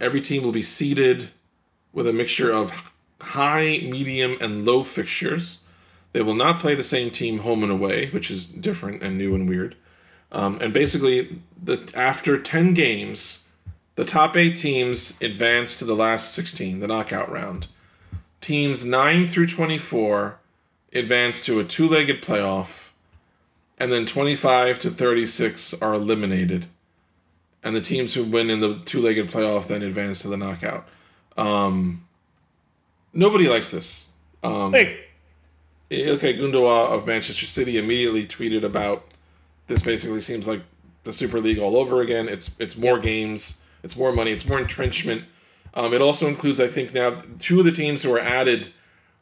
Every 0.00 0.20
team 0.20 0.42
will 0.42 0.52
be 0.52 0.62
seeded 0.62 1.30
with 1.92 2.06
a 2.06 2.12
mixture 2.12 2.52
of 2.52 2.91
high, 3.22 3.80
medium, 3.82 4.36
and 4.40 4.64
low 4.64 4.82
fixtures. 4.82 5.62
They 6.12 6.22
will 6.22 6.34
not 6.34 6.60
play 6.60 6.74
the 6.74 6.84
same 6.84 7.10
team 7.10 7.38
home 7.38 7.62
and 7.62 7.72
away, 7.72 8.10
which 8.10 8.30
is 8.30 8.46
different 8.46 9.02
and 9.02 9.16
new 9.16 9.34
and 9.34 9.48
weird. 9.48 9.76
Um, 10.30 10.58
and 10.60 10.72
basically, 10.72 11.40
the 11.62 11.92
after 11.94 12.40
10 12.40 12.74
games, 12.74 13.50
the 13.94 14.04
top 14.04 14.36
eight 14.36 14.56
teams 14.56 15.20
advance 15.22 15.78
to 15.78 15.84
the 15.84 15.94
last 15.94 16.32
16, 16.34 16.80
the 16.80 16.86
knockout 16.86 17.30
round. 17.30 17.66
Teams 18.40 18.84
9 18.84 19.28
through 19.28 19.46
24 19.46 20.38
advance 20.92 21.44
to 21.44 21.60
a 21.60 21.64
two 21.64 21.88
legged 21.88 22.22
playoff, 22.22 22.90
and 23.78 23.92
then 23.92 24.06
25 24.06 24.78
to 24.80 24.90
36 24.90 25.74
are 25.82 25.94
eliminated. 25.94 26.66
And 27.62 27.76
the 27.76 27.80
teams 27.80 28.14
who 28.14 28.24
win 28.24 28.50
in 28.50 28.60
the 28.60 28.80
two 28.84 29.00
legged 29.00 29.28
playoff 29.28 29.68
then 29.68 29.82
advance 29.82 30.22
to 30.22 30.28
the 30.28 30.36
knockout. 30.36 30.88
Um, 31.36 32.04
nobody 33.12 33.48
likes 33.48 33.70
this. 33.70 34.10
Um, 34.42 34.72
Hey, 34.72 36.06
Ilkay 36.06 36.38
Gundogan 36.38 36.90
of 36.90 37.06
Manchester 37.06 37.46
City 37.46 37.76
immediately 37.76 38.26
tweeted 38.26 38.64
about 38.64 39.04
this. 39.66 39.82
Basically, 39.82 40.20
seems 40.20 40.48
like 40.48 40.62
the 41.04 41.12
Super 41.12 41.40
League 41.40 41.58
all 41.58 41.76
over 41.76 42.00
again. 42.00 42.28
It's 42.28 42.58
it's 42.58 42.76
more 42.76 42.98
games, 42.98 43.60
it's 43.82 43.96
more 43.96 44.12
money, 44.12 44.32
it's 44.32 44.46
more 44.46 44.58
entrenchment. 44.58 45.24
Um, 45.74 45.94
it 45.94 46.02
also 46.02 46.26
includes, 46.28 46.60
I 46.60 46.68
think, 46.68 46.92
now 46.92 47.22
two 47.38 47.58
of 47.58 47.64
the 47.64 47.72
teams 47.72 48.02
who 48.02 48.12
are 48.12 48.20
added 48.20 48.72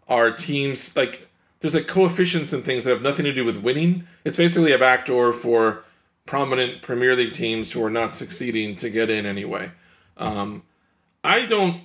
are 0.09 0.31
teams 0.33 0.97
like 0.97 1.29
there's 1.61 1.75
like 1.75 1.87
coefficients 1.87 2.53
and 2.53 2.65
things 2.65 2.85
that 2.85 2.91
have 2.91 3.03
nothing 3.03 3.25
to 3.25 3.33
do 3.33 3.45
with 3.45 3.59
winning. 3.59 4.07
It's 4.25 4.37
basically 4.37 4.73
a 4.73 4.79
backdoor 4.79 5.33
for 5.33 5.85
prominent 6.27 6.83
Premier 6.83 7.15
League 7.15 7.33
teams 7.33 7.73
who 7.73 7.85
are 7.85 7.91
not 7.91 8.15
succeeding 8.15 8.77
to 8.77 8.91
get 8.91 9.11
in 9.11 9.27
anyway. 9.27 9.71
Um, 10.17 10.63
I 11.23 11.47
don't, 11.47 11.83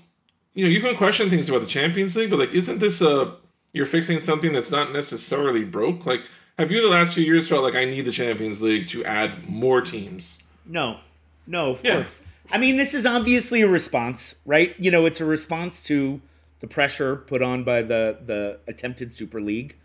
you 0.56 0.66
know, 0.66 0.72
you 0.72 0.82
can 0.82 0.96
question 0.96 1.30
things 1.30 1.48
about 1.50 1.62
the 1.62 1.68
Champions 1.68 2.16
League, 2.16 2.30
but 2.32 2.40
like, 2.40 2.54
isn't 2.54 2.80
this 2.80 3.02
a 3.02 3.36
you're 3.74 3.86
fixing 3.86 4.20
something 4.20 4.54
that's 4.54 4.72
not 4.72 4.92
necessarily 4.94 5.64
broke? 5.64 6.06
Like, 6.06 6.24
have 6.58 6.72
you 6.72 6.82
the 6.82 6.88
last 6.88 7.14
few 7.14 7.24
years 7.26 7.48
felt 7.48 7.62
like 7.64 7.76
I 7.76 7.84
need 7.86 8.06
the 8.06 8.12
Champions 8.12 8.62
League 8.62 8.88
to 8.88 9.04
add 9.06 9.48
more 9.50 9.82
teams? 9.82 10.42
No, 10.66 11.00
no, 11.46 11.72
of 11.72 11.82
Yeah. 11.84 11.96
course. 11.96 12.22
I 12.52 12.58
mean, 12.58 12.78
this 12.78 12.94
is 12.94 13.06
obviously 13.06 13.62
a 13.62 13.68
response, 13.68 14.36
right? 14.46 14.74
You 14.80 14.92
know, 14.92 15.06
it's 15.06 15.20
a 15.20 15.26
response 15.26 15.84
to 15.86 16.22
the 16.62 16.68
pressure 16.68 17.16
put 17.18 17.42
on 17.42 17.64
by 17.64 17.82
the 17.82 18.18
the 18.26 18.60
attempted 18.68 19.14
Super 19.14 19.42
League. 19.42 19.76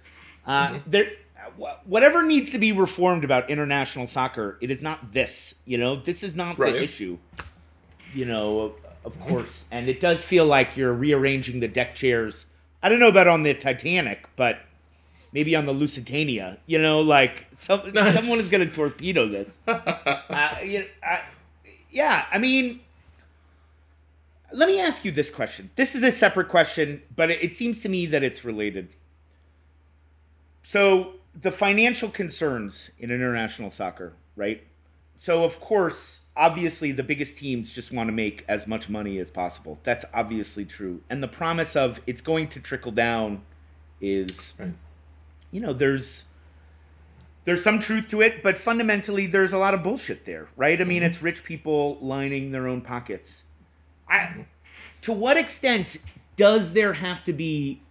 Uh, 0.47 0.79
There, 0.87 1.11
whatever 1.85 2.23
needs 2.23 2.53
to 2.53 2.59
be 2.59 2.71
reformed 2.73 3.25
about 3.25 3.51
international 3.51 4.07
soccer, 4.07 4.57
it 4.61 4.71
is 4.71 4.81
not 4.83 5.13
this. 5.13 5.57
You 5.67 5.79
know, 5.79 5.97
this 5.97 6.23
is 6.23 6.37
not 6.37 6.59
Right. 6.59 6.73
the 6.75 6.83
issue. 6.83 7.19
You 8.15 8.25
know, 8.27 8.75
of, 9.05 9.19
course, 9.21 9.67
and 9.71 9.89
it 9.89 10.01
does 10.01 10.23
feel 10.23 10.47
like 10.47 10.77
you're 10.77 10.93
rearranging 10.93 11.61
the 11.61 11.69
deck 11.69 11.95
chairs. 11.95 12.47
I 12.83 12.89
don't 12.89 13.01
know 13.01 13.09
about 13.09 13.27
on 13.29 13.43
the 13.43 13.55
Titanic, 13.55 14.29
but 14.37 14.61
maybe 15.33 15.55
on 15.57 15.67
the 15.67 15.73
Lusitania. 15.73 16.59
You 16.67 16.81
know, 16.81 17.01
like 17.01 17.47
some, 17.55 17.81
Nice. 17.95 18.15
someone 18.15 18.39
is 18.39 18.51
going 18.51 18.69
to 18.69 18.75
torpedo 18.75 19.29
this. 19.29 19.59
uh, 19.67 20.57
you 20.65 20.81
know, 20.81 20.85
I, 21.03 21.21
yeah, 21.91 22.27
I 22.31 22.39
mean, 22.39 22.81
let 24.53 24.69
me 24.69 24.81
ask 24.81 25.05
you 25.05 25.11
this 25.13 25.31
question. 25.31 25.71
This 25.77 25.95
is 25.95 26.03
a 26.03 26.11
separate 26.11 26.49
question, 26.49 27.03
but 27.15 27.31
it, 27.31 27.43
it 27.43 27.57
seems 27.57 27.81
to 27.81 27.89
me 27.89 28.07
that 28.07 28.23
it's 28.23 28.45
related. 28.45 28.89
So, 30.63 31.15
the 31.35 31.51
financial 31.51 32.09
concerns 32.09 32.91
in 32.99 33.11
international 33.11 33.71
soccer, 33.71 34.15
right? 34.37 34.63
So, 35.21 35.45
of 35.45 35.61
course, 35.61 36.29
obviously, 36.35 36.93
the 36.93 37.03
biggest 37.03 37.37
teams 37.37 37.69
just 37.69 37.93
want 37.93 38.09
to 38.09 38.13
make 38.13 38.43
as 38.49 38.67
much 38.67 38.89
money 38.89 39.19
as 39.19 39.31
possible. 39.31 39.79
That's 39.83 40.07
obviously 40.15 40.65
true. 40.65 41.03
And 41.11 41.23
the 41.23 41.29
promise 41.29 41.77
of 41.77 42.01
it's 42.07 42.23
going 42.23 42.49
to 42.49 42.59
trickle 42.59 42.91
down 42.91 43.43
is 44.01 44.55
Right. 44.59 44.73
you 45.51 45.61
know, 45.61 45.75
there's 45.75 46.25
there's 47.45 47.63
some 47.63 47.81
truth 47.81 48.09
to 48.09 48.23
it, 48.23 48.43
but 48.43 48.57
fundamentally 48.57 49.27
there's 49.27 49.53
a 49.53 49.59
lot 49.59 49.75
of 49.75 49.83
bullshit 49.83 50.25
there, 50.25 50.49
right? 50.57 50.81
I 50.81 50.85
mean, 50.85 51.03
mm-hmm. 51.03 51.11
it's 51.11 51.21
rich 51.21 51.45
people 51.45 51.99
lining 52.01 52.53
their 52.53 52.67
own 52.67 52.81
pockets. 52.81 53.45
I 54.09 54.47
to 55.03 55.13
what 55.13 55.37
extent 55.37 55.99
does 56.37 56.73
there 56.73 56.95
have 56.95 57.23
to 57.25 57.35
be 57.35 57.83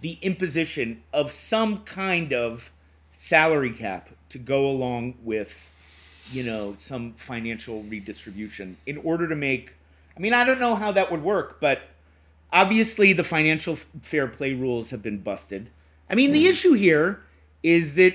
the 0.00 0.16
imposition 0.22 1.02
of 1.12 1.30
some 1.30 1.84
kind 1.84 2.32
of 2.32 2.72
salary 3.10 3.74
cap 3.74 4.08
to 4.30 4.38
go 4.38 4.66
along 4.66 5.16
with 5.22 5.70
you 6.30 6.42
know 6.42 6.74
some 6.78 7.12
financial 7.14 7.82
redistribution 7.82 8.76
in 8.86 8.96
order 8.98 9.28
to 9.28 9.36
make 9.36 9.74
I 10.16 10.20
mean, 10.20 10.32
I 10.32 10.44
don't 10.44 10.60
know 10.60 10.74
how 10.74 10.92
that 10.92 11.10
would 11.10 11.22
work, 11.22 11.60
but 11.60 11.82
obviously 12.52 13.12
the 13.12 13.24
financial 13.24 13.76
fair 13.76 14.28
play 14.28 14.54
rules 14.54 14.90
have 14.90 15.02
been 15.02 15.18
busted. 15.18 15.70
I 16.08 16.14
mean, 16.14 16.32
the 16.32 16.42
mm-hmm. 16.42 16.50
issue 16.50 16.72
here 16.74 17.22
is 17.62 17.94
that 17.96 18.14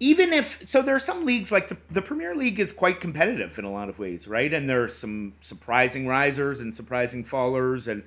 even 0.00 0.32
if 0.32 0.68
so 0.68 0.82
there 0.82 0.94
are 0.94 1.00
some 1.00 1.24
leagues 1.24 1.52
like 1.52 1.68
the, 1.68 1.76
the 1.90 2.02
Premier 2.02 2.34
League 2.34 2.58
is 2.58 2.72
quite 2.72 3.00
competitive 3.00 3.58
in 3.58 3.64
a 3.64 3.70
lot 3.70 3.88
of 3.88 3.98
ways, 3.98 4.26
right? 4.26 4.52
And 4.52 4.68
there 4.68 4.82
are 4.82 4.88
some 4.88 5.34
surprising 5.40 6.06
risers 6.06 6.60
and 6.60 6.74
surprising 6.74 7.24
fallers 7.24 7.86
and 7.86 8.02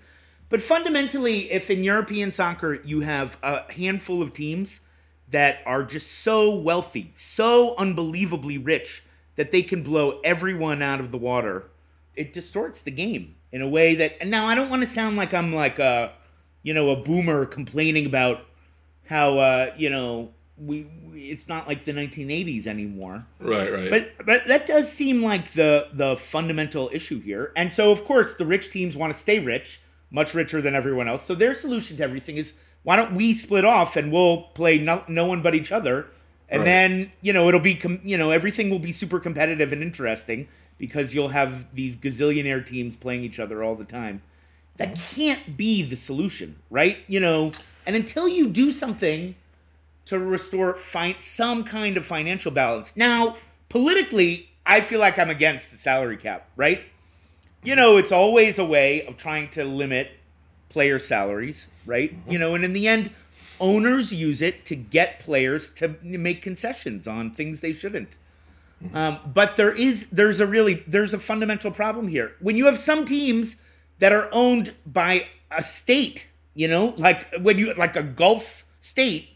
but 0.50 0.62
fundamentally 0.62 1.52
if 1.52 1.70
in 1.70 1.84
European 1.84 2.32
soccer 2.32 2.76
you 2.86 3.02
have 3.02 3.38
a 3.42 3.72
handful 3.72 4.22
of 4.22 4.34
teams 4.34 4.82
that 5.30 5.60
are 5.66 5.84
just 5.84 6.12
so 6.12 6.54
wealthy, 6.54 7.14
so 7.16 7.76
unbelievably 7.78 8.58
rich 8.58 9.04
that 9.36 9.52
they 9.52 9.62
can 9.62 9.84
blow 9.84 10.20
everyone 10.24 10.82
out 10.82 11.00
of 11.00 11.12
the 11.12 11.18
water, 11.18 11.66
it 12.16 12.34
distorts 12.34 12.82
the 12.82 12.92
game 12.92 13.36
in 13.52 13.62
a 13.62 13.68
way 13.68 13.96
that 13.96 14.18
and 14.20 14.30
now 14.30 14.46
I 14.46 14.56
don't 14.56 14.70
want 14.70 14.82
to 14.82 14.88
sound 14.88 15.16
like 15.16 15.34
I'm 15.34 15.54
like 15.54 15.80
a 15.80 16.14
you 16.64 16.74
know 16.74 16.90
a 16.90 16.96
boomer 16.96 17.46
complaining 17.46 18.06
about 18.06 18.46
how 19.06 19.38
uh, 19.38 19.74
you 19.78 19.90
know 19.90 20.34
we, 20.58 20.88
we 21.06 21.22
it's 21.30 21.48
not 21.48 21.68
like 21.68 21.84
the 21.84 21.94
1980s 21.94 22.68
anymore. 22.68 23.26
Right, 23.40 23.72
right. 23.72 23.90
But 23.90 24.26
but 24.26 24.48
that 24.48 24.66
does 24.66 24.92
seem 24.92 25.24
like 25.24 25.54
the 25.54 25.88
the 25.94 26.18
fundamental 26.18 26.90
issue 26.92 27.22
here. 27.22 27.52
And 27.56 27.72
so 27.72 27.92
of 27.92 28.04
course 28.06 28.34
the 28.34 28.46
rich 28.46 28.70
teams 28.72 28.98
want 28.98 29.14
to 29.14 29.20
stay 29.20 29.40
rich, 29.40 29.80
much 30.10 30.34
richer 30.34 30.62
than 30.62 30.76
everyone 30.76 31.08
else. 31.08 31.24
So 31.24 31.36
their 31.36 31.54
solution 31.54 31.98
to 31.98 32.04
everything 32.04 32.38
is 32.38 32.54
why 32.88 32.96
don't 32.96 33.16
we 33.16 33.34
split 33.34 33.66
off 33.66 33.98
and 33.98 34.14
we'll 34.14 34.44
play 34.54 34.78
no, 34.78 35.04
no 35.10 35.26
one 35.26 35.42
but 35.42 35.54
each 35.54 35.74
other. 35.74 36.08
And 36.48 36.62
Right. 36.62 36.66
then, 36.66 37.12
you 37.22 37.34
know, 37.34 37.50
it'll 37.50 37.60
be 37.60 37.76
com- 37.76 38.00
you 38.02 38.18
know, 38.18 38.32
everything 38.32 38.70
will 38.70 38.80
be 38.80 38.94
super 38.94 39.20
competitive 39.20 39.74
and 39.74 39.84
interesting 39.84 40.48
because 40.78 41.14
you'll 41.14 41.36
have 41.36 41.66
these 41.76 41.98
gazillionaire 41.98 42.66
teams 42.66 42.96
playing 42.96 43.26
each 43.26 43.42
other 43.42 43.62
all 43.62 43.76
the 43.76 43.84
time. 43.84 44.22
That 44.78 44.96
mm-hmm. 44.96 45.16
can't 45.16 45.58
be 45.58 45.84
the 45.84 45.98
solution, 45.98 46.60
right? 46.70 47.00
You 47.10 47.20
know, 47.20 47.52
and 47.86 47.94
until 47.94 48.26
you 48.26 48.48
do 48.48 48.72
something 48.72 49.36
to 50.06 50.18
restore 50.18 50.74
find 50.74 51.18
some 51.20 51.66
kind 51.66 51.98
of 51.98 52.06
financial 52.06 52.52
balance. 52.52 52.96
Now, 52.96 53.36
politically, 53.68 54.48
I 54.66 54.80
feel 54.80 55.02
like 55.02 55.20
I'm 55.20 55.30
against 55.30 55.72
the 55.72 55.78
salary 55.78 56.16
cap, 56.16 56.48
right? 56.56 56.84
You 57.64 57.74
mm-hmm. 57.74 57.82
know, 57.82 57.98
it's 57.98 58.14
always 58.14 58.58
a 58.58 58.66
way 58.66 59.06
of 59.06 59.18
trying 59.18 59.50
to 59.50 59.66
limit 59.66 60.12
player 60.70 61.00
salaries, 61.00 61.68
right? 61.88 62.16
You 62.30 62.38
know, 62.38 62.54
and 62.54 62.64
in 62.64 62.74
the 62.74 62.88
end, 62.88 63.10
owners 63.60 64.14
use 64.14 64.42
it 64.42 64.66
to 64.66 64.76
get 64.76 65.20
players 65.20 65.74
to 65.76 65.96
make 66.04 66.42
concessions 66.42 67.08
on 67.08 67.32
things 67.32 67.62
they 67.62 67.74
shouldn't. 67.74 68.18
Um, 68.94 69.20
but 69.26 69.56
there 69.56 69.76
is 69.76 70.12
there's 70.12 70.40
a 70.40 70.46
really 70.46 70.84
there's 70.86 71.14
a 71.14 71.20
fundamental 71.20 71.72
problem 71.72 72.10
here. 72.10 72.34
When 72.40 72.56
you 72.58 72.68
have 72.68 72.78
some 72.78 73.06
teams 73.06 73.62
that 74.00 74.12
are 74.12 74.30
owned 74.32 74.76
by 74.86 75.28
a 75.50 75.64
state, 75.64 76.30
you 76.54 76.68
know, 76.68 76.94
like 76.98 77.34
when 77.42 77.58
you 77.58 77.74
like 77.74 77.96
a 77.96 78.04
Gulf 78.04 78.66
state 78.80 79.30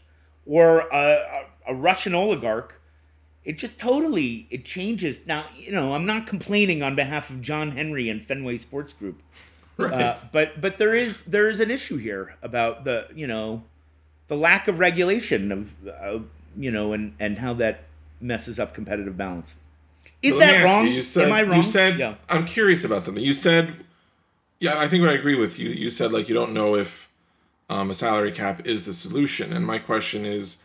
or 0.46 0.80
a, 0.92 0.96
a, 0.96 1.46
a 1.68 1.74
Russian 1.74 2.14
oligarch, 2.14 2.80
it 3.44 3.58
just 3.58 3.80
totally 3.80 4.46
it 4.50 4.64
changes. 4.64 5.26
Now, 5.26 5.44
you 5.56 5.72
know, 5.72 5.94
I'm 5.94 6.06
not 6.06 6.26
complaining 6.26 6.82
on 6.82 6.94
behalf 6.94 7.28
of 7.28 7.42
John 7.42 7.72
Henry 7.72 8.08
and 8.08 8.22
Fenway 8.22 8.58
Sports 8.58 8.92
Group, 8.92 9.20
right. 9.90 9.92
uh, 9.92 10.16
but 10.32 10.60
but 10.60 10.78
there 10.78 10.94
is 10.94 11.24
there 11.24 11.48
is 11.48 11.60
an 11.60 11.70
issue 11.70 11.96
here 11.96 12.36
about 12.42 12.84
the 12.84 13.08
you 13.14 13.26
know 13.26 13.62
the 14.28 14.36
lack 14.36 14.68
of 14.68 14.78
regulation 14.78 15.52
of 15.52 15.74
uh, 15.86 16.18
you 16.56 16.70
know 16.70 16.92
and 16.92 17.14
and 17.18 17.38
how 17.38 17.52
that 17.54 17.84
messes 18.20 18.58
up 18.58 18.72
competitive 18.72 19.16
balance. 19.16 19.56
Is 20.22 20.38
that 20.38 20.62
wrong? 20.62 20.86
You, 20.86 20.94
you 20.94 21.02
said, 21.02 21.26
Am 21.26 21.32
I 21.32 21.42
wrong? 21.42 21.58
You 21.58 21.64
said, 21.64 21.98
yeah. 21.98 22.14
I'm 22.28 22.46
curious 22.46 22.84
about 22.84 23.02
something. 23.02 23.22
You 23.22 23.34
said, 23.34 23.74
yeah, 24.60 24.78
I 24.78 24.86
think 24.86 25.04
I 25.04 25.14
agree 25.14 25.34
with 25.34 25.58
you. 25.58 25.70
You 25.70 25.90
said, 25.90 26.12
like, 26.12 26.28
you 26.28 26.34
don't 26.34 26.52
know 26.52 26.76
if 26.76 27.10
um, 27.68 27.90
a 27.90 27.94
salary 27.94 28.30
cap 28.30 28.64
is 28.64 28.84
the 28.84 28.94
solution. 28.94 29.52
And 29.52 29.66
my 29.66 29.78
question 29.78 30.24
is, 30.24 30.62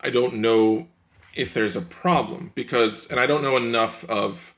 I 0.00 0.10
don't 0.10 0.34
know 0.34 0.88
if 1.34 1.54
there's 1.54 1.76
a 1.76 1.82
problem 1.82 2.50
because, 2.54 3.06
and 3.08 3.20
I 3.20 3.26
don't 3.26 3.42
know 3.42 3.56
enough 3.56 4.04
of 4.06 4.55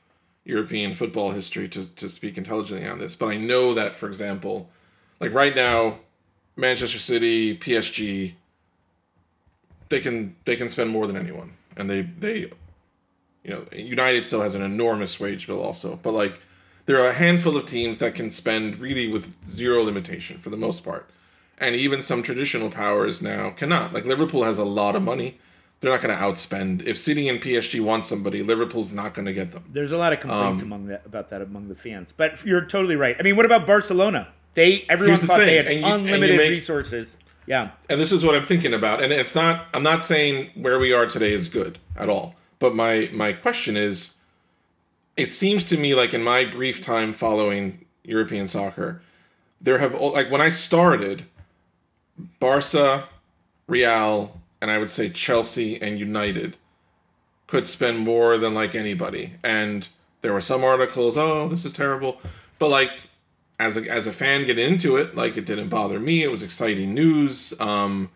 European 0.49 0.93
football 0.93 1.31
history 1.31 1.69
to, 1.69 1.95
to 1.95 2.09
speak 2.09 2.37
intelligently 2.37 2.87
on 2.87 2.99
this, 2.99 3.15
but 3.15 3.27
I 3.27 3.37
know 3.37 3.73
that, 3.73 3.95
for 3.95 4.07
example, 4.07 4.69
like 5.19 5.33
right 5.33 5.55
now, 5.55 5.99
Manchester 6.55 6.99
City, 6.99 7.57
PSG, 7.57 8.33
they 9.89 9.99
can 9.99 10.35
they 10.45 10.55
can 10.55 10.69
spend 10.69 10.89
more 10.89 11.07
than 11.07 11.15
anyone, 11.15 11.53
and 11.77 11.89
they 11.89 12.01
they 12.01 12.51
you 13.43 13.51
know, 13.51 13.65
United 13.73 14.25
still 14.25 14.41
has 14.41 14.55
an 14.55 14.61
enormous 14.61 15.19
wage 15.19 15.47
bill 15.47 15.61
also, 15.61 15.99
but 16.03 16.13
like 16.13 16.39
there 16.85 17.01
are 17.01 17.09
a 17.09 17.13
handful 17.13 17.55
of 17.55 17.65
teams 17.65 17.99
that 17.99 18.15
can 18.15 18.29
spend 18.29 18.79
really 18.79 19.07
with 19.07 19.33
zero 19.47 19.83
limitation 19.83 20.37
for 20.37 20.49
the 20.49 20.57
most 20.57 20.83
part. 20.83 21.09
And 21.57 21.75
even 21.75 22.01
some 22.01 22.23
traditional 22.23 22.69
powers 22.69 23.21
now 23.21 23.51
cannot. 23.51 23.93
Like 23.93 24.05
Liverpool 24.05 24.43
has 24.43 24.57
a 24.57 24.63
lot 24.63 24.95
of 24.95 25.03
money. 25.03 25.39
They're 25.81 25.91
not 25.91 26.01
going 26.01 26.15
to 26.17 26.21
outspend. 26.21 26.85
If 26.85 26.97
City 26.97 27.29
and 27.29 27.39
PSG 27.41 27.79
want 27.79 28.03
somebody, 28.03 28.43
Liverpool's 28.43 28.91
not 28.91 29.13
going 29.13 29.25
to 29.27 29.33
get 29.33 29.51
them. 29.51 29.63
There's 29.71 29.93
a 29.93 29.97
lot 29.97 30.11
of 30.11 30.19
Um, 30.19 30.21
complaints 30.29 30.61
among 30.61 30.87
that 30.87 31.05
about 31.05 31.29
that 31.29 31.41
among 31.41 31.69
the 31.69 31.75
fans. 31.75 32.11
But 32.11 32.43
you're 32.45 32.65
totally 32.65 32.97
right. 32.97 33.15
I 33.17 33.23
mean, 33.23 33.37
what 33.37 33.45
about 33.45 33.65
Barcelona? 33.65 34.27
They 34.55 34.85
everyone 34.89 35.19
the 35.21 35.27
thought 35.27 35.39
they 35.39 35.55
had 35.55 35.67
and 35.67 35.79
you- 35.79 35.85
and 35.85 36.01
you 36.03 36.13
unlimited 36.13 36.37
make- 36.37 36.49
resources. 36.49 37.15
Yeah. 37.45 37.69
And 37.89 37.99
this 37.99 38.11
is 38.11 38.25
what 38.25 38.35
I'm 38.35 38.43
thinking 38.43 38.73
about. 38.73 39.01
And 39.01 39.13
it's 39.13 39.33
not 39.35 39.67
I'm 39.73 39.83
not 39.83 40.03
saying 40.03 40.51
where 40.55 40.77
we 40.79 40.91
are 40.91 41.05
today 41.07 41.31
is 41.33 41.47
good 41.47 41.79
at 41.95 42.09
all. 42.09 42.35
But 42.59 42.75
my 42.75 43.09
my 43.13 43.31
question 43.33 43.77
is 43.77 44.17
it 45.15 45.31
seems 45.31 45.63
to 45.65 45.77
me 45.77 45.95
like 45.95 46.13
in 46.13 46.23
my 46.23 46.43
brief 46.45 46.81
time 46.83 47.13
following 47.13 47.85
European 48.03 48.47
soccer, 48.47 49.01
there 49.61 49.77
have 49.79 49.93
like 49.99 50.29
when 50.29 50.41
I 50.41 50.49
started, 50.49 51.23
Barca, 52.39 53.05
Real, 53.67 54.38
and 54.61 54.69
I 54.69 54.77
would 54.77 54.89
say 54.89 55.09
Chelsea 55.09 55.81
and 55.81 55.99
United 55.99 56.57
could 57.47 57.65
spend 57.65 57.99
more 57.99 58.37
than 58.37 58.53
like 58.53 58.75
anybody. 58.75 59.33
And 59.43 59.87
there 60.21 60.33
were 60.33 60.41
some 60.41 60.63
articles, 60.63 61.17
oh, 61.17 61.47
this 61.47 61.65
is 61.65 61.73
terrible. 61.73 62.21
But 62.59 62.69
like 62.69 63.01
as 63.59 63.77
a 63.77 63.89
as 63.89 64.07
a 64.07 64.13
fan 64.13 64.45
get 64.45 64.57
into 64.57 64.97
it, 64.97 65.15
like 65.15 65.37
it 65.37 65.45
didn't 65.45 65.69
bother 65.69 65.99
me. 65.99 66.23
It 66.23 66.31
was 66.31 66.43
exciting 66.43 66.93
news. 66.93 67.59
Um 67.59 68.09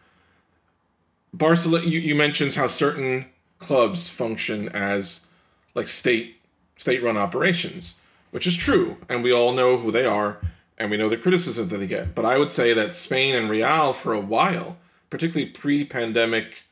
Barcelona 1.33 1.85
you, 1.85 1.99
you 1.99 2.15
mentioned 2.15 2.53
how 2.53 2.67
certain 2.67 3.25
clubs 3.59 4.09
function 4.09 4.69
as 4.69 5.27
like 5.73 5.87
state 5.87 6.37
state 6.75 7.01
run 7.01 7.17
operations, 7.17 8.01
which 8.31 8.45
is 8.45 8.55
true, 8.55 8.97
and 9.09 9.23
we 9.23 9.31
all 9.31 9.53
know 9.53 9.77
who 9.77 9.91
they 9.91 10.05
are 10.05 10.39
and 10.77 10.91
we 10.91 10.97
know 10.97 11.09
the 11.09 11.17
criticism 11.17 11.69
that 11.69 11.77
they 11.77 11.87
get. 11.87 12.13
But 12.13 12.25
I 12.25 12.37
would 12.37 12.49
say 12.49 12.73
that 12.73 12.93
Spain 12.93 13.35
and 13.35 13.49
Real 13.49 13.93
for 13.93 14.13
a 14.13 14.19
while, 14.19 14.77
particularly 15.14 15.51
pre-pandemic, 15.51 16.64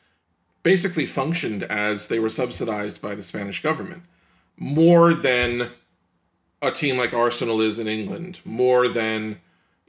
basically 0.63 1.05
functioned 1.05 1.61
as 1.61 2.07
they 2.07 2.17
were 2.17 2.27
subsidized 2.27 2.99
by 2.99 3.13
the 3.13 3.21
Spanish 3.21 3.61
government 3.61 4.01
more 4.57 5.13
than 5.13 5.69
a 6.59 6.71
team 6.71 6.97
like 6.97 7.13
Arsenal 7.13 7.61
is 7.61 7.77
in 7.77 7.87
England, 7.87 8.39
more 8.43 8.87
than, 8.87 9.39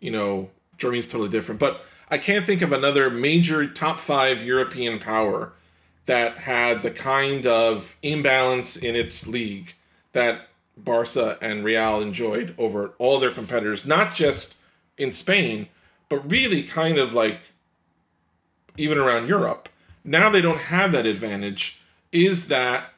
you 0.01 0.11
know, 0.11 0.51
Germany's 0.77 1.07
totally 1.07 1.31
different. 1.31 1.59
But 1.61 1.83
I 2.11 2.19
can't 2.19 2.45
think 2.45 2.61
of 2.61 2.73
another 2.73 3.09
major 3.09 3.67
top 3.67 3.99
five 3.99 4.45
European 4.45 4.99
power 4.99 5.55
that 6.05 6.37
had 6.37 6.83
the 6.83 6.91
kind 6.91 7.47
of 7.47 7.97
imbalance 8.03 8.77
in 8.77 8.95
its 8.95 9.27
league 9.27 9.73
that 10.13 10.49
Barca 10.77 11.39
and 11.41 11.65
Real 11.65 12.03
enjoyed 12.03 12.55
over 12.59 12.93
all 12.99 13.19
their 13.19 13.31
competitors, 13.31 13.87
not 13.87 14.15
just 14.15 14.57
in 14.99 15.11
Spain, 15.11 15.69
but 16.11 16.31
really 16.31 16.63
kind 16.63 16.99
of 16.99 17.15
like 17.15 17.41
even 18.77 18.99
around 18.99 19.29
Europe. 19.29 19.69
Now 20.05 20.31
they 20.31 20.41
don't 20.41 20.59
have 20.59 20.93
that 20.93 21.07
advantage. 21.07 21.81
Is 22.11 22.49
that 22.49 22.93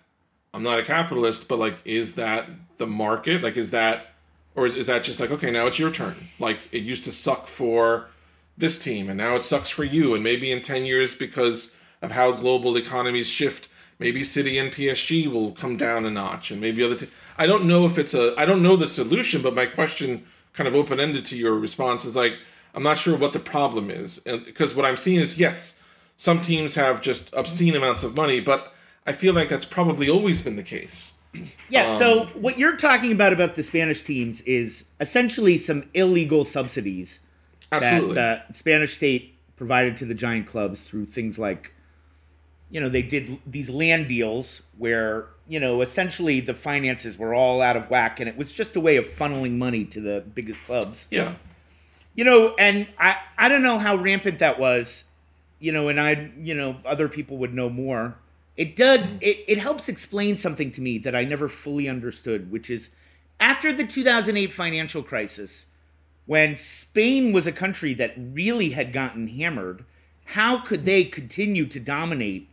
I'm 0.53 0.62
not 0.62 0.79
a 0.79 0.85
capitalist, 0.85 1.49
but 1.49 1.59
like 1.59 1.79
is 1.85 2.14
that 2.14 2.49
the 2.79 2.87
market? 2.87 3.43
Like 3.43 3.57
is 3.57 3.70
that 3.70 4.07
or 4.55 4.66
is, 4.66 4.77
is 4.77 4.87
that 4.87 5.05
just 5.05 5.20
like 5.20 5.31
okay, 5.31 5.51
now 5.51 5.66
it's 5.66 5.79
your 5.79 5.91
turn. 5.91 6.14
Like 6.39 6.59
it 6.72 6.83
used 6.83 7.05
to 7.05 7.12
suck 7.12 7.47
for 7.47 8.09
this 8.57 8.79
team 8.79 9.09
and 9.09 9.18
now 9.18 9.35
it 9.37 9.43
sucks 9.43 9.70
for 9.70 9.85
you 9.85 10.14
and 10.14 10.22
maybe 10.22 10.53
in 10.53 10.62
10 10.62 10.85
years 10.85 11.14
because 11.14 11.77
of 12.01 12.12
how 12.12 12.31
global 12.31 12.77
economies 12.77 13.27
shift, 13.27 13.68
maybe 13.99 14.22
City 14.22 14.59
and 14.59 14.70
PSG 14.70 15.27
will 15.27 15.51
come 15.53 15.77
down 15.77 16.07
a 16.07 16.11
notch 16.11 16.51
and 16.51 16.61
maybe 16.61 16.83
other 16.85 17.07
I 17.37 17.47
don't 17.47 17.64
know 17.64 17.85
if 17.85 17.99
it's 17.99 18.14
a 18.14 18.35
I 18.39 18.47
don't 18.47 18.62
know 18.62 18.77
the 18.77 18.89
solution, 18.89 19.43
but 19.43 19.55
my 19.55 19.66
question 19.66 20.25
kind 20.53 20.68
of 20.68 20.75
open 20.75 21.01
ended 21.01 21.25
to 21.27 21.37
your 21.37 21.55
response 21.55 22.05
is 22.05 22.16
like 22.16 22.39
I'm 22.75 22.83
not 22.83 22.99
sure 22.99 23.16
what 23.16 23.33
the 23.33 23.39
problem 23.39 23.91
is. 23.91 24.18
Because 24.20 24.75
what 24.75 24.85
I'm 24.85 24.97
seeing 24.97 25.20
is 25.20 25.39
yes, 25.39 25.83
some 26.16 26.41
teams 26.41 26.75
have 26.75 27.01
just 27.01 27.35
obscene 27.35 27.75
amounts 27.77 28.03
of 28.03 28.16
money, 28.16 28.41
but 28.41 28.75
I 29.07 29.12
feel 29.12 29.35
like 29.35 29.49
that's 29.49 29.64
probably 29.64 30.09
always 30.09 30.43
been 30.43 30.57
the 30.57 30.62
case. 30.62 31.18
Yeah, 31.68 31.91
um, 31.91 31.97
so 31.97 32.25
what 32.35 32.59
you're 32.59 32.77
talking 32.77 33.11
about 33.11 33.33
about 33.33 33.57
the 33.57 33.62
Spanish 33.62 34.03
teams 34.03 34.41
is 34.43 34.85
essentially 35.01 35.59
some 35.59 35.89
illegal 35.93 36.45
subsidies 36.45 37.18
absolutely. 37.72 38.14
that 38.14 38.49
the 38.49 38.55
Spanish 38.55 38.95
state 38.95 39.37
provided 39.57 39.97
to 39.97 40.05
the 40.05 40.14
giant 40.14 40.47
clubs 40.47 40.81
through 40.83 41.07
things 41.07 41.39
like 41.39 41.75
you 42.70 42.81
know, 42.81 42.89
they 42.89 43.03
did 43.03 43.39
these 43.47 43.70
land 43.70 44.09
deals 44.09 44.62
where, 44.79 45.29
you 45.47 45.61
know, 45.61 45.81
essentially 45.81 46.41
the 46.41 46.55
finances 46.55 47.16
were 47.16 47.33
all 47.33 47.62
out 47.62 47.77
of 47.77 47.89
whack 47.89 48.18
and 48.18 48.29
it 48.29 48.37
was 48.37 48.53
just 48.53 48.75
a 48.75 48.81
way 48.81 48.97
of 48.97 49.07
funneling 49.07 49.53
money 49.53 49.85
to 49.85 50.01
the 50.01 50.25
biggest 50.35 50.64
clubs. 50.64 51.07
Yeah. 51.09 51.35
You 52.15 52.25
know, 52.25 52.55
and 52.59 52.87
I 52.99 53.19
I 53.37 53.49
don't 53.49 53.62
know 53.62 53.79
how 53.79 53.97
rampant 53.97 54.39
that 54.39 54.59
was, 54.59 55.05
you 55.59 55.73
know, 55.73 55.89
and 55.89 56.01
I, 56.01 56.31
you 56.39 56.55
know, 56.55 56.77
other 56.85 57.09
people 57.09 57.39
would 57.39 57.55
know 57.55 57.69
more. 57.69 58.17
It 58.57 58.77
did 58.77 59.23
it, 59.23 59.45
it 59.49 59.59
helps 59.59 59.89
explain 59.89 60.37
something 60.37 60.71
to 60.73 60.81
me 60.81 60.99
that 60.99 61.15
I 61.15 61.25
never 61.25 61.49
fully 61.49 61.89
understood, 61.89 62.53
which 62.53 62.71
is 62.71 62.91
after 63.41 63.73
the 63.73 63.87
2008 63.87 64.53
financial 64.53 65.03
crisis, 65.03 65.67
when 66.27 66.57
Spain 66.57 67.33
was 67.33 67.47
a 67.47 67.53
country 67.53 67.95
that 67.95 68.15
really 68.17 68.71
had 68.71 68.93
gotten 68.93 69.29
hammered, 69.29 69.85
how 70.27 70.59
could 70.59 70.85
they 70.85 71.05
continue 71.05 71.67
to 71.67 71.81
dominate 71.81 72.49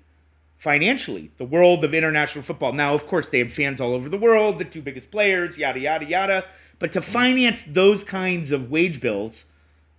financially 0.62 1.32
the 1.38 1.43
world 1.43 1.84
of 1.84 1.91
international 1.91 2.43
football. 2.43 2.72
Now, 2.72 2.93
of 2.93 3.07
course, 3.07 3.28
they 3.28 3.39
have 3.39 3.51
fans 3.51 3.82
all 3.82 3.95
over 3.95 4.07
the 4.07 4.18
world, 4.18 4.59
the 4.59 4.64
two 4.64 4.84
biggest 4.84 5.09
players, 5.09 5.57
yada, 5.57 5.80
yada, 5.80 6.05
yada. 6.05 6.45
But 6.78 6.91
to 6.91 7.01
finance 7.01 7.64
those 7.64 8.03
kinds 8.03 8.51
of 8.51 8.70
wage 8.70 9.01
bills 9.01 9.45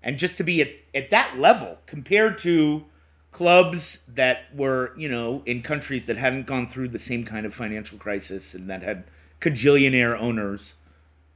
and 0.03 0.19
just 0.19 0.37
to 0.37 0.45
be 0.45 0.61
at, 0.61 0.71
at 0.95 1.11
that 1.11 1.39
level 1.39 1.79
compared 1.87 2.39
to 2.39 2.85
clubs 3.31 4.05
that 4.07 4.55
were, 4.55 4.93
you 4.97 5.09
know, 5.09 5.43
in 5.47 5.63
countries 5.63 6.07
that 6.07 6.19
hadn't 6.19 6.47
gone 6.47 6.67
through 6.67 6.89
the 6.89 6.99
same 6.99 7.25
kind 7.25 7.47
of 7.47 7.55
financial 7.55 7.99
crisis 7.99 8.55
and 8.55 8.69
that 8.69 8.83
had 8.83 9.05
cajillionaire 9.41 10.19
owners. 10.19 10.75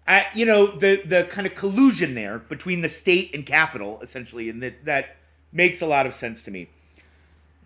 I, 0.07 0.27
you 0.35 0.45
know, 0.47 0.67
the, 0.67 1.03
the 1.05 1.25
kind 1.25 1.47
of 1.47 1.55
collusion 1.55 2.15
there 2.15 2.39
between 2.39 2.81
the 2.83 2.89
state 2.89 3.35
and 3.35 3.45
capital, 3.45 3.99
essentially, 4.03 4.49
and 4.49 4.63
that, 4.63 4.85
that 4.85 5.17
makes 5.53 5.81
a 5.81 5.87
lot 5.87 6.07
of 6.07 6.15
sense 6.15 6.43
to 6.45 6.51
me. 6.51 6.69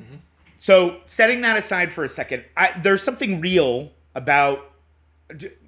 Mm-hmm. 0.01 0.17
So 0.59 1.01
setting 1.07 1.41
that 1.43 1.59
aside 1.59 1.93
for 1.93 2.05
a 2.05 2.09
second, 2.09 2.45
I, 2.57 2.79
there's 2.81 3.03
something 3.03 3.41
real 3.41 3.91
about, 4.15 4.71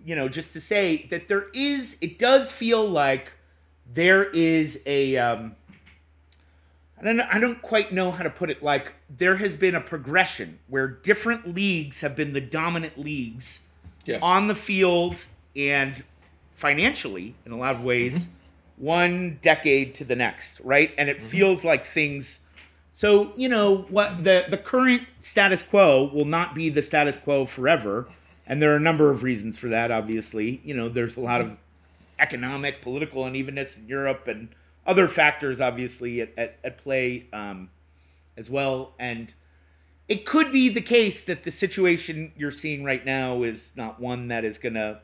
you 0.04 0.14
know, 0.14 0.28
just 0.28 0.52
to 0.52 0.60
say 0.60 1.06
that 1.10 1.28
there 1.28 1.48
is, 1.52 1.98
it 2.00 2.18
does 2.18 2.52
feel 2.52 2.86
like 2.86 3.32
there 3.92 4.24
is 4.24 4.82
a, 4.86 5.16
um, 5.16 5.56
I 7.00 7.04
don't 7.04 7.16
know, 7.16 7.26
I 7.30 7.38
don't 7.38 7.60
quite 7.60 7.92
know 7.92 8.10
how 8.10 8.22
to 8.22 8.30
put 8.30 8.50
it. 8.50 8.62
Like 8.62 8.94
there 9.08 9.36
has 9.36 9.56
been 9.56 9.74
a 9.74 9.80
progression 9.80 10.58
where 10.68 10.88
different 10.88 11.54
leagues 11.54 12.00
have 12.00 12.16
been 12.16 12.32
the 12.32 12.40
dominant 12.40 12.98
leagues 12.98 13.66
yes. 14.04 14.22
on 14.22 14.48
the 14.48 14.54
field 14.54 15.16
and 15.56 16.04
financially 16.54 17.34
in 17.44 17.52
a 17.52 17.56
lot 17.56 17.74
of 17.74 17.82
ways, 17.82 18.26
mm-hmm. 18.26 18.84
one 18.84 19.38
decade 19.42 19.94
to 19.96 20.04
the 20.04 20.16
next, 20.16 20.60
right? 20.60 20.92
And 20.96 21.08
it 21.08 21.18
mm-hmm. 21.18 21.26
feels 21.26 21.64
like 21.64 21.84
things 21.84 22.40
so, 22.92 23.32
you 23.36 23.48
know, 23.48 23.86
what 23.88 24.22
the 24.22 24.44
the 24.48 24.58
current 24.58 25.02
status 25.18 25.62
quo 25.62 26.10
will 26.12 26.26
not 26.26 26.54
be 26.54 26.68
the 26.68 26.82
status 26.82 27.16
quo 27.16 27.46
forever, 27.46 28.06
and 28.46 28.62
there 28.62 28.72
are 28.72 28.76
a 28.76 28.80
number 28.80 29.10
of 29.10 29.22
reasons 29.22 29.58
for 29.58 29.68
that, 29.68 29.90
obviously. 29.90 30.60
You 30.62 30.74
know, 30.74 30.88
there's 30.88 31.16
a 31.16 31.20
lot 31.20 31.40
of 31.40 31.56
economic, 32.22 32.80
political 32.80 33.26
unevenness 33.26 33.76
in 33.76 33.88
Europe 33.88 34.28
and 34.28 34.48
other 34.86 35.08
factors 35.08 35.60
obviously 35.60 36.20
at, 36.20 36.32
at, 36.38 36.58
at 36.62 36.78
play 36.78 37.26
um, 37.32 37.68
as 38.36 38.48
well. 38.48 38.94
And 38.98 39.34
it 40.08 40.24
could 40.24 40.52
be 40.52 40.68
the 40.68 40.80
case 40.80 41.24
that 41.24 41.42
the 41.42 41.50
situation 41.50 42.32
you're 42.36 42.50
seeing 42.52 42.84
right 42.84 43.04
now 43.04 43.42
is 43.42 43.76
not 43.76 44.00
one 44.00 44.28
that 44.28 44.44
is 44.44 44.58
going 44.58 44.74
to 44.74 45.00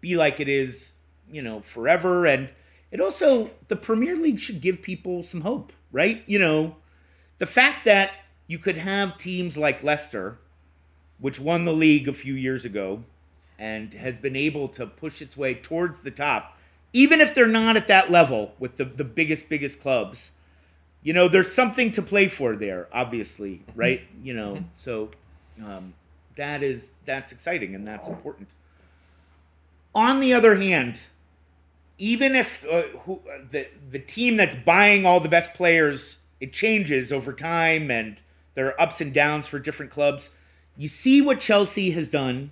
be 0.00 0.16
like 0.16 0.38
it 0.40 0.48
is, 0.48 0.94
you 1.30 1.42
know, 1.42 1.60
forever. 1.60 2.24
And 2.24 2.50
it 2.90 3.00
also, 3.00 3.50
the 3.68 3.76
Premier 3.76 4.16
League 4.16 4.38
should 4.38 4.60
give 4.60 4.80
people 4.80 5.22
some 5.22 5.40
hope, 5.40 5.72
right? 5.90 6.22
You 6.26 6.38
know, 6.38 6.76
the 7.38 7.46
fact 7.46 7.84
that 7.84 8.12
you 8.46 8.58
could 8.58 8.76
have 8.76 9.18
teams 9.18 9.56
like 9.56 9.82
Leicester, 9.82 10.38
which 11.18 11.40
won 11.40 11.64
the 11.64 11.72
league 11.72 12.06
a 12.06 12.12
few 12.12 12.34
years 12.34 12.64
ago 12.64 13.04
and 13.58 13.94
has 13.94 14.18
been 14.18 14.36
able 14.36 14.68
to 14.68 14.86
push 14.86 15.22
its 15.22 15.36
way 15.36 15.54
towards 15.54 16.00
the 16.00 16.10
top, 16.10 16.58
even 16.92 17.20
if 17.20 17.34
they're 17.34 17.46
not 17.46 17.76
at 17.76 17.88
that 17.88 18.10
level 18.10 18.54
with 18.58 18.76
the, 18.76 18.84
the 18.84 19.04
biggest, 19.04 19.48
biggest 19.48 19.80
clubs, 19.80 20.32
you 21.02 21.12
know, 21.12 21.28
there's 21.28 21.52
something 21.52 21.90
to 21.92 22.02
play 22.02 22.28
for 22.28 22.56
there, 22.56 22.88
obviously, 22.92 23.62
right? 23.74 24.02
You 24.22 24.34
know, 24.34 24.54
mm-hmm. 24.54 24.64
so 24.74 25.10
um, 25.64 25.94
that 26.36 26.62
is 26.62 26.92
that's 27.04 27.32
exciting 27.32 27.74
and 27.74 27.86
that's 27.86 28.08
important. 28.08 28.48
On 29.94 30.20
the 30.20 30.32
other 30.32 30.56
hand, 30.56 31.02
even 31.98 32.34
if 32.34 32.66
uh, 32.68 32.82
who, 33.00 33.22
the 33.50 33.68
the 33.90 33.98
team 33.98 34.36
that's 34.36 34.54
buying 34.54 35.04
all 35.04 35.20
the 35.20 35.28
best 35.28 35.54
players 35.54 36.18
it 36.40 36.52
changes 36.52 37.12
over 37.12 37.32
time 37.32 37.88
and 37.90 38.20
there 38.54 38.66
are 38.66 38.80
ups 38.80 39.00
and 39.00 39.14
downs 39.14 39.46
for 39.46 39.58
different 39.60 39.92
clubs. 39.92 40.30
You 40.76 40.88
see 40.88 41.22
what 41.22 41.38
Chelsea 41.38 41.92
has 41.92 42.10
done 42.10 42.50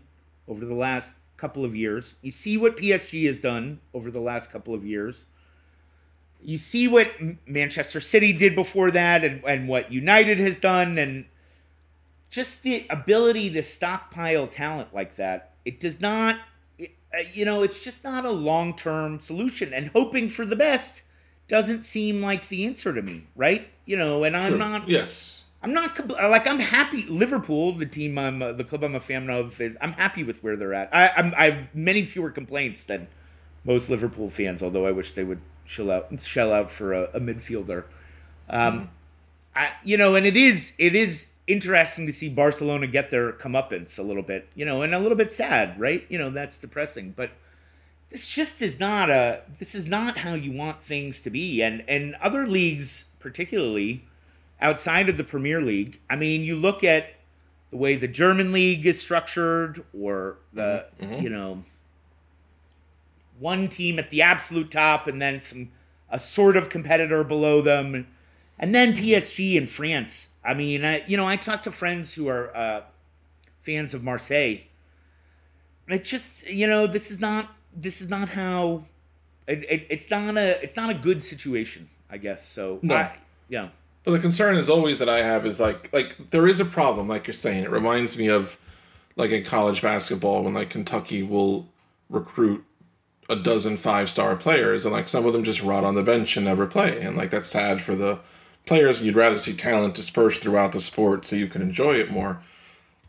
over 0.51 0.66
the 0.66 0.74
last 0.74 1.16
couple 1.38 1.64
of 1.64 1.74
years. 1.74 2.16
You 2.20 2.30
see 2.30 2.59
what 2.59 2.76
PSG 2.76 3.26
has 3.26 3.40
done 3.40 3.80
over 3.94 4.11
the 4.11 4.20
last 4.20 4.51
couple 4.51 4.74
of 4.74 4.84
years. 4.84 5.24
You 6.42 6.59
see 6.59 6.88
what 6.88 7.12
Manchester 7.46 8.01
City 8.01 8.32
did 8.32 8.55
before 8.55 8.90
that 8.90 9.24
and, 9.24 9.42
and 9.44 9.68
what 9.68 9.92
United 9.92 10.38
has 10.38 10.59
done 10.59 10.98
and 10.98 11.24
just 12.28 12.62
the 12.62 12.86
ability 12.90 13.51
to 13.51 13.62
stockpile 13.62 14.46
talent 14.46 14.92
like 14.92 15.16
that. 15.16 15.53
It 15.64 15.80
does 15.80 16.01
not 16.01 16.36
uh, 17.12 17.22
you 17.32 17.44
know, 17.44 17.62
it's 17.62 17.82
just 17.82 18.05
not 18.05 18.24
a 18.24 18.30
long-term 18.30 19.20
solution 19.20 19.72
and 19.72 19.88
hoping 19.88 20.28
for 20.28 20.46
the 20.46 20.57
best 20.57 21.03
doesn't 21.48 21.82
seem 21.82 22.22
like 22.22 22.48
the 22.48 22.64
answer 22.64 22.94
to 22.94 23.03
me, 23.03 23.26
right? 23.34 23.68
You 23.84 23.96
know, 23.96 24.22
and 24.22 24.36
I'm 24.36 24.53
sure. 24.53 24.59
not. 24.59 24.88
Yes. 24.88 25.39
I'm 25.62 25.74
not 25.74 26.08
like 26.08 26.46
I'm 26.46 26.58
happy. 26.58 27.04
Liverpool, 27.06 27.72
the 27.72 27.86
team 27.86 28.16
I'm, 28.16 28.42
uh, 28.42 28.52
the 28.52 28.64
club 28.64 28.82
I'm 28.82 28.94
a 28.94 29.00
fan 29.00 29.28
of, 29.28 29.61
is 29.61 29.76
I'm 29.80 29.92
happy 29.92 30.24
with 30.24 30.42
where 30.42 30.56
they're 30.56 30.72
at. 30.72 30.88
I, 30.94 31.08
I'm 31.16 31.34
I 31.36 31.50
have 31.50 31.74
many 31.74 32.02
fewer 32.02 32.30
complaints 32.30 32.84
than 32.84 33.08
most 33.64 33.90
Liverpool 33.90 34.30
fans. 34.30 34.62
Although 34.62 34.86
I 34.86 34.92
wish 34.92 35.12
they 35.12 35.24
would 35.24 35.40
shell 35.64 35.90
out 35.90 36.18
shell 36.20 36.52
out 36.52 36.70
for 36.70 36.94
a, 36.94 37.02
a 37.12 37.20
midfielder. 37.20 37.84
Um, 38.48 38.80
mm. 38.80 38.88
I, 39.54 39.72
you 39.84 39.98
know, 39.98 40.14
and 40.14 40.24
it 40.24 40.36
is 40.36 40.74
it 40.78 40.94
is 40.94 41.34
interesting 41.46 42.06
to 42.06 42.12
see 42.12 42.30
Barcelona 42.30 42.86
get 42.86 43.11
their 43.11 43.32
comeuppance 43.32 43.98
a 43.98 44.02
little 44.02 44.22
bit, 44.22 44.48
you 44.54 44.64
know, 44.64 44.80
and 44.80 44.94
a 44.94 44.98
little 44.98 45.18
bit 45.18 45.32
sad, 45.32 45.78
right? 45.78 46.06
You 46.08 46.16
know, 46.16 46.30
that's 46.30 46.56
depressing, 46.56 47.12
but 47.14 47.30
this 48.08 48.28
just 48.28 48.62
is 48.62 48.80
not 48.80 49.11
a 49.11 49.42
this 49.58 49.74
is 49.74 49.86
not 49.86 50.18
how 50.18 50.34
you 50.34 50.52
want 50.52 50.82
things 50.82 51.20
to 51.22 51.30
be, 51.30 51.61
and 51.61 51.84
and 51.86 52.14
other 52.16 52.46
leagues, 52.46 53.12
particularly 53.18 54.06
outside 54.61 55.08
of 55.08 55.16
the 55.16 55.24
Premier 55.24 55.61
League, 55.61 56.00
I 56.08 56.16
mean, 56.16 56.42
you 56.42 56.56
look 56.56 56.84
at 56.84 57.14
the 57.70 57.76
way 57.76 57.96
the 57.96 58.08
German 58.08 58.52
league 58.52 58.84
is 58.86 59.00
structured, 59.00 59.84
or 59.98 60.36
the 60.52 60.86
mm-hmm. 61.00 61.22
you 61.22 61.30
know 61.30 61.64
one 63.38 63.68
team 63.68 63.98
at 63.98 64.11
the 64.11 64.22
absolute 64.22 64.70
top, 64.70 65.06
and 65.06 65.20
then 65.20 65.40
some 65.40 65.70
a 66.08 66.18
sort 66.18 66.56
of 66.56 66.68
competitor 66.68 67.22
below 67.22 67.62
them 67.62 68.06
and 68.61 68.74
then 68.74 68.92
PSG 68.92 69.54
in 69.54 69.66
France. 69.66 70.34
I 70.44 70.52
mean, 70.52 70.84
I, 70.84 71.02
you 71.06 71.16
know, 71.16 71.26
I 71.26 71.36
talk 71.36 71.62
to 71.64 71.72
friends 71.72 72.14
who 72.14 72.28
are 72.28 72.54
uh, 72.54 72.82
fans 73.62 73.94
of 73.94 74.04
Marseille. 74.04 74.58
And 75.86 75.98
it 75.98 76.04
just, 76.04 76.48
you 76.48 76.66
know, 76.66 76.86
this 76.86 77.11
is 77.11 77.18
not 77.18 77.50
this 77.74 78.00
is 78.00 78.08
not 78.08 78.28
how. 78.28 78.84
It, 79.48 79.64
it, 79.68 79.86
it's 79.88 80.11
not 80.11 80.36
a 80.36 80.62
it's 80.62 80.76
not 80.76 80.90
a 80.90 80.94
good 80.94 81.24
situation, 81.24 81.88
I 82.11 82.18
guess. 82.18 82.46
So 82.46 82.78
no. 82.82 82.94
I, 82.94 83.18
yeah. 83.48 83.70
But 84.05 84.12
the 84.12 84.18
concern 84.18 84.57
is 84.57 84.70
always 84.70 84.98
that 84.98 85.09
I 85.09 85.22
have 85.22 85.44
is 85.44 85.61
like 85.61 85.92
like 85.92 86.30
there 86.30 86.46
is 86.46 86.61
a 86.61 86.64
problem, 86.64 87.09
like 87.09 87.26
you're 87.26 87.34
saying. 87.34 87.64
It 87.64 87.70
reminds 87.70 88.18
me 88.18 88.28
of 88.28 88.59
like 89.16 89.30
in 89.30 89.44
college 89.44 89.82
basketball 89.82 90.42
when 90.42 90.55
like 90.55 90.70
Kentucky 90.70 91.22
will 91.22 91.68
recruit 92.09 92.64
a 93.28 93.36
dozen 93.36 93.76
five 93.76 94.11
star 94.11 94.34
players 94.34 94.84
and 94.84 94.92
like 94.92 95.07
some 95.07 95.24
of 95.24 95.32
them 95.32 95.44
just 95.44 95.62
rot 95.62 95.84
on 95.84 95.94
the 95.94 96.03
bench 96.03 96.36
and 96.36 96.46
never 96.46 96.66
play 96.66 97.01
and 97.01 97.16
like 97.16 97.30
that's 97.30 97.46
sad 97.46 97.80
for 97.80 97.94
the 97.94 98.18
players 98.66 99.01
you'd 99.01 99.14
rather 99.14 99.38
see 99.38 99.55
talent 99.55 99.94
dispersed 99.94 100.42
throughout 100.42 100.72
the 100.72 100.80
sport 100.80 101.26
so 101.26 101.36
you 101.36 101.46
can 101.46 101.62
enjoy 101.62 101.94
it 101.94 102.11
more. 102.11 102.40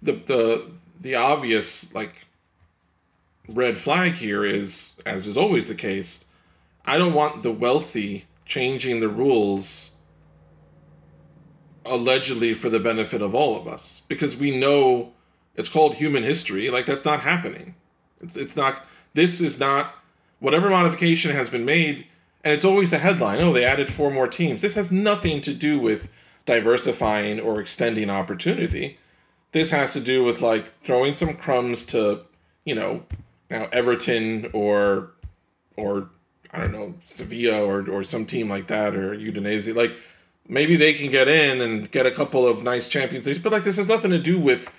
The 0.02 0.14
the 0.14 0.68
the 1.00 1.16
obvious 1.16 1.94
like 1.96 2.26
red 3.50 3.78
flag 3.78 4.14
here 4.14 4.46
is, 4.46 5.02
as 5.06 5.28
is 5.28 5.38
always 5.38 5.68
the 5.68 5.76
case, 5.76 6.32
I 6.86 6.98
don't 6.98 7.14
want 7.14 7.44
the 7.44 7.52
wealthy 7.52 8.26
changing 8.46 9.00
the 9.00 9.10
rules 9.10 9.98
allegedly 11.92 12.54
for 12.54 12.70
the 12.70 12.80
benefit 12.80 13.22
of 13.22 13.36
all 13.36 13.60
of 13.60 13.68
us 13.68 14.04
because 14.08 14.36
we 14.36 14.58
know 14.58 15.12
it's 15.56 15.70
called 15.70 15.96
human 15.96 16.24
history 16.24 16.70
like 16.70 16.86
that's 16.86 17.06
not 17.06 17.20
happening. 17.20 17.76
It's 18.22 18.38
it's 18.38 18.56
not 18.56 18.86
this 19.14 19.42
is 19.42 19.60
not 19.60 19.96
whatever 20.40 20.70
modification 20.70 21.32
has 21.32 21.50
been 21.50 21.66
made 21.66 22.08
and 22.44 22.54
it's 22.54 22.66
always 22.66 22.90
the 22.90 22.98
headline 22.98 23.40
oh 23.40 23.54
they 23.54 23.66
added 23.66 23.92
four 23.92 24.10
more 24.10 24.28
teams. 24.28 24.62
This 24.62 24.76
has 24.76 24.92
nothing 24.92 25.42
to 25.42 25.54
do 25.54 25.80
with 25.80 26.10
diversifying 26.46 27.40
or 27.40 27.60
extending 27.60 28.10
opportunity. 28.10 28.98
This 29.52 29.72
has 29.72 29.94
to 29.94 30.00
do 30.00 30.24
with 30.24 30.42
like 30.42 30.70
throwing 30.82 31.14
some 31.14 31.34
crumbs 31.36 31.86
to 31.88 32.22
you 32.64 32.76
know 32.76 33.04
now 33.50 33.68
everton 33.74 34.50
or 34.54 35.12
or 35.76 36.10
i 36.52 36.62
don't 36.62 36.72
know 36.72 36.96
sevilla 37.04 37.64
or, 37.64 37.90
or 37.90 38.04
some 38.04 38.26
team 38.26 38.50
like 38.50 38.68
that 38.68 38.96
or 38.96 39.16
udinese 39.16 39.74
like 39.76 39.96
maybe 40.52 40.76
they 40.76 40.94
can 40.94 41.10
get 41.10 41.28
in 41.28 41.62
and 41.62 41.90
get 41.92 42.06
a 42.06 42.12
couple 42.12 42.48
of 42.48 42.64
nice 42.64 42.88
champions 42.90 43.26
leagues 43.26 43.40
but 43.40 43.52
like 43.52 43.64
this 43.64 43.78
has 43.78 43.88
nothing 43.88 44.12
to 44.12 44.20
do 44.20 44.38
with 44.38 44.72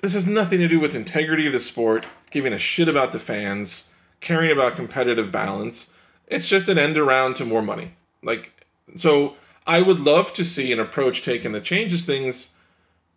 this 0.00 0.14
has 0.14 0.26
nothing 0.26 0.58
to 0.58 0.68
do 0.68 0.80
with 0.80 0.94
integrity 0.94 1.46
of 1.46 1.52
the 1.52 1.60
sport 1.60 2.06
giving 2.30 2.52
a 2.52 2.58
shit 2.58 2.88
about 2.88 3.12
the 3.12 3.18
fans 3.18 3.94
caring 4.20 4.50
about 4.50 4.76
competitive 4.76 5.30
balance 5.30 5.94
it's 6.26 6.48
just 6.48 6.68
an 6.68 6.78
end 6.78 6.96
around 6.96 7.36
to 7.36 7.44
more 7.44 7.62
money. 7.62 7.92
Like, 8.22 8.66
so 8.96 9.36
I 9.66 9.82
would 9.82 10.00
love 10.00 10.32
to 10.34 10.44
see 10.44 10.72
an 10.72 10.80
approach 10.80 11.22
taken 11.22 11.52
that 11.52 11.64
changes 11.64 12.04
things, 12.04 12.56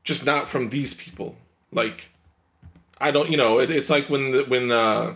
just 0.04 0.26
not 0.26 0.50
from 0.50 0.70
these 0.70 0.94
people. 0.94 1.36
Like, 1.72 2.10
I 3.00 3.12
don't, 3.12 3.30
you 3.30 3.38
know, 3.38 3.60
it, 3.60 3.70
it's 3.72 3.90
like 3.90 4.10
when 4.10 4.32
the, 4.32 4.44
when 4.44 4.72
uh, 4.72 5.16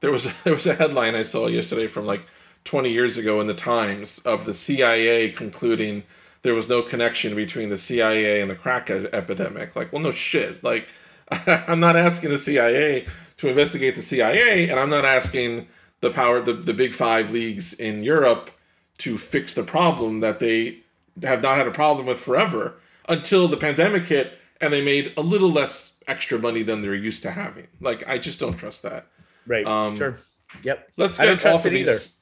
there 0.00 0.12
was 0.12 0.32
there 0.44 0.54
was 0.54 0.66
a 0.66 0.74
headline 0.74 1.14
I 1.14 1.22
saw 1.22 1.46
yesterday 1.46 1.86
from 1.86 2.06
like 2.06 2.22
20 2.64 2.90
years 2.90 3.18
ago 3.18 3.40
in 3.40 3.46
the 3.46 3.54
Times 3.54 4.18
of 4.20 4.44
the 4.44 4.54
CIA 4.54 5.30
concluding 5.30 6.04
there 6.42 6.54
was 6.54 6.68
no 6.68 6.82
connection 6.82 7.34
between 7.34 7.70
the 7.70 7.76
CIA 7.76 8.40
and 8.40 8.50
the 8.50 8.54
crack 8.54 8.90
epidemic. 8.90 9.76
Like, 9.76 9.92
well, 9.92 10.02
no 10.02 10.10
shit. 10.10 10.62
Like, 10.62 10.88
I'm 11.46 11.80
not 11.80 11.96
asking 11.96 12.30
the 12.30 12.38
CIA 12.38 13.06
to 13.38 13.48
investigate 13.48 13.94
the 13.94 14.02
CIA, 14.02 14.68
and 14.68 14.78
I'm 14.78 14.90
not 14.90 15.04
asking 15.04 15.68
the 16.00 16.10
power 16.10 16.40
the, 16.40 16.52
the 16.52 16.74
big 16.74 16.94
five 16.94 17.30
leagues 17.30 17.72
in 17.72 18.02
Europe 18.02 18.50
to 18.98 19.18
fix 19.18 19.54
the 19.54 19.62
problem 19.62 20.20
that 20.20 20.40
they 20.40 20.78
have 21.22 21.42
not 21.42 21.56
had 21.56 21.66
a 21.66 21.72
problem 21.72 22.06
with 22.06 22.18
forever 22.18 22.74
until 23.08 23.48
the 23.48 23.56
pandemic 23.56 24.06
hit 24.06 24.38
and 24.60 24.72
they 24.72 24.82
made 24.82 25.12
a 25.16 25.20
little 25.20 25.50
less 25.50 26.02
extra 26.06 26.38
money 26.38 26.62
than 26.62 26.82
they're 26.82 26.94
used 26.94 27.22
to 27.22 27.30
having. 27.30 27.66
Like 27.80 28.06
I 28.08 28.18
just 28.18 28.40
don't 28.40 28.56
trust 28.56 28.82
that. 28.82 29.06
Right. 29.46 29.66
Um, 29.66 29.96
sure. 29.96 30.18
Yep. 30.62 30.90
Let's 30.96 31.18
get 31.18 31.44
off 31.44 31.64
of 31.64 31.72
these. 31.72 32.18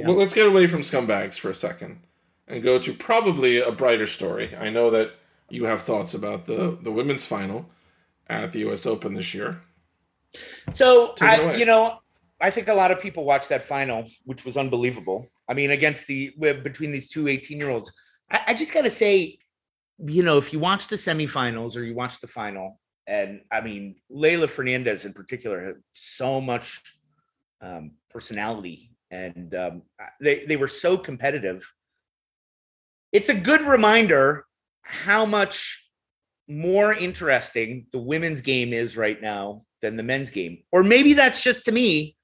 Yeah. 0.00 0.06
Well, 0.08 0.16
let's 0.16 0.32
get 0.32 0.46
away 0.46 0.66
from 0.66 0.80
scumbags 0.80 1.38
for 1.38 1.50
a 1.50 1.54
second 1.54 2.00
and 2.48 2.62
go 2.62 2.78
to 2.78 2.92
probably 2.94 3.60
a 3.60 3.70
brighter 3.70 4.06
story. 4.06 4.56
I 4.56 4.70
know 4.70 4.88
that 4.90 5.12
you 5.50 5.64
have 5.64 5.82
thoughts 5.82 6.14
about 6.14 6.46
the 6.46 6.78
the 6.80 6.90
women's 6.90 7.26
final 7.26 7.68
at 8.28 8.52
the 8.52 8.60
U.S. 8.60 8.86
Open 8.86 9.12
this 9.14 9.34
year. 9.34 9.60
So 10.72 11.14
I, 11.20 11.56
you 11.56 11.66
know, 11.66 12.00
I 12.40 12.50
think 12.50 12.68
a 12.68 12.74
lot 12.74 12.90
of 12.90 13.00
people 13.00 13.24
watched 13.24 13.50
that 13.50 13.62
final, 13.62 14.06
which 14.24 14.46
was 14.46 14.56
unbelievable. 14.56 15.26
I 15.48 15.54
mean, 15.54 15.70
against 15.72 16.06
the 16.06 16.30
between 16.62 16.92
these 16.92 17.10
two 17.10 17.28
18 17.28 17.58
year 17.58 17.68
olds. 17.68 17.92
I, 18.30 18.40
I 18.48 18.54
just 18.54 18.72
got 18.72 18.84
to 18.84 18.90
say, 18.90 19.38
you 19.98 20.22
know, 20.22 20.38
if 20.38 20.52
you 20.52 20.60
watch 20.60 20.88
the 20.88 20.96
semifinals 20.96 21.76
or 21.76 21.84
you 21.84 21.94
watch 21.94 22.20
the 22.20 22.26
final, 22.26 22.80
and 23.06 23.42
I 23.50 23.60
mean, 23.60 23.96
Leylah 24.10 24.48
Fernandez 24.48 25.04
in 25.04 25.12
particular 25.12 25.62
had 25.62 25.76
so 25.92 26.40
much 26.40 26.80
um, 27.60 27.92
personality 28.08 28.89
and 29.10 29.54
um, 29.54 29.82
they, 30.20 30.44
they 30.44 30.56
were 30.56 30.68
so 30.68 30.96
competitive. 30.96 31.72
It's 33.12 33.28
a 33.28 33.34
good 33.34 33.62
reminder 33.62 34.46
how 34.82 35.24
much 35.24 35.84
more 36.48 36.92
interesting 36.92 37.86
the 37.92 37.98
women's 37.98 38.40
game 38.40 38.72
is 38.72 38.96
right 38.96 39.20
now 39.20 39.64
than 39.82 39.96
the 39.96 40.02
men's 40.02 40.30
game. 40.30 40.62
Or 40.72 40.82
maybe 40.82 41.12
that's 41.14 41.42
just 41.42 41.64
to 41.64 41.72
me 41.72 42.16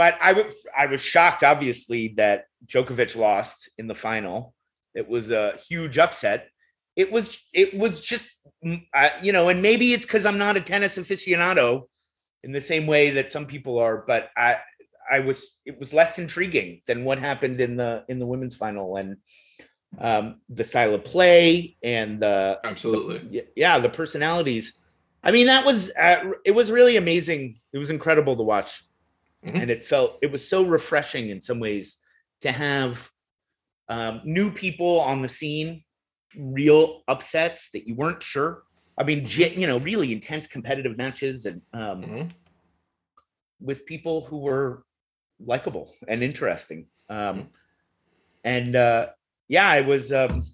but 0.00 0.16
I, 0.18 0.32
w- 0.32 0.50
I 0.78 0.86
was 0.86 1.02
shocked, 1.02 1.44
obviously, 1.44 2.14
that 2.16 2.44
Djokovic 2.66 3.16
lost 3.16 3.68
in 3.76 3.86
the 3.86 3.94
final. 3.94 4.54
It 4.94 5.06
was 5.06 5.30
a 5.30 5.58
huge 5.68 5.98
upset. 5.98 6.48
It 6.96 7.12
was 7.12 7.38
it 7.52 7.74
was 7.74 8.00
just 8.00 8.30
uh, 8.94 9.10
you 9.22 9.32
know, 9.32 9.50
and 9.50 9.60
maybe 9.60 9.92
it's 9.92 10.06
because 10.06 10.24
I'm 10.24 10.38
not 10.38 10.56
a 10.56 10.60
tennis 10.62 10.96
aficionado 10.96 11.82
in 12.42 12.52
the 12.52 12.62
same 12.62 12.86
way 12.86 13.10
that 13.10 13.30
some 13.30 13.44
people 13.44 13.78
are, 13.78 14.02
but 14.06 14.30
I 14.38 14.56
I 15.10 15.20
was 15.20 15.60
it 15.66 15.78
was 15.78 15.92
less 15.92 16.18
intriguing 16.18 16.82
than 16.86 17.04
what 17.04 17.18
happened 17.18 17.60
in 17.60 17.76
the 17.76 18.04
in 18.08 18.18
the 18.18 18.26
women's 18.26 18.56
final 18.56 18.96
and 18.96 19.16
um, 19.98 20.40
the 20.48 20.64
style 20.64 20.94
of 20.94 21.04
play 21.04 21.76
and 21.82 22.20
the 22.20 22.60
absolutely 22.64 23.18
the, 23.18 23.46
yeah 23.56 23.78
the 23.78 23.88
personalities. 23.88 24.78
I 25.22 25.32
mean 25.32 25.46
that 25.46 25.66
was 25.66 25.92
uh, 25.98 26.32
it 26.44 26.52
was 26.52 26.70
really 26.70 26.96
amazing. 26.96 27.60
It 27.72 27.78
was 27.78 27.90
incredible 27.90 28.36
to 28.36 28.42
watch. 28.42 28.82
Mm-hmm. 29.44 29.56
And 29.56 29.70
it 29.70 29.84
felt 29.84 30.18
it 30.22 30.30
was 30.30 30.46
so 30.46 30.64
refreshing 30.64 31.30
in 31.30 31.40
some 31.40 31.60
ways 31.60 31.98
to 32.42 32.52
have 32.52 33.10
um, 33.88 34.20
new 34.24 34.50
people 34.50 35.00
on 35.00 35.22
the 35.22 35.28
scene, 35.28 35.82
real 36.36 37.02
upsets 37.08 37.70
that 37.70 37.88
you 37.88 37.94
weren't 37.94 38.22
sure. 38.22 38.62
I 38.96 39.04
mean, 39.04 39.26
you 39.26 39.66
know, 39.66 39.78
really 39.78 40.12
intense 40.12 40.46
competitive 40.46 40.96
matches 40.96 41.46
and 41.46 41.62
um, 41.72 42.02
mm-hmm. 42.02 42.22
with 43.60 43.86
people 43.86 44.26
who 44.26 44.38
were 44.40 44.84
likable 45.44 45.92
and 46.08 46.22
interesting. 46.22 46.86
Um, 47.08 47.16
mm-hmm. 47.16 47.40
And 48.44 48.76
uh, 48.76 49.08
yeah, 49.48 49.74
it 49.74 49.86
was, 49.86 50.12
um, 50.12 50.44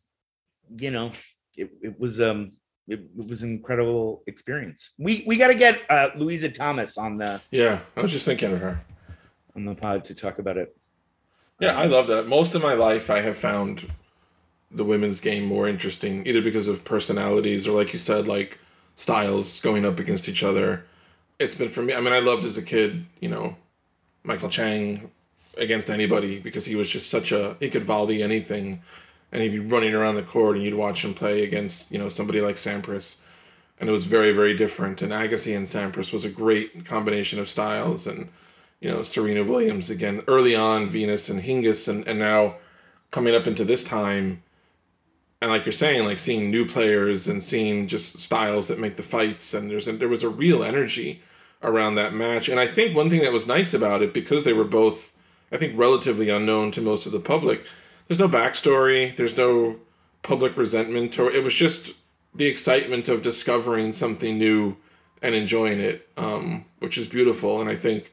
you 0.77 0.91
know, 0.91 1.13
it, 1.57 1.71
it 1.83 2.01
was 2.01 2.21
um, 2.21 2.53
it, 2.89 3.01
it, 3.19 3.29
was 3.29 3.43
an 3.43 3.51
incredible 3.51 4.23
experience. 4.27 4.91
We 4.99 5.25
we 5.27 5.37
got 5.37 5.49
to 5.49 5.55
get 5.55 5.81
uh, 5.89 6.11
Louisa 6.17 6.49
Thomas 6.49 6.99
on 6.99 7.19
the. 7.19 7.41
Yeah, 7.51 7.81
I 7.97 8.01
was 8.01 8.13
just 8.13 8.25
thinking 8.25 8.53
of 8.53 8.61
her 8.61 8.81
on 9.55 9.65
the 9.65 9.75
pod 9.75 10.05
to 10.05 10.15
talk 10.15 10.39
about 10.39 10.57
it. 10.57 10.77
Yeah, 11.61 11.73
um, 11.73 11.79
I 11.79 11.85
love 11.87 12.07
that. 12.09 12.27
Most 12.27 12.55
of 12.55 12.63
my 12.63 12.75
life, 12.75 13.11
I 13.11 13.21
have 13.21 13.37
found 13.37 13.91
the 14.71 14.85
women's 14.85 15.21
game 15.21 15.45
more 15.45 15.69
interesting, 15.69 16.27
either 16.27 16.43
because 16.43 16.69
of 16.69 16.85
personalities 16.85 17.67
or, 17.67 17.77
like 17.77 17.93
you 17.93 17.99
said, 17.99 18.27
like 18.27 18.59
styles 18.95 19.61
going 19.61 19.85
up 19.85 19.99
against 19.99 20.29
each 20.29 20.43
other. 20.43 20.85
It's 21.39 21.55
been 21.55 21.69
for 21.69 21.83
me. 21.83 21.95
I 21.95 22.01
mean, 22.01 22.13
I 22.13 22.19
loved 22.19 22.45
as 22.45 22.57
a 22.57 22.63
kid, 22.63 23.05
you 23.21 23.29
know, 23.29 23.57
Michael 24.27 24.49
Chang 24.49 25.11
against 25.57 25.89
anybody 25.89 26.39
because 26.39 26.67
he 26.67 26.77
was 26.77 26.91
just 26.91 27.09
such 27.09 27.33
a 27.33 27.57
he 27.61 27.71
could 27.71 27.85
volley 27.85 28.23
anything 28.23 28.83
and 29.33 29.43
he'd 29.43 29.49
be 29.49 29.59
running 29.59 29.95
around 29.95 30.17
the 30.17 30.23
court 30.23 30.57
and 30.57 30.65
you'd 30.65 30.75
watch 30.75 31.05
him 31.05 31.15
play 31.15 31.43
against 31.43 31.91
you 31.91 31.99
know 31.99 32.09
somebody 32.09 32.41
like 32.41 32.57
Sampras, 32.57 33.25
and 33.81 33.89
it 33.89 33.93
was 33.93 34.05
very 34.05 34.33
very 34.33 34.55
different. 34.55 35.03
And 35.03 35.13
Agassi 35.13 35.57
and 35.57 35.67
Sampras 35.67 36.13
was 36.13 36.25
a 36.25 36.31
great 36.31 36.85
combination 36.85 37.39
of 37.39 37.49
styles, 37.49 38.07
and 38.07 38.29
you 38.81 38.91
know, 38.91 39.03
Serena 39.03 39.43
Williams 39.43 39.91
again, 39.91 40.23
early 40.29 40.55
on, 40.55 40.89
Venus 40.89 41.29
and 41.29 41.43
Hingis, 41.43 41.89
and, 41.89 42.07
and 42.07 42.19
now 42.19 42.57
coming 43.11 43.35
up 43.35 43.47
into 43.47 43.65
this 43.65 43.85
time. 43.85 44.43
And 45.41 45.51
like 45.51 45.67
you're 45.67 45.73
saying, 45.73 46.05
like 46.05 46.19
seeing 46.19 46.51
new 46.51 46.67
players 46.67 47.29
and 47.29 47.43
seeing 47.43 47.87
just 47.89 48.19
styles 48.19 48.69
that 48.69 48.79
make 48.79 48.97
the 48.97 49.03
fights, 49.03 49.55
and 49.55 49.71
there's 49.71 49.89
a, 49.89 49.93
there 49.93 50.09
was 50.09 50.23
a 50.23 50.29
real 50.29 50.63
energy 50.65 51.23
around 51.63 51.95
that 51.95 52.15
match. 52.15 52.49
And 52.49 52.61
I 52.61 52.67
think 52.67 52.95
one 52.95 53.11
thing 53.11 53.21
that 53.23 53.33
was 53.33 53.47
nice 53.47 53.75
about 53.75 54.03
it, 54.03 54.13
because 54.13 54.45
they 54.45 54.53
were 54.53 54.65
both, 54.65 55.17
I 55.51 55.57
think, 55.57 55.79
relatively 55.79 56.29
unknown 56.29 56.71
to 56.73 56.81
most 56.81 57.07
of 57.07 57.13
the 57.13 57.21
public, 57.21 57.65
there's 58.09 58.21
no 58.21 58.29
backstory, 58.29 59.17
there's 59.17 59.37
no 59.37 59.77
public 60.23 60.57
resentment, 60.57 61.19
or 61.19 61.31
it 61.31 61.43
was 61.43 61.55
just 61.55 61.97
the 62.35 62.47
excitement 62.47 63.09
of 63.09 63.23
discovering 63.23 63.93
something 63.93 64.39
new 64.39 64.77
and 65.23 65.35
enjoying 65.35 65.81
it, 65.81 66.09
um, 66.17 66.65
which 66.79 66.99
is 66.99 67.07
beautiful. 67.07 67.61
And 67.61 67.71
I 67.71 67.75
think, 67.75 68.13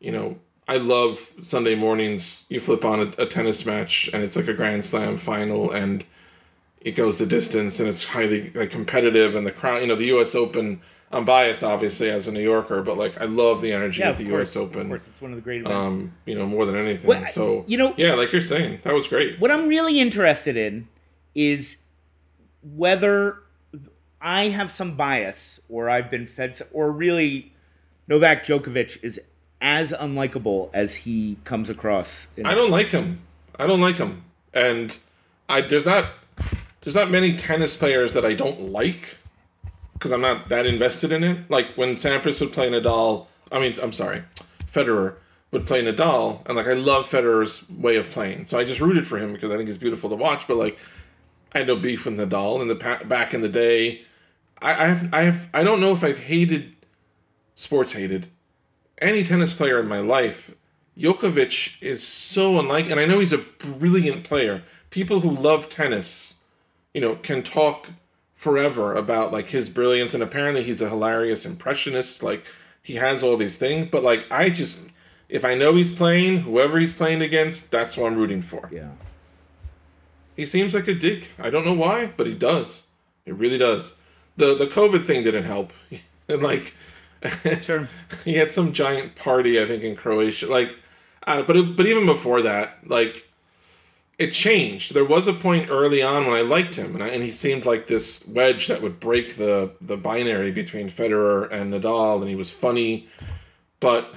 you 0.00 0.10
know, 0.10 0.38
I 0.66 0.76
love 0.76 1.32
Sunday 1.42 1.74
mornings. 1.74 2.46
You 2.48 2.60
flip 2.60 2.84
on 2.84 3.00
a, 3.00 3.22
a 3.22 3.26
tennis 3.26 3.66
match 3.66 4.08
and 4.12 4.22
it's 4.22 4.36
like 4.36 4.48
a 4.48 4.54
Grand 4.54 4.84
Slam 4.84 5.16
final, 5.16 5.70
and 5.70 6.04
it 6.80 6.92
goes 6.92 7.18
the 7.18 7.26
distance, 7.26 7.80
and 7.80 7.88
it's 7.88 8.04
highly 8.10 8.50
like 8.50 8.70
competitive, 8.70 9.34
and 9.34 9.46
the 9.46 9.52
crowd. 9.52 9.82
You 9.82 9.88
know, 9.88 9.96
the 9.96 10.06
U.S. 10.06 10.34
Open. 10.34 10.80
I'm 11.12 11.24
biased, 11.24 11.64
obviously, 11.64 12.08
as 12.08 12.28
a 12.28 12.32
New 12.32 12.42
Yorker, 12.42 12.82
but 12.82 12.96
like 12.96 13.20
I 13.20 13.24
love 13.24 13.62
the 13.62 13.72
energy 13.72 14.00
Yeah, 14.00 14.10
of 14.10 14.18
the 14.18 14.28
course, 14.28 14.54
U.S. 14.54 14.64
Open. 14.64 14.82
Of 14.82 14.88
course, 14.88 15.08
it's 15.08 15.20
one 15.20 15.32
of 15.32 15.36
the 15.36 15.42
great 15.42 15.62
events. 15.62 15.76
Um, 15.76 16.12
you 16.24 16.36
know, 16.36 16.46
more 16.46 16.66
than 16.66 16.76
anything. 16.76 17.08
Well, 17.08 17.26
so 17.26 17.64
you 17.66 17.78
know- 17.78 17.94
yeah, 17.96 18.14
like 18.14 18.30
you're 18.32 18.40
saying, 18.40 18.80
that 18.84 18.94
was 18.94 19.08
great. 19.08 19.40
what 19.40 19.50
I'm 19.50 19.66
really 19.68 19.98
interested 19.98 20.56
in 20.56 20.88
is 21.34 21.78
whether 22.62 23.38
I 24.20 24.48
have 24.48 24.70
some 24.70 24.96
bias 24.96 25.60
or 25.68 25.88
I've 25.88 26.10
been 26.10 26.26
fed, 26.26 26.58
or 26.72 26.92
really 26.92 27.52
Novak 28.06 28.44
Djokovic 28.44 29.02
is 29.02 29.20
as 29.60 29.92
unlikable 29.92 30.70
as 30.72 30.96
he 30.96 31.38
comes 31.44 31.68
across. 31.70 32.28
In, 32.36 32.46
I 32.46 32.54
don't 32.54 32.70
like 32.70 32.88
him. 32.88 33.20
I 33.58 33.66
don't 33.66 33.80
like 33.80 33.96
him, 33.96 34.24
and 34.54 34.96
I 35.48 35.60
there's 35.62 35.84
not 35.86 36.10
there's 36.82 36.94
not 36.94 37.10
many 37.10 37.34
tennis 37.36 37.76
players 37.76 38.12
that 38.14 38.24
I 38.24 38.34
don't 38.34 38.70
like 38.72 39.16
because 40.00 40.12
I'm 40.12 40.22
not 40.22 40.48
that 40.48 40.64
invested 40.64 41.12
in 41.12 41.22
it. 41.22 41.50
Like 41.50 41.76
when 41.76 41.96
Sampras 41.96 42.40
would 42.40 42.52
play 42.52 42.70
Nadal, 42.70 43.26
I 43.52 43.60
mean, 43.60 43.74
I'm 43.82 43.92
sorry, 43.92 44.22
Federer 44.64 45.16
would 45.50 45.66
play 45.66 45.84
Nadal, 45.84 46.46
and 46.46 46.56
like 46.56 46.66
I 46.66 46.72
love 46.72 47.08
Federer's 47.08 47.68
way 47.68 47.96
of 47.96 48.10
playing, 48.10 48.46
so 48.46 48.58
I 48.58 48.64
just 48.64 48.80
rooted 48.80 49.06
for 49.06 49.18
him 49.18 49.34
because 49.34 49.50
I 49.50 49.58
think 49.58 49.68
he's 49.68 49.78
beautiful 49.78 50.08
to 50.08 50.16
watch. 50.16 50.48
But 50.48 50.56
like, 50.56 50.78
I 51.54 51.58
had 51.58 51.66
no 51.66 51.76
beef 51.76 52.06
with 52.06 52.18
Nadal 52.18 52.62
in 52.62 52.68
the 52.68 52.76
pa- 52.76 53.04
back 53.04 53.34
in 53.34 53.42
the 53.42 53.48
day. 53.48 54.02
I, 54.62 54.70
I 54.70 54.86
have 54.86 55.14
I 55.14 55.22
have 55.22 55.48
I 55.52 55.62
don't 55.62 55.80
know 55.80 55.92
if 55.92 56.02
I've 56.02 56.18
hated 56.18 56.74
sports 57.54 57.92
hated 57.92 58.28
any 59.02 59.22
tennis 59.22 59.52
player 59.52 59.78
in 59.80 59.86
my 59.86 60.00
life. 60.00 60.54
Djokovic 60.98 61.82
is 61.82 62.06
so 62.06 62.58
unlike, 62.58 62.88
and 62.90 62.98
I 62.98 63.04
know 63.04 63.20
he's 63.20 63.32
a 63.32 63.38
brilliant 63.38 64.24
player. 64.24 64.62
People 64.88 65.20
who 65.20 65.30
love 65.30 65.68
tennis, 65.68 66.42
you 66.94 67.00
know, 67.00 67.16
can 67.16 67.42
talk 67.42 67.88
forever 68.40 68.94
about 68.94 69.32
like 69.32 69.48
his 69.48 69.68
brilliance, 69.68 70.14
and 70.14 70.22
apparently 70.22 70.62
he's 70.62 70.80
a 70.80 70.88
hilarious 70.88 71.44
impressionist. 71.44 72.22
Like 72.22 72.42
he 72.82 72.94
has 72.94 73.22
all 73.22 73.36
these 73.36 73.58
things, 73.58 73.88
but 73.92 74.02
like 74.02 74.24
I 74.30 74.48
just, 74.48 74.90
if 75.28 75.44
I 75.44 75.54
know 75.54 75.74
he's 75.74 75.94
playing, 75.94 76.40
whoever 76.40 76.78
he's 76.78 76.94
playing 76.94 77.20
against, 77.20 77.70
that's 77.70 77.98
what 77.98 78.06
I'm 78.06 78.16
rooting 78.18 78.40
for. 78.42 78.70
yeah. 78.72 78.92
He 80.36 80.46
seems 80.46 80.74
like 80.74 80.88
a 80.88 80.94
dick. 80.94 81.28
I 81.38 81.50
don't 81.50 81.66
know 81.66 81.74
why, 81.74 82.12
but 82.16 82.26
he 82.26 82.32
does. 82.34 82.92
It 83.26 83.34
really 83.34 83.58
does. 83.58 84.00
The 84.38 84.54
the 84.54 84.66
COVID 84.66 85.04
thing 85.04 85.22
didn't 85.22 85.44
help. 85.44 85.72
and 86.28 86.42
like 86.42 86.72
Sure. 87.62 87.86
he 88.24 88.34
had 88.34 88.50
some 88.50 88.72
giant 88.72 89.14
party 89.16 89.60
I 89.60 89.66
think 89.66 89.82
in 89.82 89.96
Croatia. 89.96 90.46
Like 90.46 90.76
uh, 91.26 91.42
but 91.42 91.76
but 91.76 91.84
even 91.84 92.06
before 92.06 92.40
that, 92.40 92.78
like 92.86 93.28
it 94.20 94.32
changed. 94.32 94.92
There 94.94 95.04
was 95.04 95.26
a 95.26 95.32
point 95.32 95.68
early 95.70 96.02
on 96.02 96.26
when 96.26 96.34
I 96.36 96.42
liked 96.42 96.74
him 96.74 96.94
and 96.94 97.02
I, 97.02 97.08
and 97.08 97.22
he 97.22 97.30
seemed 97.30 97.64
like 97.64 97.86
this 97.86 98.26
wedge 98.28 98.66
that 98.68 98.82
would 98.82 99.00
break 99.00 99.36
the 99.36 99.72
the 99.80 99.96
binary 99.96 100.50
between 100.52 100.88
Federer 100.88 101.50
and 101.50 101.72
Nadal 101.72 102.20
and 102.20 102.28
he 102.28 102.36
was 102.36 102.50
funny, 102.50 103.08
but 103.80 104.14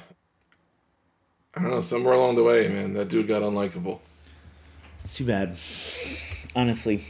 I 1.56 1.62
don't 1.62 1.72
know, 1.72 1.82
somewhere 1.82 2.14
along 2.16 2.36
the 2.36 2.43
way, 2.43 2.68
man, 2.68 2.93
that 2.93 3.10
dude 3.10 3.28
got 3.28 3.41
unlikable. 3.43 3.99
It's 5.04 5.16
too 5.18 5.26
bad, 5.26 5.49
honestly. 6.56 7.04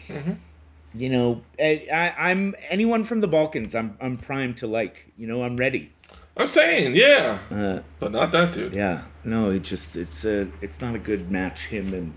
You 0.95 1.09
know, 1.09 1.41
I, 1.59 1.87
I, 1.91 2.29
I'm 2.31 2.53
anyone 2.69 3.03
from 3.03 3.21
the 3.21 3.27
Balkans. 3.27 3.73
I'm 3.73 3.97
I'm 4.01 4.17
primed 4.17 4.57
to 4.57 4.67
like. 4.67 5.11
You 5.17 5.25
know, 5.27 5.43
I'm 5.43 5.57
ready. 5.57 5.91
I'm 6.37 6.47
saying, 6.47 6.95
yeah. 6.95 7.39
Uh, 7.51 7.79
But 7.99 8.11
not 8.11 8.31
that 8.31 8.53
dude. 8.53 8.73
yeah. 8.73 9.03
No, 9.23 9.49
it 9.51 9.63
just 9.63 9.95
it's 9.95 10.25
a 10.25 10.47
it's 10.61 10.81
not 10.81 10.93
a 10.95 10.99
good 10.99 11.31
match. 11.31 11.67
Him 11.67 11.93
and 11.93 12.13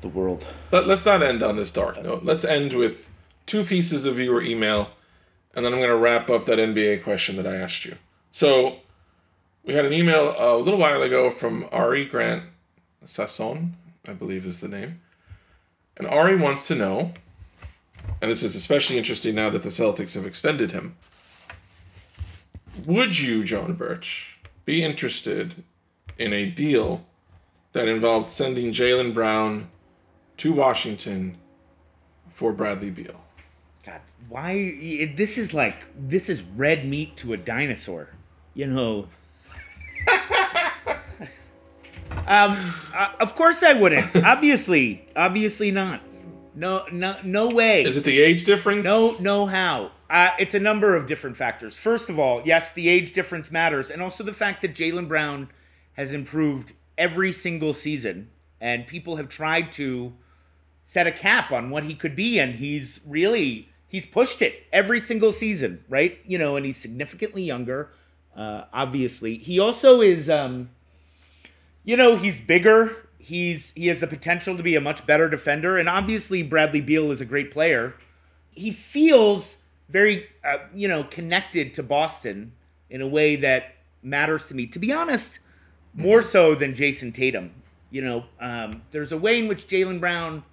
the 0.00 0.08
world. 0.08 0.46
Let, 0.70 0.86
let's 0.86 1.04
not 1.04 1.22
end 1.22 1.42
on 1.42 1.56
this 1.56 1.72
dark 1.72 2.02
note. 2.02 2.24
Let's 2.24 2.44
end 2.44 2.72
with 2.72 3.10
two 3.46 3.64
pieces 3.64 4.04
of 4.04 4.16
viewer 4.16 4.42
email, 4.42 4.90
and 5.54 5.64
then 5.64 5.72
I'm 5.72 5.78
going 5.78 5.90
to 5.90 5.96
wrap 5.96 6.30
up 6.30 6.46
that 6.46 6.58
NBA 6.58 7.02
question 7.02 7.36
that 7.36 7.46
I 7.46 7.56
asked 7.56 7.84
you. 7.84 7.96
So, 8.32 8.76
we 9.64 9.74
had 9.74 9.84
an 9.84 9.92
email 9.92 10.34
a 10.38 10.56
little 10.56 10.78
while 10.78 11.02
ago 11.02 11.30
from 11.30 11.68
Ari 11.72 12.06
Grant 12.06 12.44
Sasson, 13.04 13.72
I 14.06 14.12
believe 14.12 14.46
is 14.46 14.60
the 14.60 14.68
name. 14.68 15.00
And 15.96 16.06
Ari 16.06 16.36
wants 16.36 16.66
to 16.68 16.74
know, 16.74 17.12
and 18.22 18.30
this 18.30 18.42
is 18.42 18.54
especially 18.54 18.98
interesting 18.98 19.34
now 19.34 19.50
that 19.50 19.62
the 19.62 19.68
Celtics 19.68 20.14
have 20.14 20.26
extended 20.26 20.72
him. 20.72 20.96
Would 22.86 23.18
you, 23.18 23.42
Jonah 23.42 23.74
Birch, 23.74 24.38
be 24.64 24.84
interested 24.84 25.64
in 26.16 26.32
a 26.32 26.46
deal 26.46 27.04
that 27.72 27.88
involved 27.88 28.28
sending 28.28 28.72
Jaylen 28.72 29.12
Brown 29.12 29.68
to 30.38 30.52
Washington 30.52 31.36
for 32.30 32.52
Bradley 32.52 32.90
Beal. 32.90 33.20
God, 33.84 34.00
why? 34.28 35.10
This 35.14 35.38
is 35.38 35.52
like 35.54 35.86
this 35.96 36.28
is 36.28 36.42
red 36.42 36.86
meat 36.86 37.16
to 37.18 37.32
a 37.32 37.36
dinosaur. 37.36 38.10
You 38.54 38.66
know. 38.66 39.08
um. 42.26 42.56
uh, 42.94 43.12
of 43.20 43.34
course 43.34 43.62
I 43.62 43.74
wouldn't. 43.74 44.16
obviously, 44.24 45.06
obviously 45.14 45.70
not. 45.70 46.00
No, 46.54 46.84
no, 46.90 47.14
no 47.24 47.50
way. 47.50 47.84
Is 47.84 47.96
it 47.96 48.04
the 48.04 48.20
age 48.20 48.44
difference? 48.44 48.84
No, 48.84 49.12
no 49.20 49.46
how. 49.46 49.92
Uh, 50.10 50.30
it's 50.38 50.54
a 50.54 50.60
number 50.60 50.96
of 50.96 51.06
different 51.06 51.36
factors. 51.36 51.78
First 51.78 52.10
of 52.10 52.18
all, 52.18 52.42
yes, 52.44 52.72
the 52.72 52.88
age 52.88 53.12
difference 53.12 53.52
matters, 53.52 53.90
and 53.90 54.02
also 54.02 54.24
the 54.24 54.32
fact 54.32 54.62
that 54.62 54.74
Jaylen 54.74 55.06
Brown 55.06 55.50
has 55.92 56.12
improved 56.12 56.72
every 56.96 57.30
single 57.30 57.74
season, 57.74 58.30
and 58.60 58.86
people 58.86 59.16
have 59.16 59.28
tried 59.28 59.70
to 59.72 60.14
set 60.88 61.06
a 61.06 61.12
cap 61.12 61.52
on 61.52 61.68
what 61.68 61.84
he 61.84 61.94
could 61.94 62.16
be, 62.16 62.38
and 62.38 62.54
he's 62.54 63.02
really 63.06 63.68
he's 63.88 64.06
pushed 64.06 64.40
it 64.40 64.62
every 64.72 65.00
single 65.00 65.32
season, 65.32 65.84
right? 65.86 66.18
You 66.26 66.38
know, 66.38 66.56
and 66.56 66.64
he's 66.64 66.78
significantly 66.78 67.42
younger. 67.42 67.90
Uh, 68.34 68.64
obviously, 68.72 69.36
he 69.36 69.60
also 69.60 70.00
is. 70.00 70.30
Um, 70.30 70.70
you 71.84 71.94
know, 71.94 72.16
he's 72.16 72.40
bigger. 72.40 73.06
He's 73.18 73.72
he 73.72 73.88
has 73.88 74.00
the 74.00 74.06
potential 74.06 74.56
to 74.56 74.62
be 74.62 74.76
a 74.76 74.80
much 74.80 75.06
better 75.06 75.28
defender, 75.28 75.76
and 75.76 75.90
obviously 75.90 76.42
Bradley 76.42 76.80
Beal 76.80 77.10
is 77.10 77.20
a 77.20 77.26
great 77.26 77.50
player. 77.50 77.94
He 78.52 78.70
feels 78.70 79.58
very, 79.90 80.26
uh, 80.42 80.56
you 80.74 80.88
know, 80.88 81.04
connected 81.04 81.74
to 81.74 81.82
Boston 81.82 82.52
in 82.88 83.02
a 83.02 83.06
way 83.06 83.36
that 83.36 83.74
matters 84.02 84.48
to 84.48 84.54
me. 84.54 84.66
To 84.66 84.78
be 84.78 84.90
honest, 84.90 85.40
more 85.92 86.22
so 86.22 86.54
than 86.54 86.74
Jayson 86.74 87.12
Tatum. 87.12 87.50
You 87.90 88.00
know, 88.00 88.24
um, 88.40 88.82
there's 88.90 89.12
a 89.12 89.18
way 89.18 89.38
in 89.38 89.48
which 89.48 89.66
Jaylen 89.66 90.00
Brown 90.00 90.44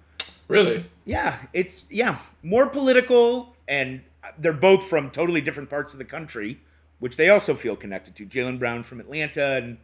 Really? 0.48 0.84
yeah, 1.04 1.38
it's 1.52 1.84
yeah, 1.90 2.18
more 2.42 2.66
political, 2.68 3.54
and 3.66 4.02
they're 4.38 4.52
both 4.52 4.84
from 4.84 5.10
totally 5.10 5.40
different 5.40 5.70
parts 5.70 5.92
of 5.92 5.98
the 5.98 6.04
country, 6.04 6.60
which 6.98 7.16
they 7.16 7.28
also 7.28 7.54
feel 7.54 7.76
connected 7.76 8.14
to. 8.16 8.26
Jaylen 8.26 8.58
Brown 8.58 8.82
from 8.82 9.00
Atlanta, 9.00 9.56
and 9.56 9.78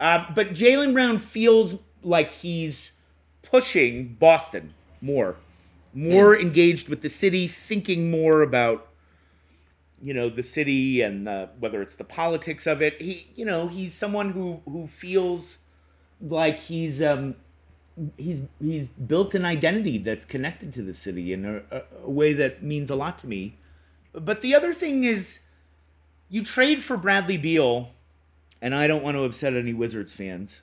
uh, 0.00 0.26
but 0.34 0.50
Jaylen 0.50 0.92
Brown 0.92 1.18
feels 1.18 1.82
like 2.02 2.30
he's 2.30 3.00
pushing 3.42 4.16
Boston 4.18 4.74
more, 5.00 5.36
more 5.94 6.38
engaged 6.38 6.88
with 6.88 7.02
the 7.02 7.10
city, 7.10 7.46
thinking 7.46 8.10
more 8.10 8.42
about 8.42 8.88
you 10.02 10.12
know 10.12 10.28
the 10.28 10.42
city 10.42 11.00
and 11.00 11.28
uh, 11.28 11.46
whether 11.58 11.80
it's 11.80 11.94
the 11.94 12.04
politics 12.04 12.66
of 12.66 12.82
it. 12.82 13.00
He, 13.00 13.30
you 13.34 13.44
know, 13.44 13.68
he's 13.68 13.94
someone 13.94 14.30
who 14.30 14.62
who 14.64 14.86
feels 14.86 15.58
like 16.20 16.58
he's 16.58 17.02
um 17.02 17.36
he's 18.16 18.42
he's 18.60 18.88
built 18.88 19.34
an 19.34 19.44
identity 19.44 19.98
that's 19.98 20.24
connected 20.24 20.72
to 20.74 20.82
the 20.82 20.94
city 20.94 21.32
in 21.32 21.44
a, 21.44 21.82
a, 22.02 22.10
way 22.10 22.32
that 22.32 22.62
means 22.62 22.90
a 22.90 22.96
lot 22.96 23.18
to 23.18 23.26
me. 23.26 23.58
But 24.12 24.40
the 24.40 24.54
other 24.54 24.72
thing 24.72 25.04
is, 25.04 25.40
you 26.28 26.42
trade 26.44 26.82
for 26.82 26.96
Bradley 26.96 27.36
Beal, 27.36 27.90
and 28.60 28.74
I 28.74 28.86
don't 28.86 29.02
want 29.02 29.16
to 29.16 29.24
upset 29.24 29.54
any 29.54 29.72
Wizards 29.72 30.12
fans. 30.12 30.62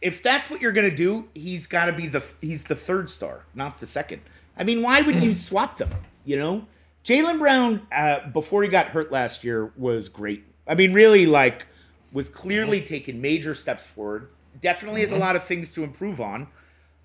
If 0.00 0.22
that's 0.22 0.50
what 0.50 0.60
you're 0.60 0.72
gonna 0.72 0.94
do, 0.94 1.28
he's 1.34 1.66
got 1.66 1.86
to 1.86 1.92
be 1.92 2.06
the 2.06 2.24
he's 2.40 2.64
the 2.64 2.74
third 2.74 3.10
star, 3.10 3.46
not 3.54 3.78
the 3.78 3.86
second. 3.86 4.22
I 4.56 4.64
mean, 4.64 4.82
why 4.82 5.00
would 5.00 5.22
you 5.22 5.30
hmm. 5.30 5.36
swap 5.36 5.78
them? 5.78 5.90
You 6.24 6.36
know, 6.36 6.66
Jaylen 7.04 7.38
Brown 7.38 7.86
uh, 7.92 8.28
before 8.28 8.62
he 8.62 8.68
got 8.68 8.88
hurt 8.88 9.10
last 9.10 9.44
year 9.44 9.72
was 9.76 10.08
great. 10.08 10.44
I 10.66 10.74
mean, 10.74 10.92
really 10.92 11.26
like 11.26 11.66
was 12.12 12.28
clearly 12.28 12.80
hmm. 12.80 12.86
taking 12.86 13.20
major 13.20 13.54
steps 13.54 13.86
forward. 13.86 14.28
Definitely 14.60 15.00
has 15.00 15.10
a 15.10 15.16
hmm. 15.16 15.20
lot 15.20 15.36
of 15.36 15.44
things 15.44 15.72
to 15.72 15.84
improve 15.84 16.20
on. 16.20 16.48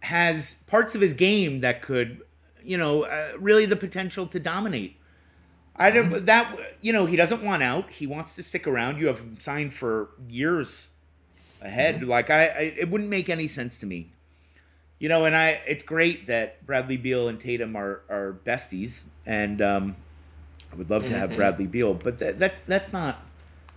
Has 0.01 0.63
parts 0.63 0.95
of 0.95 1.01
his 1.01 1.13
game 1.13 1.59
that 1.59 1.81
could, 1.81 2.21
you 2.63 2.77
know, 2.77 3.03
uh, 3.03 3.31
really 3.37 3.65
the 3.65 3.75
potential 3.75 4.25
to 4.27 4.39
dominate. 4.39 4.95
I 5.75 5.91
don't 5.91 6.25
that 6.25 6.59
you 6.81 6.91
know 6.91 7.05
he 7.05 7.15
doesn't 7.15 7.41
want 7.41 7.63
out. 7.63 7.89
He 7.89 8.05
wants 8.05 8.35
to 8.35 8.43
stick 8.43 8.67
around. 8.67 8.99
You 8.99 9.07
have 9.07 9.23
signed 9.39 9.73
for 9.73 10.09
years 10.27 10.89
ahead. 11.61 12.03
Like 12.03 12.29
I, 12.29 12.45
I, 12.47 12.73
it 12.77 12.89
wouldn't 12.89 13.09
make 13.09 13.29
any 13.29 13.47
sense 13.47 13.79
to 13.79 13.85
me. 13.85 14.11
You 14.99 15.07
know, 15.07 15.23
and 15.23 15.33
I, 15.33 15.61
it's 15.65 15.81
great 15.81 16.27
that 16.27 16.65
Bradley 16.65 16.97
Beal 16.97 17.29
and 17.29 17.39
Tatum 17.39 17.77
are 17.77 18.01
are 18.09 18.37
besties, 18.45 19.03
and 19.25 19.61
um, 19.61 19.95
I 20.73 20.75
would 20.75 20.89
love 20.89 21.05
to 21.05 21.17
have 21.17 21.35
Bradley 21.35 21.67
Beal, 21.67 21.93
but 21.93 22.19
that 22.19 22.39
that 22.39 22.55
that's 22.67 22.91
not 22.91 23.25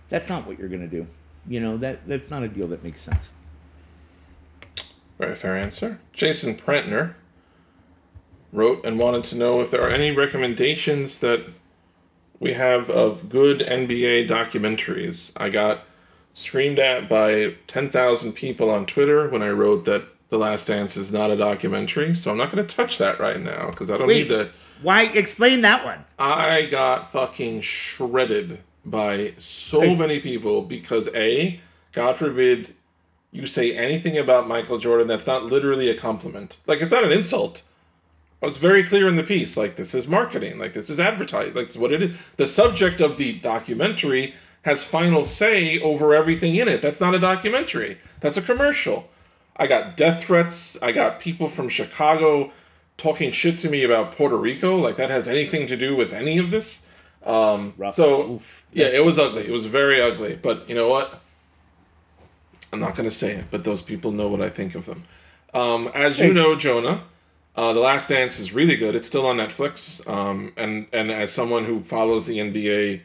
that's 0.09 0.27
not 0.27 0.45
what 0.45 0.59
you're 0.59 0.67
gonna 0.67 0.87
do. 0.87 1.07
You 1.47 1.61
know 1.61 1.77
that 1.77 2.05
that's 2.05 2.29
not 2.29 2.43
a 2.43 2.49
deal 2.49 2.67
that 2.67 2.83
makes 2.83 2.99
sense. 2.99 3.31
Very 5.19 5.35
fair 5.35 5.55
answer. 5.57 5.99
Jason 6.11 6.55
Prentner 6.55 7.13
wrote 8.51 8.85
and 8.85 8.99
wanted 8.99 9.23
to 9.25 9.35
know 9.35 9.61
if 9.61 9.71
there 9.71 9.81
are 9.81 9.89
any 9.89 10.11
recommendations 10.11 11.19
that 11.21 11.45
we 12.39 12.53
have 12.53 12.89
of 12.89 13.29
good 13.29 13.59
NBA 13.59 14.27
documentaries. 14.27 15.31
I 15.39 15.49
got 15.49 15.81
screamed 16.33 16.79
at 16.79 17.07
by 17.07 17.55
10,000 17.67 18.33
people 18.33 18.69
on 18.69 18.85
Twitter 18.85 19.29
when 19.29 19.41
I 19.41 19.49
wrote 19.49 19.85
that 19.85 20.05
The 20.29 20.37
Last 20.37 20.67
Dance 20.67 20.97
is 20.97 21.11
not 21.11 21.31
a 21.31 21.37
documentary, 21.37 22.13
so 22.15 22.31
I'm 22.31 22.37
not 22.37 22.51
going 22.51 22.65
to 22.65 22.75
touch 22.75 22.97
that 22.97 23.19
right 23.19 23.39
now 23.39 23.69
because 23.69 23.89
I 23.89 23.97
don't 23.97 24.07
Wait, 24.07 24.23
need 24.23 24.29
to. 24.29 24.49
why? 24.81 25.03
Explain 25.03 25.61
that 25.61 25.85
one. 25.85 26.05
I 26.19 26.63
got 26.63 27.11
fucking 27.11 27.61
shredded 27.61 28.59
by 28.83 29.33
so 29.37 29.95
many 29.95 30.19
people 30.19 30.63
because 30.63 31.07
A, 31.15 31.61
God 31.91 32.17
forbid 32.17 32.75
you 33.33 33.47
say 33.47 33.75
anything 33.75 34.17
about 34.17 34.47
Michael 34.47 34.77
Jordan 34.77 35.07
that's 35.07 35.27
not 35.27 35.43
literally 35.45 35.89
a 35.89 35.97
compliment. 35.97 36.57
Like, 36.67 36.81
it's 36.81 36.91
not 36.91 37.03
an 37.03 37.11
insult. 37.11 37.63
I 38.41 38.45
was 38.45 38.57
very 38.57 38.83
clear 38.83 39.07
in 39.07 39.15
the 39.15 39.23
piece. 39.23 39.57
Like, 39.57 39.75
this 39.75 39.95
is 39.95 40.07
marketing. 40.07 40.59
Like, 40.59 40.73
this 40.73 40.89
is 40.89 40.99
advertising. 40.99 41.55
Like, 41.55 41.65
it's 41.65 41.75
what 41.75 41.91
it 41.91 42.03
is. 42.03 42.15
The 42.37 42.45
subject 42.45 43.01
of 43.01 43.17
the 43.17 43.33
documentary 43.39 44.35
has 44.61 44.83
final 44.83 45.25
say 45.25 45.79
over 45.79 46.13
everything 46.13 46.55
in 46.55 46.67
it. 46.67 46.81
That's 46.81 47.01
not 47.01 47.15
a 47.15 47.19
documentary, 47.19 47.97
that's 48.19 48.37
a 48.37 48.41
commercial. 48.41 49.09
I 49.57 49.67
got 49.67 49.97
death 49.97 50.23
threats. 50.23 50.81
I 50.81 50.91
got 50.91 51.19
people 51.19 51.47
from 51.47 51.69
Chicago 51.69 52.51
talking 52.97 53.31
shit 53.31 53.57
to 53.59 53.69
me 53.69 53.83
about 53.83 54.11
Puerto 54.11 54.37
Rico. 54.37 54.77
Like, 54.77 54.95
that 54.97 55.09
has 55.09 55.27
anything 55.27 55.65
to 55.67 55.75
do 55.75 55.95
with 55.95 56.13
any 56.13 56.37
of 56.37 56.51
this. 56.51 56.87
Um, 57.25 57.73
Rough. 57.77 57.95
so, 57.95 58.33
Oof. 58.33 58.65
yeah, 58.73 58.87
it 58.87 59.05
was 59.05 59.17
ugly. 59.17 59.47
It 59.47 59.51
was 59.51 59.65
very 59.65 59.99
ugly. 60.01 60.35
But 60.35 60.67
you 60.69 60.75
know 60.75 60.89
what? 60.89 61.22
I'm 62.73 62.79
not 62.79 62.95
going 62.95 63.07
to 63.07 63.15
say 63.15 63.33
it, 63.33 63.45
but 63.51 63.63
those 63.63 63.83
people 63.83 64.11
know 64.11 64.27
what 64.27 64.41
I 64.41 64.49
think 64.49 64.73
of 64.73 64.85
them. 64.85 65.03
Um, 65.53 65.89
as 65.93 66.17
you 66.17 66.33
know, 66.33 66.55
Jonah, 66.55 67.03
uh, 67.55 67.71
The 67.71 67.79
Last 67.79 68.09
Dance 68.09 68.39
is 68.39 68.51
really 68.51 68.75
good. 68.75 68.95
It's 68.95 69.07
still 69.07 69.27
on 69.27 69.37
Netflix. 69.37 70.05
Um, 70.09 70.51
and, 70.57 70.87
and 70.91 71.11
as 71.11 71.31
someone 71.31 71.65
who 71.65 71.83
follows 71.83 72.25
the 72.25 72.39
NBA 72.39 73.01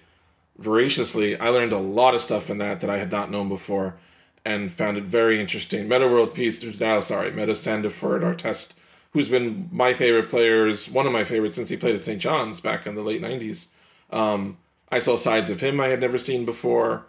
voraciously, 0.57 1.39
I 1.39 1.51
learned 1.51 1.73
a 1.73 1.79
lot 1.79 2.15
of 2.15 2.23
stuff 2.23 2.49
in 2.49 2.57
that 2.59 2.81
that 2.81 2.89
I 2.89 2.97
had 2.97 3.13
not 3.13 3.31
known 3.31 3.51
before 3.51 3.97
and 4.43 4.73
found 4.73 4.97
it 4.97 5.05
very 5.05 5.39
interesting. 5.39 5.87
Metta 5.87 6.09
World 6.09 6.35
Peace, 6.35 6.63
there's 6.63 6.81
now, 6.81 7.01
sorry, 7.01 7.31
Metta 7.31 7.53
Sandiford, 7.53 8.23
Artest, 8.23 8.73
who's 9.13 9.29
been 9.29 9.69
my 9.71 9.93
favorite 9.93 10.31
players, 10.31 10.89
one 10.89 11.07
of 11.07 11.13
my 11.13 11.25
favorites 11.25 11.57
since 11.57 11.69
he 11.69 11.77
played 11.77 11.95
at 11.95 12.01
St. 12.01 12.21
John's 12.21 12.61
back 12.61 12.87
in 12.87 12.95
the 12.95 13.03
late 13.03 13.21
90s. 13.21 13.69
Um, 14.11 14.57
I 14.91 14.99
saw 15.01 15.17
sides 15.17 15.51
of 15.51 15.61
him 15.61 15.79
I 15.79 15.89
had 15.89 16.01
never 16.01 16.17
seen 16.17 16.47
before. 16.47 17.05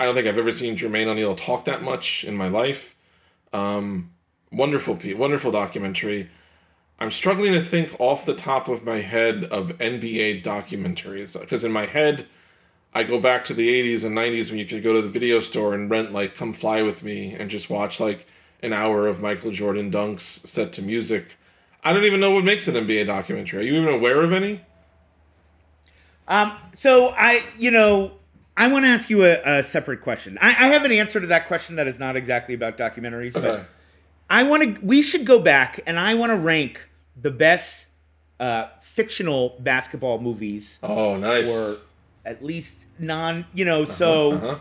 I 0.00 0.06
don't 0.06 0.14
think 0.14 0.26
I've 0.26 0.38
ever 0.38 0.50
seen 0.50 0.78
Jermaine 0.78 1.08
O'Neal 1.08 1.36
talk 1.36 1.66
that 1.66 1.82
much 1.82 2.24
in 2.24 2.34
my 2.34 2.48
life. 2.48 2.96
Um, 3.52 4.12
wonderful, 4.50 4.98
wonderful 5.14 5.52
documentary. 5.52 6.30
I'm 6.98 7.10
struggling 7.10 7.52
to 7.52 7.60
think 7.60 8.00
off 8.00 8.24
the 8.24 8.34
top 8.34 8.66
of 8.66 8.82
my 8.82 9.00
head 9.00 9.44
of 9.44 9.76
NBA 9.76 10.42
documentaries 10.42 11.38
because 11.38 11.64
in 11.64 11.70
my 11.70 11.84
head, 11.84 12.26
I 12.94 13.02
go 13.02 13.20
back 13.20 13.44
to 13.44 13.54
the 13.54 13.68
80s 13.68 14.02
and 14.02 14.16
90s 14.16 14.48
when 14.48 14.58
you 14.58 14.64
could 14.64 14.82
go 14.82 14.94
to 14.94 15.02
the 15.02 15.10
video 15.10 15.38
store 15.38 15.74
and 15.74 15.90
rent 15.90 16.14
like 16.14 16.34
"Come 16.34 16.54
Fly 16.54 16.80
with 16.80 17.02
Me" 17.02 17.34
and 17.34 17.50
just 17.50 17.68
watch 17.68 18.00
like 18.00 18.26
an 18.62 18.72
hour 18.72 19.06
of 19.06 19.20
Michael 19.20 19.50
Jordan 19.50 19.90
dunks 19.90 20.20
set 20.20 20.72
to 20.74 20.82
music. 20.82 21.36
I 21.84 21.92
don't 21.92 22.04
even 22.04 22.20
know 22.20 22.30
what 22.30 22.44
makes 22.44 22.66
an 22.68 22.74
NBA 22.74 23.04
documentary. 23.06 23.60
Are 23.60 23.66
you 23.66 23.82
even 23.82 23.92
aware 23.92 24.22
of 24.22 24.32
any? 24.32 24.62
Um, 26.26 26.52
so 26.74 27.12
I, 27.18 27.42
you 27.58 27.70
know, 27.70 28.12
I 28.60 28.68
want 28.68 28.84
to 28.84 28.88
ask 28.90 29.08
you 29.10 29.24
a, 29.24 29.40
a 29.58 29.62
separate 29.62 30.02
question. 30.02 30.38
I, 30.40 30.48
I 30.48 30.68
have 30.68 30.84
an 30.84 30.92
answer 30.92 31.18
to 31.20 31.26
that 31.28 31.46
question 31.48 31.76
that 31.76 31.86
is 31.88 31.98
not 31.98 32.14
exactly 32.14 32.54
about 32.54 32.76
documentaries, 32.76 33.34
Okay. 33.34 33.40
but 33.40 33.66
I 34.28 34.42
want 34.42 34.76
to. 34.76 34.84
We 34.84 35.02
should 35.02 35.24
go 35.24 35.38
back 35.38 35.80
and 35.86 35.98
I 35.98 36.14
want 36.14 36.30
to 36.30 36.36
rank 36.36 36.88
the 37.20 37.30
best 37.30 37.88
uh, 38.38 38.68
fictional 38.80 39.56
basketball 39.60 40.18
movies, 40.20 40.78
Oh, 40.82 41.16
nice. 41.16 41.48
or 41.48 41.76
at 42.24 42.44
least 42.44 42.86
non. 42.98 43.46
You 43.54 43.64
know, 43.64 43.84
so 43.86 44.32
Uh-huh. 44.32 44.58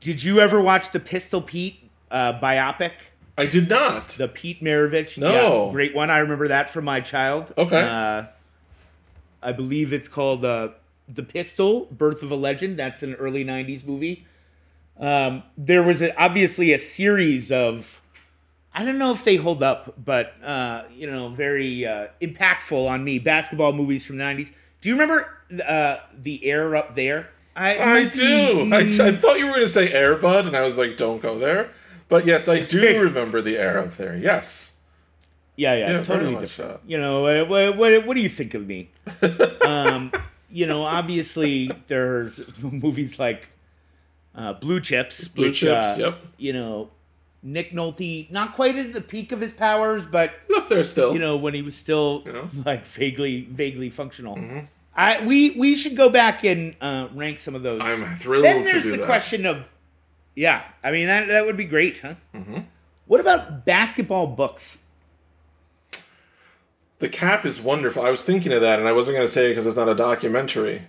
did 0.00 0.22
you 0.22 0.40
ever 0.40 0.60
watch 0.60 0.92
the 0.92 1.00
Pistol 1.00 1.40
Pete 1.40 1.90
uh, 2.10 2.38
biopic? 2.40 2.92
I 3.36 3.46
did 3.46 3.68
not. 3.68 4.08
The 4.10 4.28
Pete 4.28 4.62
Maravich. 4.62 5.18
No. 5.18 5.66
Yeah, 5.66 5.72
great 5.72 5.94
one. 5.94 6.10
I 6.10 6.18
remember 6.18 6.46
that 6.48 6.70
from 6.70 6.84
my 6.84 7.00
child. 7.00 7.52
Okay. 7.58 7.80
Uh, 7.82 8.24
I 9.42 9.52
believe 9.52 9.92
it's 9.92 10.08
called 10.08 10.44
uh, 10.44 10.68
The 11.08 11.22
Pistol, 11.22 11.86
Birth 11.90 12.22
of 12.22 12.30
a 12.30 12.36
Legend. 12.36 12.78
That's 12.78 13.02
an 13.02 13.14
early 13.14 13.44
90s 13.44 13.86
movie. 13.86 14.26
Um, 14.98 15.42
there 15.56 15.82
was 15.82 16.02
a, 16.02 16.16
obviously 16.20 16.72
a 16.72 16.78
series 16.78 17.50
of, 17.50 18.00
I 18.72 18.84
don't 18.84 18.98
know 18.98 19.12
if 19.12 19.24
they 19.24 19.36
hold 19.36 19.62
up, 19.62 19.94
but, 20.02 20.34
uh, 20.42 20.84
you 20.92 21.06
know, 21.10 21.28
very 21.28 21.84
uh, 21.84 22.08
impactful 22.20 22.88
on 22.88 23.04
me 23.04 23.18
basketball 23.18 23.72
movies 23.72 24.06
from 24.06 24.18
the 24.18 24.24
90s. 24.24 24.52
Do 24.80 24.88
you 24.88 24.94
remember 24.94 25.38
uh, 25.66 25.96
The 26.16 26.44
Air 26.44 26.76
Up 26.76 26.94
There? 26.94 27.30
I, 27.56 27.78
I 27.78 28.04
do. 28.04 28.70
I, 28.72 28.78
I 28.78 29.12
thought 29.12 29.38
you 29.38 29.46
were 29.46 29.52
going 29.52 29.64
to 29.64 29.68
say 29.68 29.88
Airbud, 29.88 30.46
and 30.46 30.56
I 30.56 30.62
was 30.62 30.76
like, 30.76 30.96
don't 30.96 31.22
go 31.22 31.38
there. 31.38 31.70
But 32.08 32.26
yes, 32.26 32.48
I 32.48 32.60
do 32.60 33.00
remember 33.02 33.40
the 33.40 33.56
air 33.56 33.78
up 33.78 33.92
there. 33.92 34.16
Yes. 34.16 34.80
Yeah, 35.56 35.74
yeah, 35.74 35.90
Yeah, 35.92 36.02
totally 36.02 36.34
different. 36.34 36.80
You 36.86 36.98
know, 36.98 37.26
uh, 37.26 37.44
what, 37.44 37.76
what, 37.76 38.06
what 38.06 38.16
do 38.16 38.22
you 38.22 38.28
think 38.28 38.54
of 38.54 38.66
me? 38.66 38.90
um, 39.62 40.12
you 40.54 40.66
know, 40.66 40.82
obviously 40.82 41.68
there's 41.88 42.40
movies 42.62 43.18
like 43.18 43.48
uh, 44.34 44.52
Blue 44.54 44.80
Chips. 44.80 45.26
Blue 45.28 45.46
which, 45.46 45.60
Chips, 45.60 45.70
uh, 45.72 45.96
yep. 45.98 46.18
You 46.38 46.52
know, 46.52 46.90
Nick 47.42 47.72
Nolte, 47.72 48.30
not 48.30 48.54
quite 48.54 48.76
at 48.76 48.92
the 48.92 49.00
peak 49.00 49.32
of 49.32 49.40
his 49.40 49.52
powers, 49.52 50.06
but 50.06 50.32
It's 50.48 50.58
up 50.58 50.68
there 50.68 50.84
still. 50.84 51.12
you 51.12 51.18
know 51.18 51.36
when 51.36 51.54
he 51.54 51.62
was 51.62 51.74
still 51.74 52.22
You 52.26 52.32
know? 52.32 52.48
like 52.64 52.86
vaguely, 52.86 53.42
vaguely 53.50 53.90
functional. 53.90 54.36
Mm-hmm. 54.36 54.60
I 54.96 55.26
we 55.26 55.50
we 55.58 55.74
should 55.74 55.96
go 55.96 56.08
back 56.08 56.44
and 56.44 56.76
uh, 56.80 57.08
rank 57.12 57.40
some 57.40 57.56
of 57.56 57.62
those. 57.64 57.80
I'm 57.82 58.16
thrilled 58.18 58.44
then 58.44 58.64
there's 58.64 58.84
the 58.84 58.92
that. 58.98 59.06
question 59.06 59.44
of, 59.44 59.72
yeah, 60.36 60.62
I 60.84 60.92
mean 60.92 61.08
that 61.08 61.26
that 61.26 61.46
would 61.46 61.56
be 61.56 61.64
great, 61.64 61.98
huh? 61.98 62.14
Mm-hmm. 62.32 62.60
What 63.06 63.20
about 63.20 63.66
basketball 63.66 64.28
books? 64.28 64.83
The 66.98 67.08
cap 67.08 67.44
is 67.44 67.60
wonderful. 67.60 68.02
I 68.02 68.10
was 68.10 68.22
thinking 68.22 68.52
of 68.52 68.60
that, 68.60 68.78
and 68.78 68.88
I 68.88 68.92
wasn't 68.92 69.16
going 69.16 69.26
to 69.26 69.32
say 69.32 69.46
it 69.46 69.48
because 69.50 69.66
it's 69.66 69.76
not 69.76 69.88
a 69.88 69.94
documentary. 69.94 70.82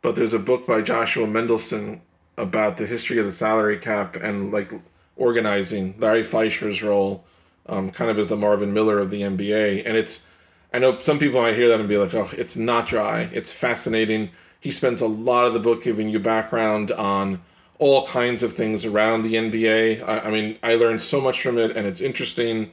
But 0.00 0.14
there's 0.16 0.34
a 0.34 0.38
book 0.38 0.66
by 0.66 0.82
Joshua 0.82 1.26
Mendelsohn 1.26 2.00
about 2.36 2.76
the 2.76 2.86
history 2.86 3.18
of 3.18 3.26
the 3.26 3.32
salary 3.32 3.78
cap 3.78 4.16
and 4.16 4.52
like 4.52 4.70
organizing 5.16 5.96
Larry 5.98 6.22
Fleisher's 6.22 6.82
role, 6.82 7.24
um, 7.66 7.90
kind 7.90 8.10
of 8.10 8.18
as 8.18 8.28
the 8.28 8.36
Marvin 8.36 8.72
Miller 8.72 8.98
of 9.00 9.10
the 9.10 9.22
NBA. 9.22 9.82
And 9.84 9.96
it's, 9.96 10.30
I 10.72 10.78
know 10.78 10.98
some 11.00 11.18
people 11.18 11.42
might 11.42 11.56
hear 11.56 11.68
that 11.68 11.80
and 11.80 11.88
be 11.88 11.98
like, 11.98 12.14
oh, 12.14 12.30
it's 12.32 12.56
not 12.56 12.86
dry. 12.86 13.28
It's 13.32 13.52
fascinating. 13.52 14.30
He 14.60 14.70
spends 14.70 15.00
a 15.00 15.08
lot 15.08 15.46
of 15.46 15.52
the 15.52 15.60
book 15.60 15.82
giving 15.82 16.08
you 16.08 16.20
background 16.20 16.92
on 16.92 17.42
all 17.78 18.06
kinds 18.06 18.42
of 18.42 18.52
things 18.52 18.84
around 18.84 19.22
the 19.22 19.34
NBA. 19.34 20.06
I, 20.06 20.20
I 20.20 20.30
mean, 20.30 20.58
I 20.62 20.76
learned 20.76 21.02
so 21.02 21.20
much 21.20 21.42
from 21.42 21.58
it, 21.58 21.76
and 21.76 21.86
it's 21.86 22.00
interesting 22.00 22.70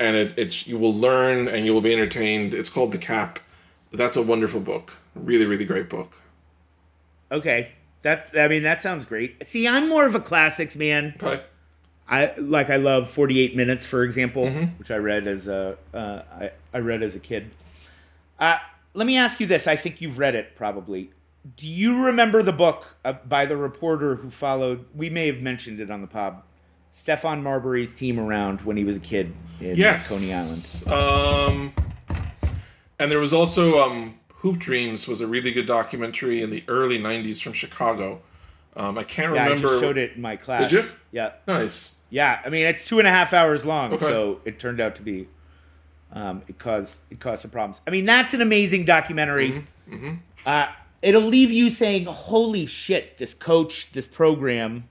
and 0.00 0.16
it, 0.16 0.34
it's 0.36 0.66
you 0.66 0.78
will 0.78 0.92
learn 0.94 1.46
and 1.46 1.64
you 1.64 1.72
will 1.72 1.80
be 1.82 1.92
entertained. 1.92 2.54
It's 2.54 2.68
called 2.68 2.90
The 2.92 2.98
Cap. 2.98 3.38
That's 3.92 4.16
a 4.16 4.22
wonderful 4.22 4.60
book. 4.60 4.96
Really, 5.14 5.44
really 5.46 5.64
great 5.64 5.88
book. 5.88 6.12
Okay. 7.30 7.72
That 8.02 8.30
I 8.36 8.48
mean 8.48 8.62
that 8.62 8.80
sounds 8.80 9.04
great. 9.04 9.46
See, 9.46 9.68
I'm 9.68 9.88
more 9.88 10.06
of 10.06 10.14
a 10.14 10.20
classics 10.20 10.74
man. 10.76 11.14
Okay. 11.22 11.42
I 12.08 12.34
like 12.38 12.70
I 12.70 12.76
love 12.76 13.08
48 13.10 13.54
Minutes, 13.54 13.86
for 13.86 14.02
example, 14.02 14.46
Mm-hmm. 14.46 14.78
which 14.78 14.90
I 14.90 14.96
read 14.96 15.26
as 15.28 15.46
a 15.46 15.76
uh, 15.94 16.22
I, 16.40 16.50
I 16.72 16.78
read 16.78 17.02
as 17.02 17.14
a 17.14 17.20
kid. 17.20 17.50
Uh, 18.38 18.56
let 18.94 19.06
me 19.06 19.16
ask 19.16 19.38
you 19.38 19.46
this. 19.46 19.68
I 19.68 19.76
think 19.76 20.00
you've 20.00 20.18
read 20.18 20.34
it 20.34 20.56
probably. 20.56 21.10
Do 21.56 21.66
you 21.68 22.02
remember 22.02 22.42
the 22.42 22.52
book 22.52 22.96
uh, 23.04 23.12
by 23.26 23.46
the 23.46 23.56
reporter 23.56 24.16
who 24.16 24.30
followed? 24.30 24.86
We 24.94 25.08
may 25.10 25.26
have 25.26 25.40
mentioned 25.40 25.78
it 25.78 25.90
on 25.90 26.00
the 26.00 26.06
pod. 26.06 26.42
Stephon 26.92 27.42
Marbury's 27.42 27.94
team 27.94 28.18
around 28.18 28.62
when 28.62 28.76
he 28.76 28.84
was 28.84 28.96
a 28.96 29.00
kid 29.00 29.32
in 29.60 29.76
Yes. 29.76 30.08
Coney 30.08 30.32
Island. 30.32 30.82
Um, 30.88 31.72
and 32.98 33.10
there 33.10 33.18
was 33.20 33.32
also 33.32 33.80
um, 33.82 34.18
Hoop 34.36 34.58
Dreams 34.58 35.06
was 35.06 35.20
a 35.20 35.26
really 35.26 35.52
good 35.52 35.66
documentary 35.66 36.42
in 36.42 36.50
the 36.50 36.64
early 36.68 36.98
'90s 36.98 37.40
from 37.42 37.52
Chicago, 37.52 38.22
Um, 38.76 38.98
I 38.98 39.04
can't 39.04 39.34
Yeah, 39.34 39.44
remember. 39.44 39.68
I 39.68 39.70
just 39.72 39.82
showed 39.82 39.98
it 39.98 40.12
in 40.16 40.22
my 40.22 40.36
class. 40.36 40.70
Did 40.70 40.84
you? 40.84 40.90
Yeah. 41.12 41.32
Nice. 41.46 42.02
Yeah, 42.10 42.40
I 42.44 42.48
mean 42.48 42.66
it's 42.66 42.86
two 42.86 42.98
and 42.98 43.06
a 43.06 43.10
half 43.10 43.32
hours 43.32 43.64
long, 43.64 43.92
Okay. 43.92 44.04
so 44.06 44.40
it 44.44 44.58
turned 44.58 44.80
out 44.80 44.94
to 44.96 45.02
be. 45.02 45.28
Um, 46.12 46.42
it 46.48 46.58
caused 46.58 47.00
it 47.10 47.20
caused 47.20 47.42
some 47.42 47.50
problems. 47.52 47.80
I 47.86 47.90
mean 47.90 48.04
that's 48.04 48.34
an 48.34 48.40
amazing 48.42 48.84
documentary. 48.84 49.64
Mm-hmm, 49.88 50.14
Uh, 50.44 50.66
it'll 51.02 51.20
leave 51.22 51.52
you 51.52 51.70
saying, 51.70 52.06
"Holy 52.06 52.66
shit! 52.66 53.18
This 53.18 53.32
coach, 53.34 53.92
this 53.92 54.06
program." 54.08 54.88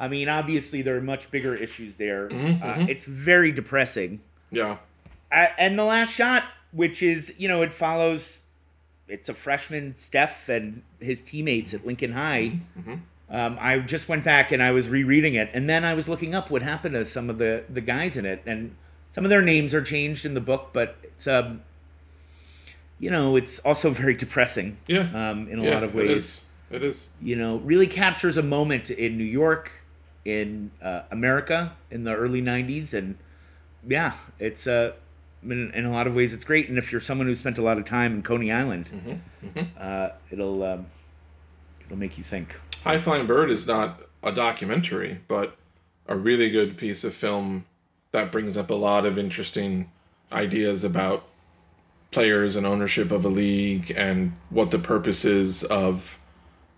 I 0.00 0.08
mean, 0.08 0.28
obviously 0.28 0.80
there 0.82 0.96
are 0.96 1.00
much 1.02 1.30
bigger 1.30 1.54
issues 1.54 1.96
there. 1.96 2.28
Mm-hmm, 2.28 2.62
Uh, 2.62 2.86
it's 2.88 3.04
very 3.04 3.52
depressing. 3.52 4.20
Yeah. 4.50 4.78
Uh, 5.30 5.46
and 5.58 5.78
the 5.78 5.84
last 5.84 6.12
shot, 6.12 6.42
which 6.72 7.02
is 7.02 7.34
you 7.38 7.46
know 7.48 7.62
it 7.62 7.72
follows, 7.72 8.44
it's 9.06 9.28
a 9.28 9.34
freshman 9.34 9.94
Steph 9.94 10.48
and 10.48 10.82
his 11.00 11.22
teammates 11.22 11.72
at 11.74 11.86
Lincoln 11.86 12.12
High. 12.12 12.60
Um, 13.32 13.56
I 13.60 13.78
just 13.78 14.08
went 14.08 14.24
back 14.24 14.50
and 14.50 14.60
I 14.60 14.72
was 14.72 14.88
rereading 14.88 15.34
it, 15.34 15.50
and 15.52 15.68
then 15.70 15.84
I 15.84 15.94
was 15.94 16.08
looking 16.08 16.34
up 16.34 16.50
what 16.50 16.62
happened 16.62 16.94
to 16.94 17.04
some 17.04 17.30
of 17.30 17.38
the 17.38 17.62
the 17.68 17.80
guys 17.80 18.16
in 18.16 18.24
it, 18.26 18.42
and 18.46 18.74
some 19.08 19.22
of 19.24 19.30
their 19.30 19.42
names 19.42 19.72
are 19.74 19.82
changed 19.82 20.24
in 20.26 20.34
the 20.34 20.40
book, 20.40 20.70
but 20.72 20.96
it's 21.04 21.28
um, 21.28 21.62
you 22.98 23.10
know, 23.10 23.36
it's 23.36 23.58
also 23.60 23.90
very 24.02 24.14
depressing. 24.14 24.78
Yeah. 24.88 25.08
Um, 25.14 25.46
in 25.48 25.58
a 25.60 25.64
yeah, 25.64 25.74
lot 25.74 25.84
of 25.84 25.94
ways, 25.94 26.10
is. 26.10 26.44
It 26.72 26.82
is. 26.84 27.08
you 27.20 27.36
know, 27.36 27.56
really 27.58 27.86
captures 27.88 28.36
a 28.36 28.42
moment 28.42 28.90
in 28.90 29.16
New 29.18 29.24
York, 29.24 29.82
in 30.24 30.70
uh, 30.82 31.02
America 31.10 31.72
in 31.90 32.04
the 32.04 32.14
early 32.14 32.42
'90s, 32.42 32.92
and 32.94 33.16
yeah, 33.88 34.14
it's 34.38 34.66
uh, 34.66 34.92
in, 35.42 35.70
in 35.72 35.84
a 35.84 35.90
lot 35.90 36.06
of 36.06 36.14
ways 36.14 36.34
it's 36.34 36.44
great. 36.44 36.68
And 36.68 36.78
if 36.78 36.92
you're 36.92 37.00
someone 37.00 37.26
who 37.26 37.34
spent 37.34 37.58
a 37.58 37.62
lot 37.62 37.78
of 37.78 37.84
time 37.84 38.14
in 38.14 38.22
Coney 38.22 38.52
Island, 38.52 39.20
Uh, 39.78 40.10
it'll 40.30 40.62
um, 40.62 40.86
it'll 41.84 41.98
make 41.98 42.18
you 42.18 42.24
think. 42.24 42.58
High 42.84 42.98
Flying 42.98 43.26
Bird 43.26 43.50
is 43.50 43.66
not 43.66 44.00
a 44.22 44.32
documentary, 44.32 45.20
but 45.28 45.56
a 46.06 46.16
really 46.16 46.50
good 46.50 46.76
piece 46.76 47.04
of 47.04 47.14
film 47.14 47.64
that 48.12 48.32
brings 48.32 48.56
up 48.56 48.70
a 48.70 48.74
lot 48.74 49.06
of 49.06 49.18
interesting 49.18 49.90
ideas 50.32 50.84
about 50.84 51.24
players 52.10 52.56
and 52.56 52.66
ownership 52.66 53.10
of 53.10 53.24
a 53.24 53.28
league 53.28 53.92
and 53.96 54.32
what 54.50 54.70
the 54.72 54.78
purpose 54.78 55.24
is 55.24 55.62
of 55.64 56.18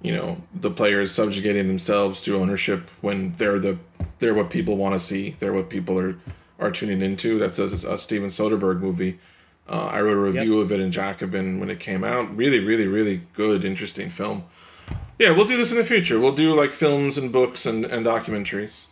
you 0.02 0.14
know 0.14 0.36
the 0.54 0.70
players 0.70 1.12
subjugating 1.12 1.68
themselves 1.68 2.22
to 2.22 2.36
ownership 2.36 2.90
when 3.00 3.32
they're 3.34 3.58
the 3.58 3.78
they're 4.18 4.34
what 4.34 4.50
people 4.50 4.76
want 4.76 4.94
to 4.94 4.98
see 4.98 5.30
they're 5.38 5.52
what 5.52 5.70
people 5.70 5.98
are 5.98 6.18
are 6.58 6.70
tuning 6.70 7.02
into 7.02 7.38
that's 7.38 7.58
a, 7.58 7.64
a 7.64 7.98
steven 7.98 8.28
soderbergh 8.28 8.80
movie 8.80 9.18
uh, 9.68 9.86
i 9.86 10.00
wrote 10.00 10.16
a 10.16 10.20
review 10.20 10.60
of 10.60 10.70
it 10.72 10.80
in 10.80 10.90
jacobin 10.90 11.60
when 11.60 11.70
it 11.70 11.78
came 11.80 12.04
out 12.04 12.34
really 12.36 12.58
really 12.58 12.86
really 12.86 13.22
good 13.32 13.64
interesting 13.64 14.10
film 14.10 14.44
yeah 15.18 15.30
we'll 15.30 15.46
do 15.46 15.56
this 15.56 15.70
in 15.70 15.78
the 15.78 15.84
future 15.84 16.18
we'll 16.20 16.34
do 16.34 16.54
like 16.54 16.72
films 16.72 17.16
and 17.16 17.32
books 17.32 17.64
and, 17.66 17.84
and 17.84 18.04
documentaries 18.04 18.86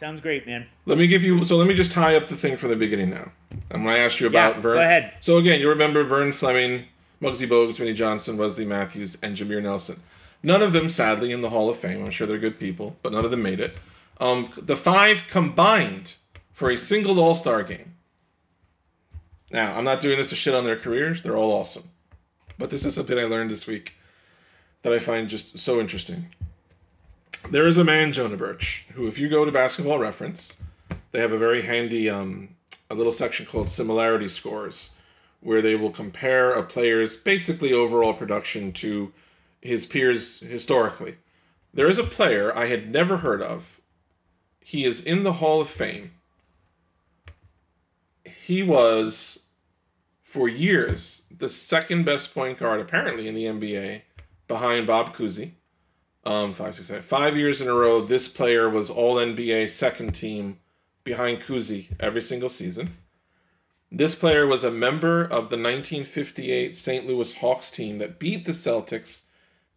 Sounds 0.00 0.22
great, 0.22 0.46
man. 0.46 0.66
let 0.86 0.96
me 0.96 1.06
give 1.06 1.22
you. 1.22 1.44
So 1.44 1.58
let 1.58 1.66
me 1.68 1.74
just 1.74 1.92
tie 1.92 2.16
up 2.16 2.28
the 2.28 2.34
thing 2.34 2.56
from 2.56 2.70
the 2.70 2.76
beginning 2.76 3.10
now. 3.10 3.32
And 3.70 3.84
when 3.84 3.92
I 3.92 3.98
asked 3.98 4.18
you 4.18 4.26
about 4.26 4.54
Yeah, 4.54 4.60
Vern, 4.62 4.76
go 4.76 4.80
ahead. 4.80 5.12
So 5.20 5.36
again, 5.36 5.60
you 5.60 5.68
remember 5.68 6.02
Vern 6.04 6.32
Fleming, 6.32 6.86
Muggsy 7.20 7.48
Bogues, 7.48 7.78
Vinnie 7.78 7.92
Johnson, 7.92 8.36
Wesley 8.36 8.64
Matthews, 8.64 9.18
and 9.22 9.36
Jameer 9.36 9.62
Nelson. 9.62 10.00
None 10.42 10.62
of 10.62 10.72
them, 10.72 10.88
sadly, 10.88 11.32
in 11.32 11.42
the 11.42 11.50
Hall 11.50 11.68
of 11.68 11.76
Fame. 11.76 12.02
I'm 12.02 12.10
sure 12.10 12.26
they're 12.26 12.38
good 12.38 12.58
people, 12.58 12.96
but 13.02 13.12
none 13.12 13.24
of 13.24 13.30
them 13.30 13.42
made 13.42 13.60
it. 13.60 13.76
Um, 14.18 14.50
the 14.56 14.76
five 14.76 15.24
combined 15.28 16.14
for 16.52 16.70
a 16.70 16.76
single 16.76 17.20
All 17.20 17.34
Star 17.34 17.62
game. 17.62 17.94
Now, 19.50 19.76
I'm 19.76 19.84
not 19.84 20.00
doing 20.00 20.16
this 20.16 20.30
to 20.30 20.36
shit 20.36 20.54
on 20.54 20.64
their 20.64 20.76
careers. 20.76 21.22
They're 21.22 21.36
all 21.36 21.52
awesome. 21.52 21.84
But 22.56 22.70
this 22.70 22.84
is 22.84 22.94
something 22.94 23.18
I 23.18 23.24
learned 23.24 23.50
this 23.50 23.66
week 23.66 23.96
that 24.82 24.92
I 24.92 24.98
find 24.98 25.28
just 25.28 25.58
so 25.58 25.80
interesting. 25.80 26.26
There 27.50 27.66
is 27.66 27.78
a 27.78 27.84
man, 27.84 28.12
Jonah 28.12 28.36
Birch, 28.36 28.86
who, 28.92 29.08
if 29.08 29.18
you 29.18 29.28
go 29.28 29.44
to 29.44 29.50
Basketball 29.50 29.98
Reference, 29.98 30.62
they 31.12 31.20
have 31.20 31.32
a 31.32 31.38
very 31.38 31.62
handy 31.62 32.08
um, 32.08 32.50
a 32.90 32.94
little 32.94 33.12
section 33.12 33.46
called 33.46 33.68
similarity 33.68 34.28
scores, 34.28 34.90
where 35.40 35.62
they 35.62 35.74
will 35.74 35.90
compare 35.90 36.52
a 36.52 36.62
player's 36.62 37.16
basically 37.16 37.72
overall 37.72 38.12
production 38.12 38.72
to 38.72 39.12
his 39.60 39.86
peers 39.86 40.40
historically. 40.40 41.16
There 41.72 41.88
is 41.88 41.98
a 41.98 42.04
player 42.04 42.56
I 42.56 42.66
had 42.66 42.90
never 42.90 43.18
heard 43.18 43.42
of. 43.42 43.80
He 44.60 44.84
is 44.84 45.02
in 45.02 45.22
the 45.22 45.34
Hall 45.34 45.60
of 45.60 45.68
Fame. 45.68 46.12
He 48.24 48.62
was, 48.62 49.46
for 50.22 50.48
years, 50.48 51.26
the 51.36 51.48
second 51.48 52.04
best 52.04 52.34
point 52.34 52.58
guard 52.58 52.80
apparently 52.80 53.28
in 53.28 53.34
the 53.34 53.44
NBA, 53.44 54.02
behind 54.48 54.86
Bob 54.86 55.14
Cousy. 55.14 55.52
Um, 56.24 56.52
five, 56.52 56.74
six, 56.74 56.88
seven, 56.88 57.02
five 57.02 57.36
years 57.36 57.62
in 57.62 57.68
a 57.68 57.72
row, 57.72 58.02
this 58.02 58.28
player 58.28 58.68
was 58.68 58.90
All 58.90 59.16
NBA 59.16 59.70
second 59.70 60.14
team 60.14 60.58
behind 61.02 61.40
Cousy 61.40 61.86
every 61.98 62.20
single 62.20 62.50
season. 62.50 62.96
This 63.92 64.14
player 64.14 64.46
was 64.46 64.62
a 64.62 64.70
member 64.70 65.22
of 65.22 65.50
the 65.50 65.56
1958 65.56 66.76
St. 66.76 67.06
Louis 67.08 67.34
Hawks 67.38 67.72
team 67.72 67.98
that 67.98 68.20
beat 68.20 68.44
the 68.44 68.52
Celtics 68.52 69.24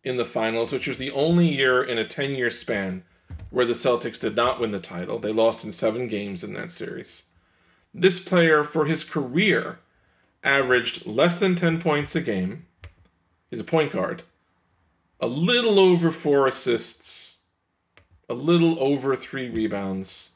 in 0.03 0.17
the 0.17 0.25
finals, 0.25 0.71
which 0.71 0.87
was 0.87 0.99
the 0.99 1.09
only 1.11 1.47
year 1.47 1.83
in 1.83 1.97
a 1.97 2.07
10 2.07 2.31
year 2.31 2.51
span 2.51 3.03
where 3.49 3.65
the 3.65 3.73
Celtics 3.73 4.19
did 4.19 4.35
not 4.35 4.59
win 4.59 4.71
the 4.71 4.79
title. 4.79 5.17
They 5.17 5.33
lost 5.33 5.65
in 5.65 5.71
seven 5.71 6.07
games 6.07 6.43
in 6.43 6.53
that 6.53 6.71
series. 6.71 7.31
This 7.91 8.23
player, 8.23 8.63
for 8.63 8.85
his 8.85 9.03
career, 9.03 9.79
averaged 10.43 11.07
less 11.07 11.39
than 11.39 11.55
10 11.55 11.81
points 11.81 12.15
a 12.15 12.21
game. 12.21 12.67
He's 13.49 13.59
a 13.59 13.63
point 13.63 13.91
guard. 13.91 14.21
A 15.19 15.27
little 15.27 15.79
over 15.79 16.11
four 16.11 16.45
assists, 16.45 17.37
a 18.29 18.33
little 18.35 18.79
over 18.79 19.15
three 19.15 19.49
rebounds, 19.49 20.35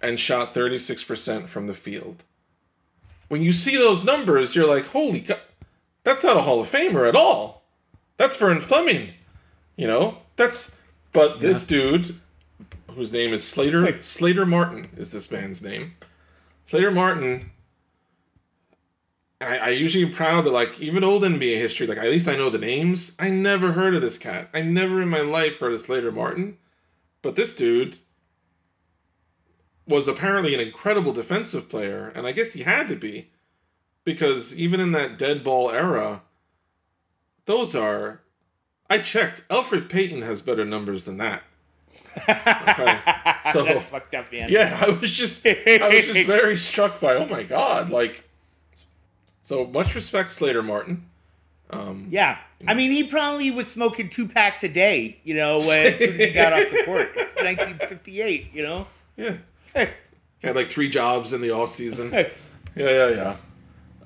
and 0.00 0.18
shot 0.18 0.54
36% 0.54 1.48
from 1.48 1.66
the 1.66 1.74
field. 1.74 2.24
When 3.30 3.42
you 3.42 3.52
see 3.52 3.76
those 3.76 4.04
numbers, 4.04 4.56
you're 4.56 4.66
like, 4.66 4.86
holy 4.86 5.20
God, 5.20 5.38
that's 6.02 6.24
not 6.24 6.36
a 6.36 6.42
Hall 6.42 6.60
of 6.60 6.68
Famer 6.68 7.08
at 7.08 7.14
all. 7.14 7.62
That's 8.16 8.36
Vern 8.36 8.60
Fleming. 8.60 9.10
You 9.76 9.86
know, 9.86 10.18
that's, 10.34 10.82
but 11.12 11.38
this 11.38 11.64
dude, 11.64 12.16
whose 12.90 13.12
name 13.12 13.32
is 13.32 13.46
Slater, 13.46 14.02
Slater 14.02 14.44
Martin 14.44 14.88
is 14.96 15.12
this 15.12 15.30
man's 15.30 15.62
name. 15.62 15.94
Slater 16.66 16.90
Martin, 16.90 17.52
I, 19.40 19.58
I 19.58 19.68
usually 19.68 20.04
am 20.04 20.10
proud 20.10 20.44
that, 20.44 20.50
like, 20.50 20.80
even 20.80 21.04
old 21.04 21.22
NBA 21.22 21.56
history, 21.56 21.86
like, 21.86 21.98
at 21.98 22.10
least 22.10 22.28
I 22.28 22.36
know 22.36 22.50
the 22.50 22.58
names. 22.58 23.14
I 23.20 23.30
never 23.30 23.72
heard 23.72 23.94
of 23.94 24.02
this 24.02 24.18
cat. 24.18 24.50
I 24.52 24.62
never 24.62 25.00
in 25.00 25.08
my 25.08 25.20
life 25.20 25.60
heard 25.60 25.72
of 25.72 25.80
Slater 25.80 26.10
Martin. 26.10 26.58
But 27.22 27.36
this 27.36 27.54
dude 27.54 27.98
was 29.90 30.08
apparently 30.08 30.54
an 30.54 30.60
incredible 30.60 31.12
defensive 31.12 31.68
player, 31.68 32.12
and 32.14 32.26
I 32.26 32.32
guess 32.32 32.54
he 32.54 32.62
had 32.62 32.88
to 32.88 32.96
be, 32.96 33.28
because 34.04 34.58
even 34.58 34.80
in 34.80 34.92
that 34.92 35.18
dead 35.18 35.44
ball 35.44 35.70
era, 35.70 36.22
those 37.44 37.74
are. 37.74 38.22
I 38.88 38.98
checked. 38.98 39.46
Elfrid 39.48 39.88
Payton 39.88 40.22
has 40.22 40.42
better 40.42 40.64
numbers 40.64 41.04
than 41.04 41.18
that. 41.18 41.42
Okay, 42.16 42.98
so 43.52 43.64
That's 43.64 43.84
fucked 43.86 44.14
up, 44.14 44.32
man. 44.32 44.48
yeah, 44.48 44.78
I 44.80 44.90
was 44.90 45.12
just 45.12 45.46
I 45.46 45.88
was 45.88 46.06
just 46.06 46.26
very 46.26 46.56
struck 46.56 47.00
by 47.00 47.14
oh 47.16 47.26
my 47.26 47.42
god, 47.42 47.90
like. 47.90 48.24
So 49.42 49.66
much 49.66 49.96
respect, 49.96 50.30
Slater 50.30 50.62
Martin. 50.62 51.10
Um, 51.70 52.06
yeah. 52.10 52.38
I 52.68 52.74
mean, 52.74 52.92
he 52.92 53.04
probably 53.04 53.50
was 53.50 53.68
smoking 53.68 54.08
two 54.08 54.28
packs 54.28 54.62
a 54.62 54.68
day, 54.68 55.18
you 55.24 55.34
know, 55.34 55.58
when, 55.58 55.92
as 55.92 55.98
soon 55.98 56.12
as 56.12 56.18
he 56.18 56.30
got 56.30 56.52
off 56.52 56.70
the 56.70 56.84
court. 56.84 57.10
It's 57.16 57.34
1958, 57.36 58.50
you 58.52 58.62
know? 58.62 58.86
Yeah, 59.16 59.38
had 59.74 60.56
like 60.56 60.68
three 60.68 60.88
jobs 60.88 61.32
in 61.32 61.40
the 61.40 61.50
off 61.50 61.70
season. 61.70 62.10
Yeah, 62.76 62.88
yeah, 62.88 63.08
yeah. 63.08 63.36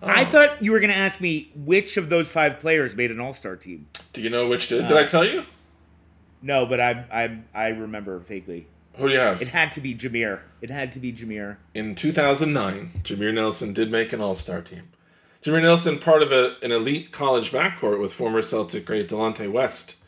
I 0.02 0.24
thought 0.24 0.62
you 0.62 0.72
were 0.72 0.80
going 0.80 0.90
to 0.90 0.96
ask 0.96 1.20
me 1.20 1.50
which 1.54 1.96
of 1.96 2.08
those 2.08 2.30
five 2.30 2.60
players 2.60 2.94
made 2.96 3.10
an 3.10 3.20
all 3.20 3.32
star 3.34 3.56
team. 3.56 3.88
Do 4.12 4.20
you 4.20 4.30
know 4.30 4.48
which 4.48 4.68
did? 4.68 4.88
Did 4.88 4.96
uh, 4.96 5.00
I 5.00 5.04
tell 5.04 5.24
you? 5.24 5.44
No, 6.42 6.66
but 6.66 6.80
I, 6.80 7.04
I, 7.10 7.38
I 7.54 7.68
remember 7.68 8.18
vaguely. 8.18 8.66
Who 8.96 9.08
do 9.08 9.14
you 9.14 9.20
have? 9.20 9.42
It 9.42 9.48
had 9.48 9.72
to 9.72 9.80
be 9.80 9.94
Jameer. 9.94 10.40
It 10.60 10.70
had 10.70 10.92
to 10.92 11.00
be 11.00 11.12
Jameer. 11.12 11.56
in 11.74 11.94
2009, 11.94 12.90
Jameer 13.02 13.34
Nelson 13.34 13.72
did 13.72 13.90
make 13.90 14.12
an 14.12 14.20
All 14.20 14.36
Star 14.36 14.60
team. 14.60 14.90
Jameer 15.42 15.62
Nelson, 15.62 15.98
part 15.98 16.22
of 16.22 16.32
a, 16.32 16.56
an 16.62 16.70
elite 16.70 17.12
college 17.12 17.50
backcourt 17.50 18.00
with 18.00 18.12
former 18.12 18.40
Celtic 18.40 18.84
great 18.84 19.08
Delonte 19.08 19.50
West. 19.50 20.03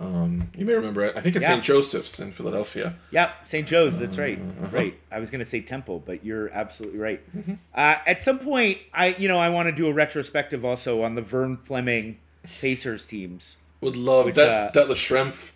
Um, 0.00 0.50
you 0.56 0.64
may 0.64 0.72
remember 0.72 1.02
it. 1.04 1.14
I 1.16 1.20
think 1.20 1.36
it's 1.36 1.42
Yeah. 1.42 1.50
St. 1.50 1.62
Joseph's 1.62 2.18
in 2.18 2.32
Philadelphia. 2.32 2.94
Yeah, 3.10 3.32
St. 3.44 3.68
Joe's. 3.68 3.98
That's 3.98 4.16
right. 4.16 4.38
Uh-huh. 4.38 4.68
Right. 4.76 4.98
I 5.12 5.18
was 5.20 5.30
going 5.30 5.40
to 5.40 5.44
say 5.44 5.60
Temple, 5.60 6.02
but 6.04 6.24
you're 6.24 6.48
absolutely 6.54 6.98
right. 6.98 7.20
Mm-hmm. 7.36 7.54
Uh, 7.74 7.96
at 8.06 8.22
some 8.22 8.38
point, 8.38 8.78
I 8.94 9.08
you 9.18 9.28
know 9.28 9.38
I 9.38 9.50
want 9.50 9.68
to 9.68 9.72
do 9.72 9.86
a 9.88 9.92
retrospective 9.92 10.64
also 10.64 11.02
on 11.02 11.16
the 11.16 11.22
Vern 11.22 11.58
Fleming 11.58 12.18
Pacers 12.60 13.06
teams. 13.06 13.58
Would 13.82 13.94
love 13.94 14.24
Which, 14.26 14.36
Det- 14.36 14.48
uh, 14.48 14.70
Detlef 14.72 14.96
Schrempf. 14.96 15.52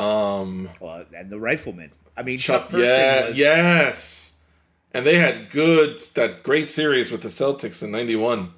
Um, 0.00 0.68
Well, 0.80 1.04
and 1.16 1.30
the 1.30 1.38
Rifleman. 1.38 1.90
I 2.16 2.22
mean, 2.22 2.38
Chuck, 2.38 2.70
Chuck 2.70 2.80
yeah, 2.80 3.28
was, 3.28 3.36
yes. 3.38 4.40
And 4.92 5.06
they 5.06 5.18
had 5.18 5.50
good, 5.50 5.98
that 6.14 6.42
great 6.42 6.68
series 6.70 7.10
with 7.12 7.22
the 7.22 7.28
Celtics 7.28 7.82
in 7.82 7.90
91. 7.92 8.52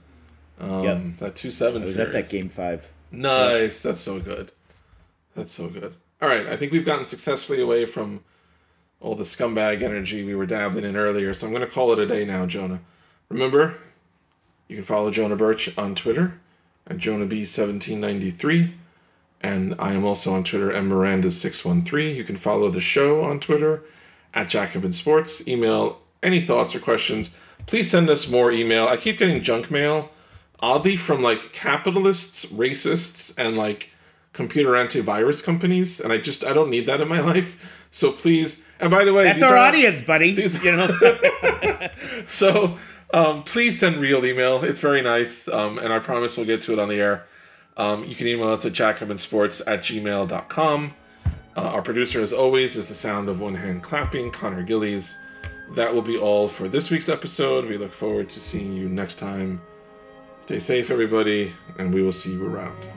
Um, 0.61 0.85
Yep. 0.85 1.03
That 1.21 1.37
2 1.37 1.51
7 1.51 1.83
I 1.83 1.85
was 1.85 1.95
series. 1.95 2.07
at 2.07 2.13
that 2.13 2.31
game 2.31 2.49
five. 2.49 2.89
Nice. 3.11 3.83
That's 3.83 4.01
so 4.01 4.21
good. 4.21 4.53
That's 5.39 5.53
so 5.53 5.69
good. 5.69 5.95
All 6.21 6.29
right, 6.29 6.49
I 6.49 6.57
think 6.57 6.73
we've 6.73 6.85
gotten 6.85 7.07
successfully 7.07 7.61
away 7.61 7.87
from 7.87 8.25
all 8.99 9.15
the 9.15 9.23
scumbag 9.23 9.83
energy 9.83 10.25
we 10.25 10.35
were 10.35 10.47
dabbling 10.47 10.85
in 10.85 10.97
earlier, 10.97 11.33
so 11.33 11.47
I'm 11.47 11.53
going 11.53 11.65
to 11.65 11.73
call 11.73 11.93
it 11.93 12.01
a 12.01 12.07
day 12.07 12.25
now, 12.25 12.45
Jonah. 12.45 12.81
Remember, 13.29 13.77
you 14.67 14.75
can 14.75 14.85
follow 14.85 15.13
Jonah 15.13 15.37
Birch 15.37 15.79
on 15.79 15.95
Twitter 15.95 16.41
at 16.89 16.97
JonahB1793, 16.97 18.73
and 19.41 19.77
I 19.79 19.93
am 19.93 20.05
also 20.05 20.35
on 20.35 20.43
Twitter 20.43 20.73
at 20.73 20.83
Miranda613. 20.83 22.17
You 22.17 22.25
can 22.25 22.37
follow 22.37 22.69
the 22.69 22.81
show 22.81 23.23
on 23.23 23.39
Twitter 23.39 23.85
at 24.35 24.49
Jacobin 24.49 24.93
Sports. 24.93 25.47
Email 25.47 26.01
any 26.21 26.41
thoughts 26.41 26.75
or 26.75 26.81
questions. 26.81 27.39
Please 27.67 27.89
send 27.89 28.11
us 28.11 28.29
more 28.29 28.51
email. 28.51 28.89
I 28.89 28.97
keep 28.97 29.19
getting 29.21 29.41
junk 29.45 29.71
mail, 29.71 30.11
oddly, 30.59 30.97
from 30.97 31.23
like 31.23 31.53
capitalists, 31.53 32.47
racists, 32.47 33.39
and 33.39 33.57
like 33.57 33.91
computer 34.39 34.71
antivirus 34.71 35.45
companies, 35.45 36.01
and 36.01 36.13
I 36.13 36.19
just 36.19 36.45
I 36.45 36.53
don't 36.55 36.71
need 36.71 36.87
that 36.87 37.01
in 37.03 37.09
my 37.09 37.21
life. 37.33 37.51
So 37.91 38.13
please, 38.13 38.67
and 38.81 38.91
by 38.91 39.05
the 39.05 39.13
way, 39.13 39.25
That's 39.25 39.43
our 39.43 39.57
are- 39.57 39.69
audience, 39.69 40.03
buddy. 40.03 40.33
these- 40.35 40.65
you 40.65 40.75
know. 40.77 40.89
So 42.27 42.79
um, 43.13 43.43
please 43.45 43.79
send 43.79 43.97
real 43.97 44.25
email. 44.25 44.63
It's 44.65 44.79
very 44.81 45.03
nice, 45.03 45.49
um, 45.49 45.79
and 45.79 45.93
I 45.93 45.99
promise 45.99 46.37
we'll 46.37 46.47
get 46.47 46.63
to 46.63 46.73
it 46.73 46.79
on 46.79 46.89
the 46.89 46.97
air. 47.01 47.27
Um, 47.77 48.05
you 48.05 48.15
can 48.15 48.27
email 48.27 48.49
us 48.49 48.65
at 48.67 48.73
jacobinsports 48.73 49.63
at 49.67 49.81
gmail.com. 49.81 50.95
Uh, 51.57 51.61
our 51.61 51.83
producer, 51.83 52.21
as 52.21 52.33
always, 52.33 52.77
is 52.77 52.87
the 52.89 52.95
sound 52.95 53.29
of 53.29 53.41
one 53.41 53.55
hand 53.57 53.83
clapping, 53.83 54.31
Connor 54.31 54.63
Gillies. 54.63 55.19
That 55.75 55.93
will 55.95 56.03
be 56.03 56.17
all 56.19 56.49
for 56.49 56.69
this 56.69 56.91
week's 56.91 57.09
episode. 57.09 57.67
We 57.67 57.77
look 57.79 57.93
forward 57.93 58.29
to 58.31 58.41
seeing 58.41 58.75
you 58.77 58.89
next 58.89 59.17
time. 59.19 59.61
Stay 60.43 60.59
safe, 60.61 60.91
everybody, 60.91 61.53
and 61.79 61.93
we 61.93 62.03
will 62.03 62.13
see 62.13 62.33
you 62.33 62.47
around. 62.47 62.89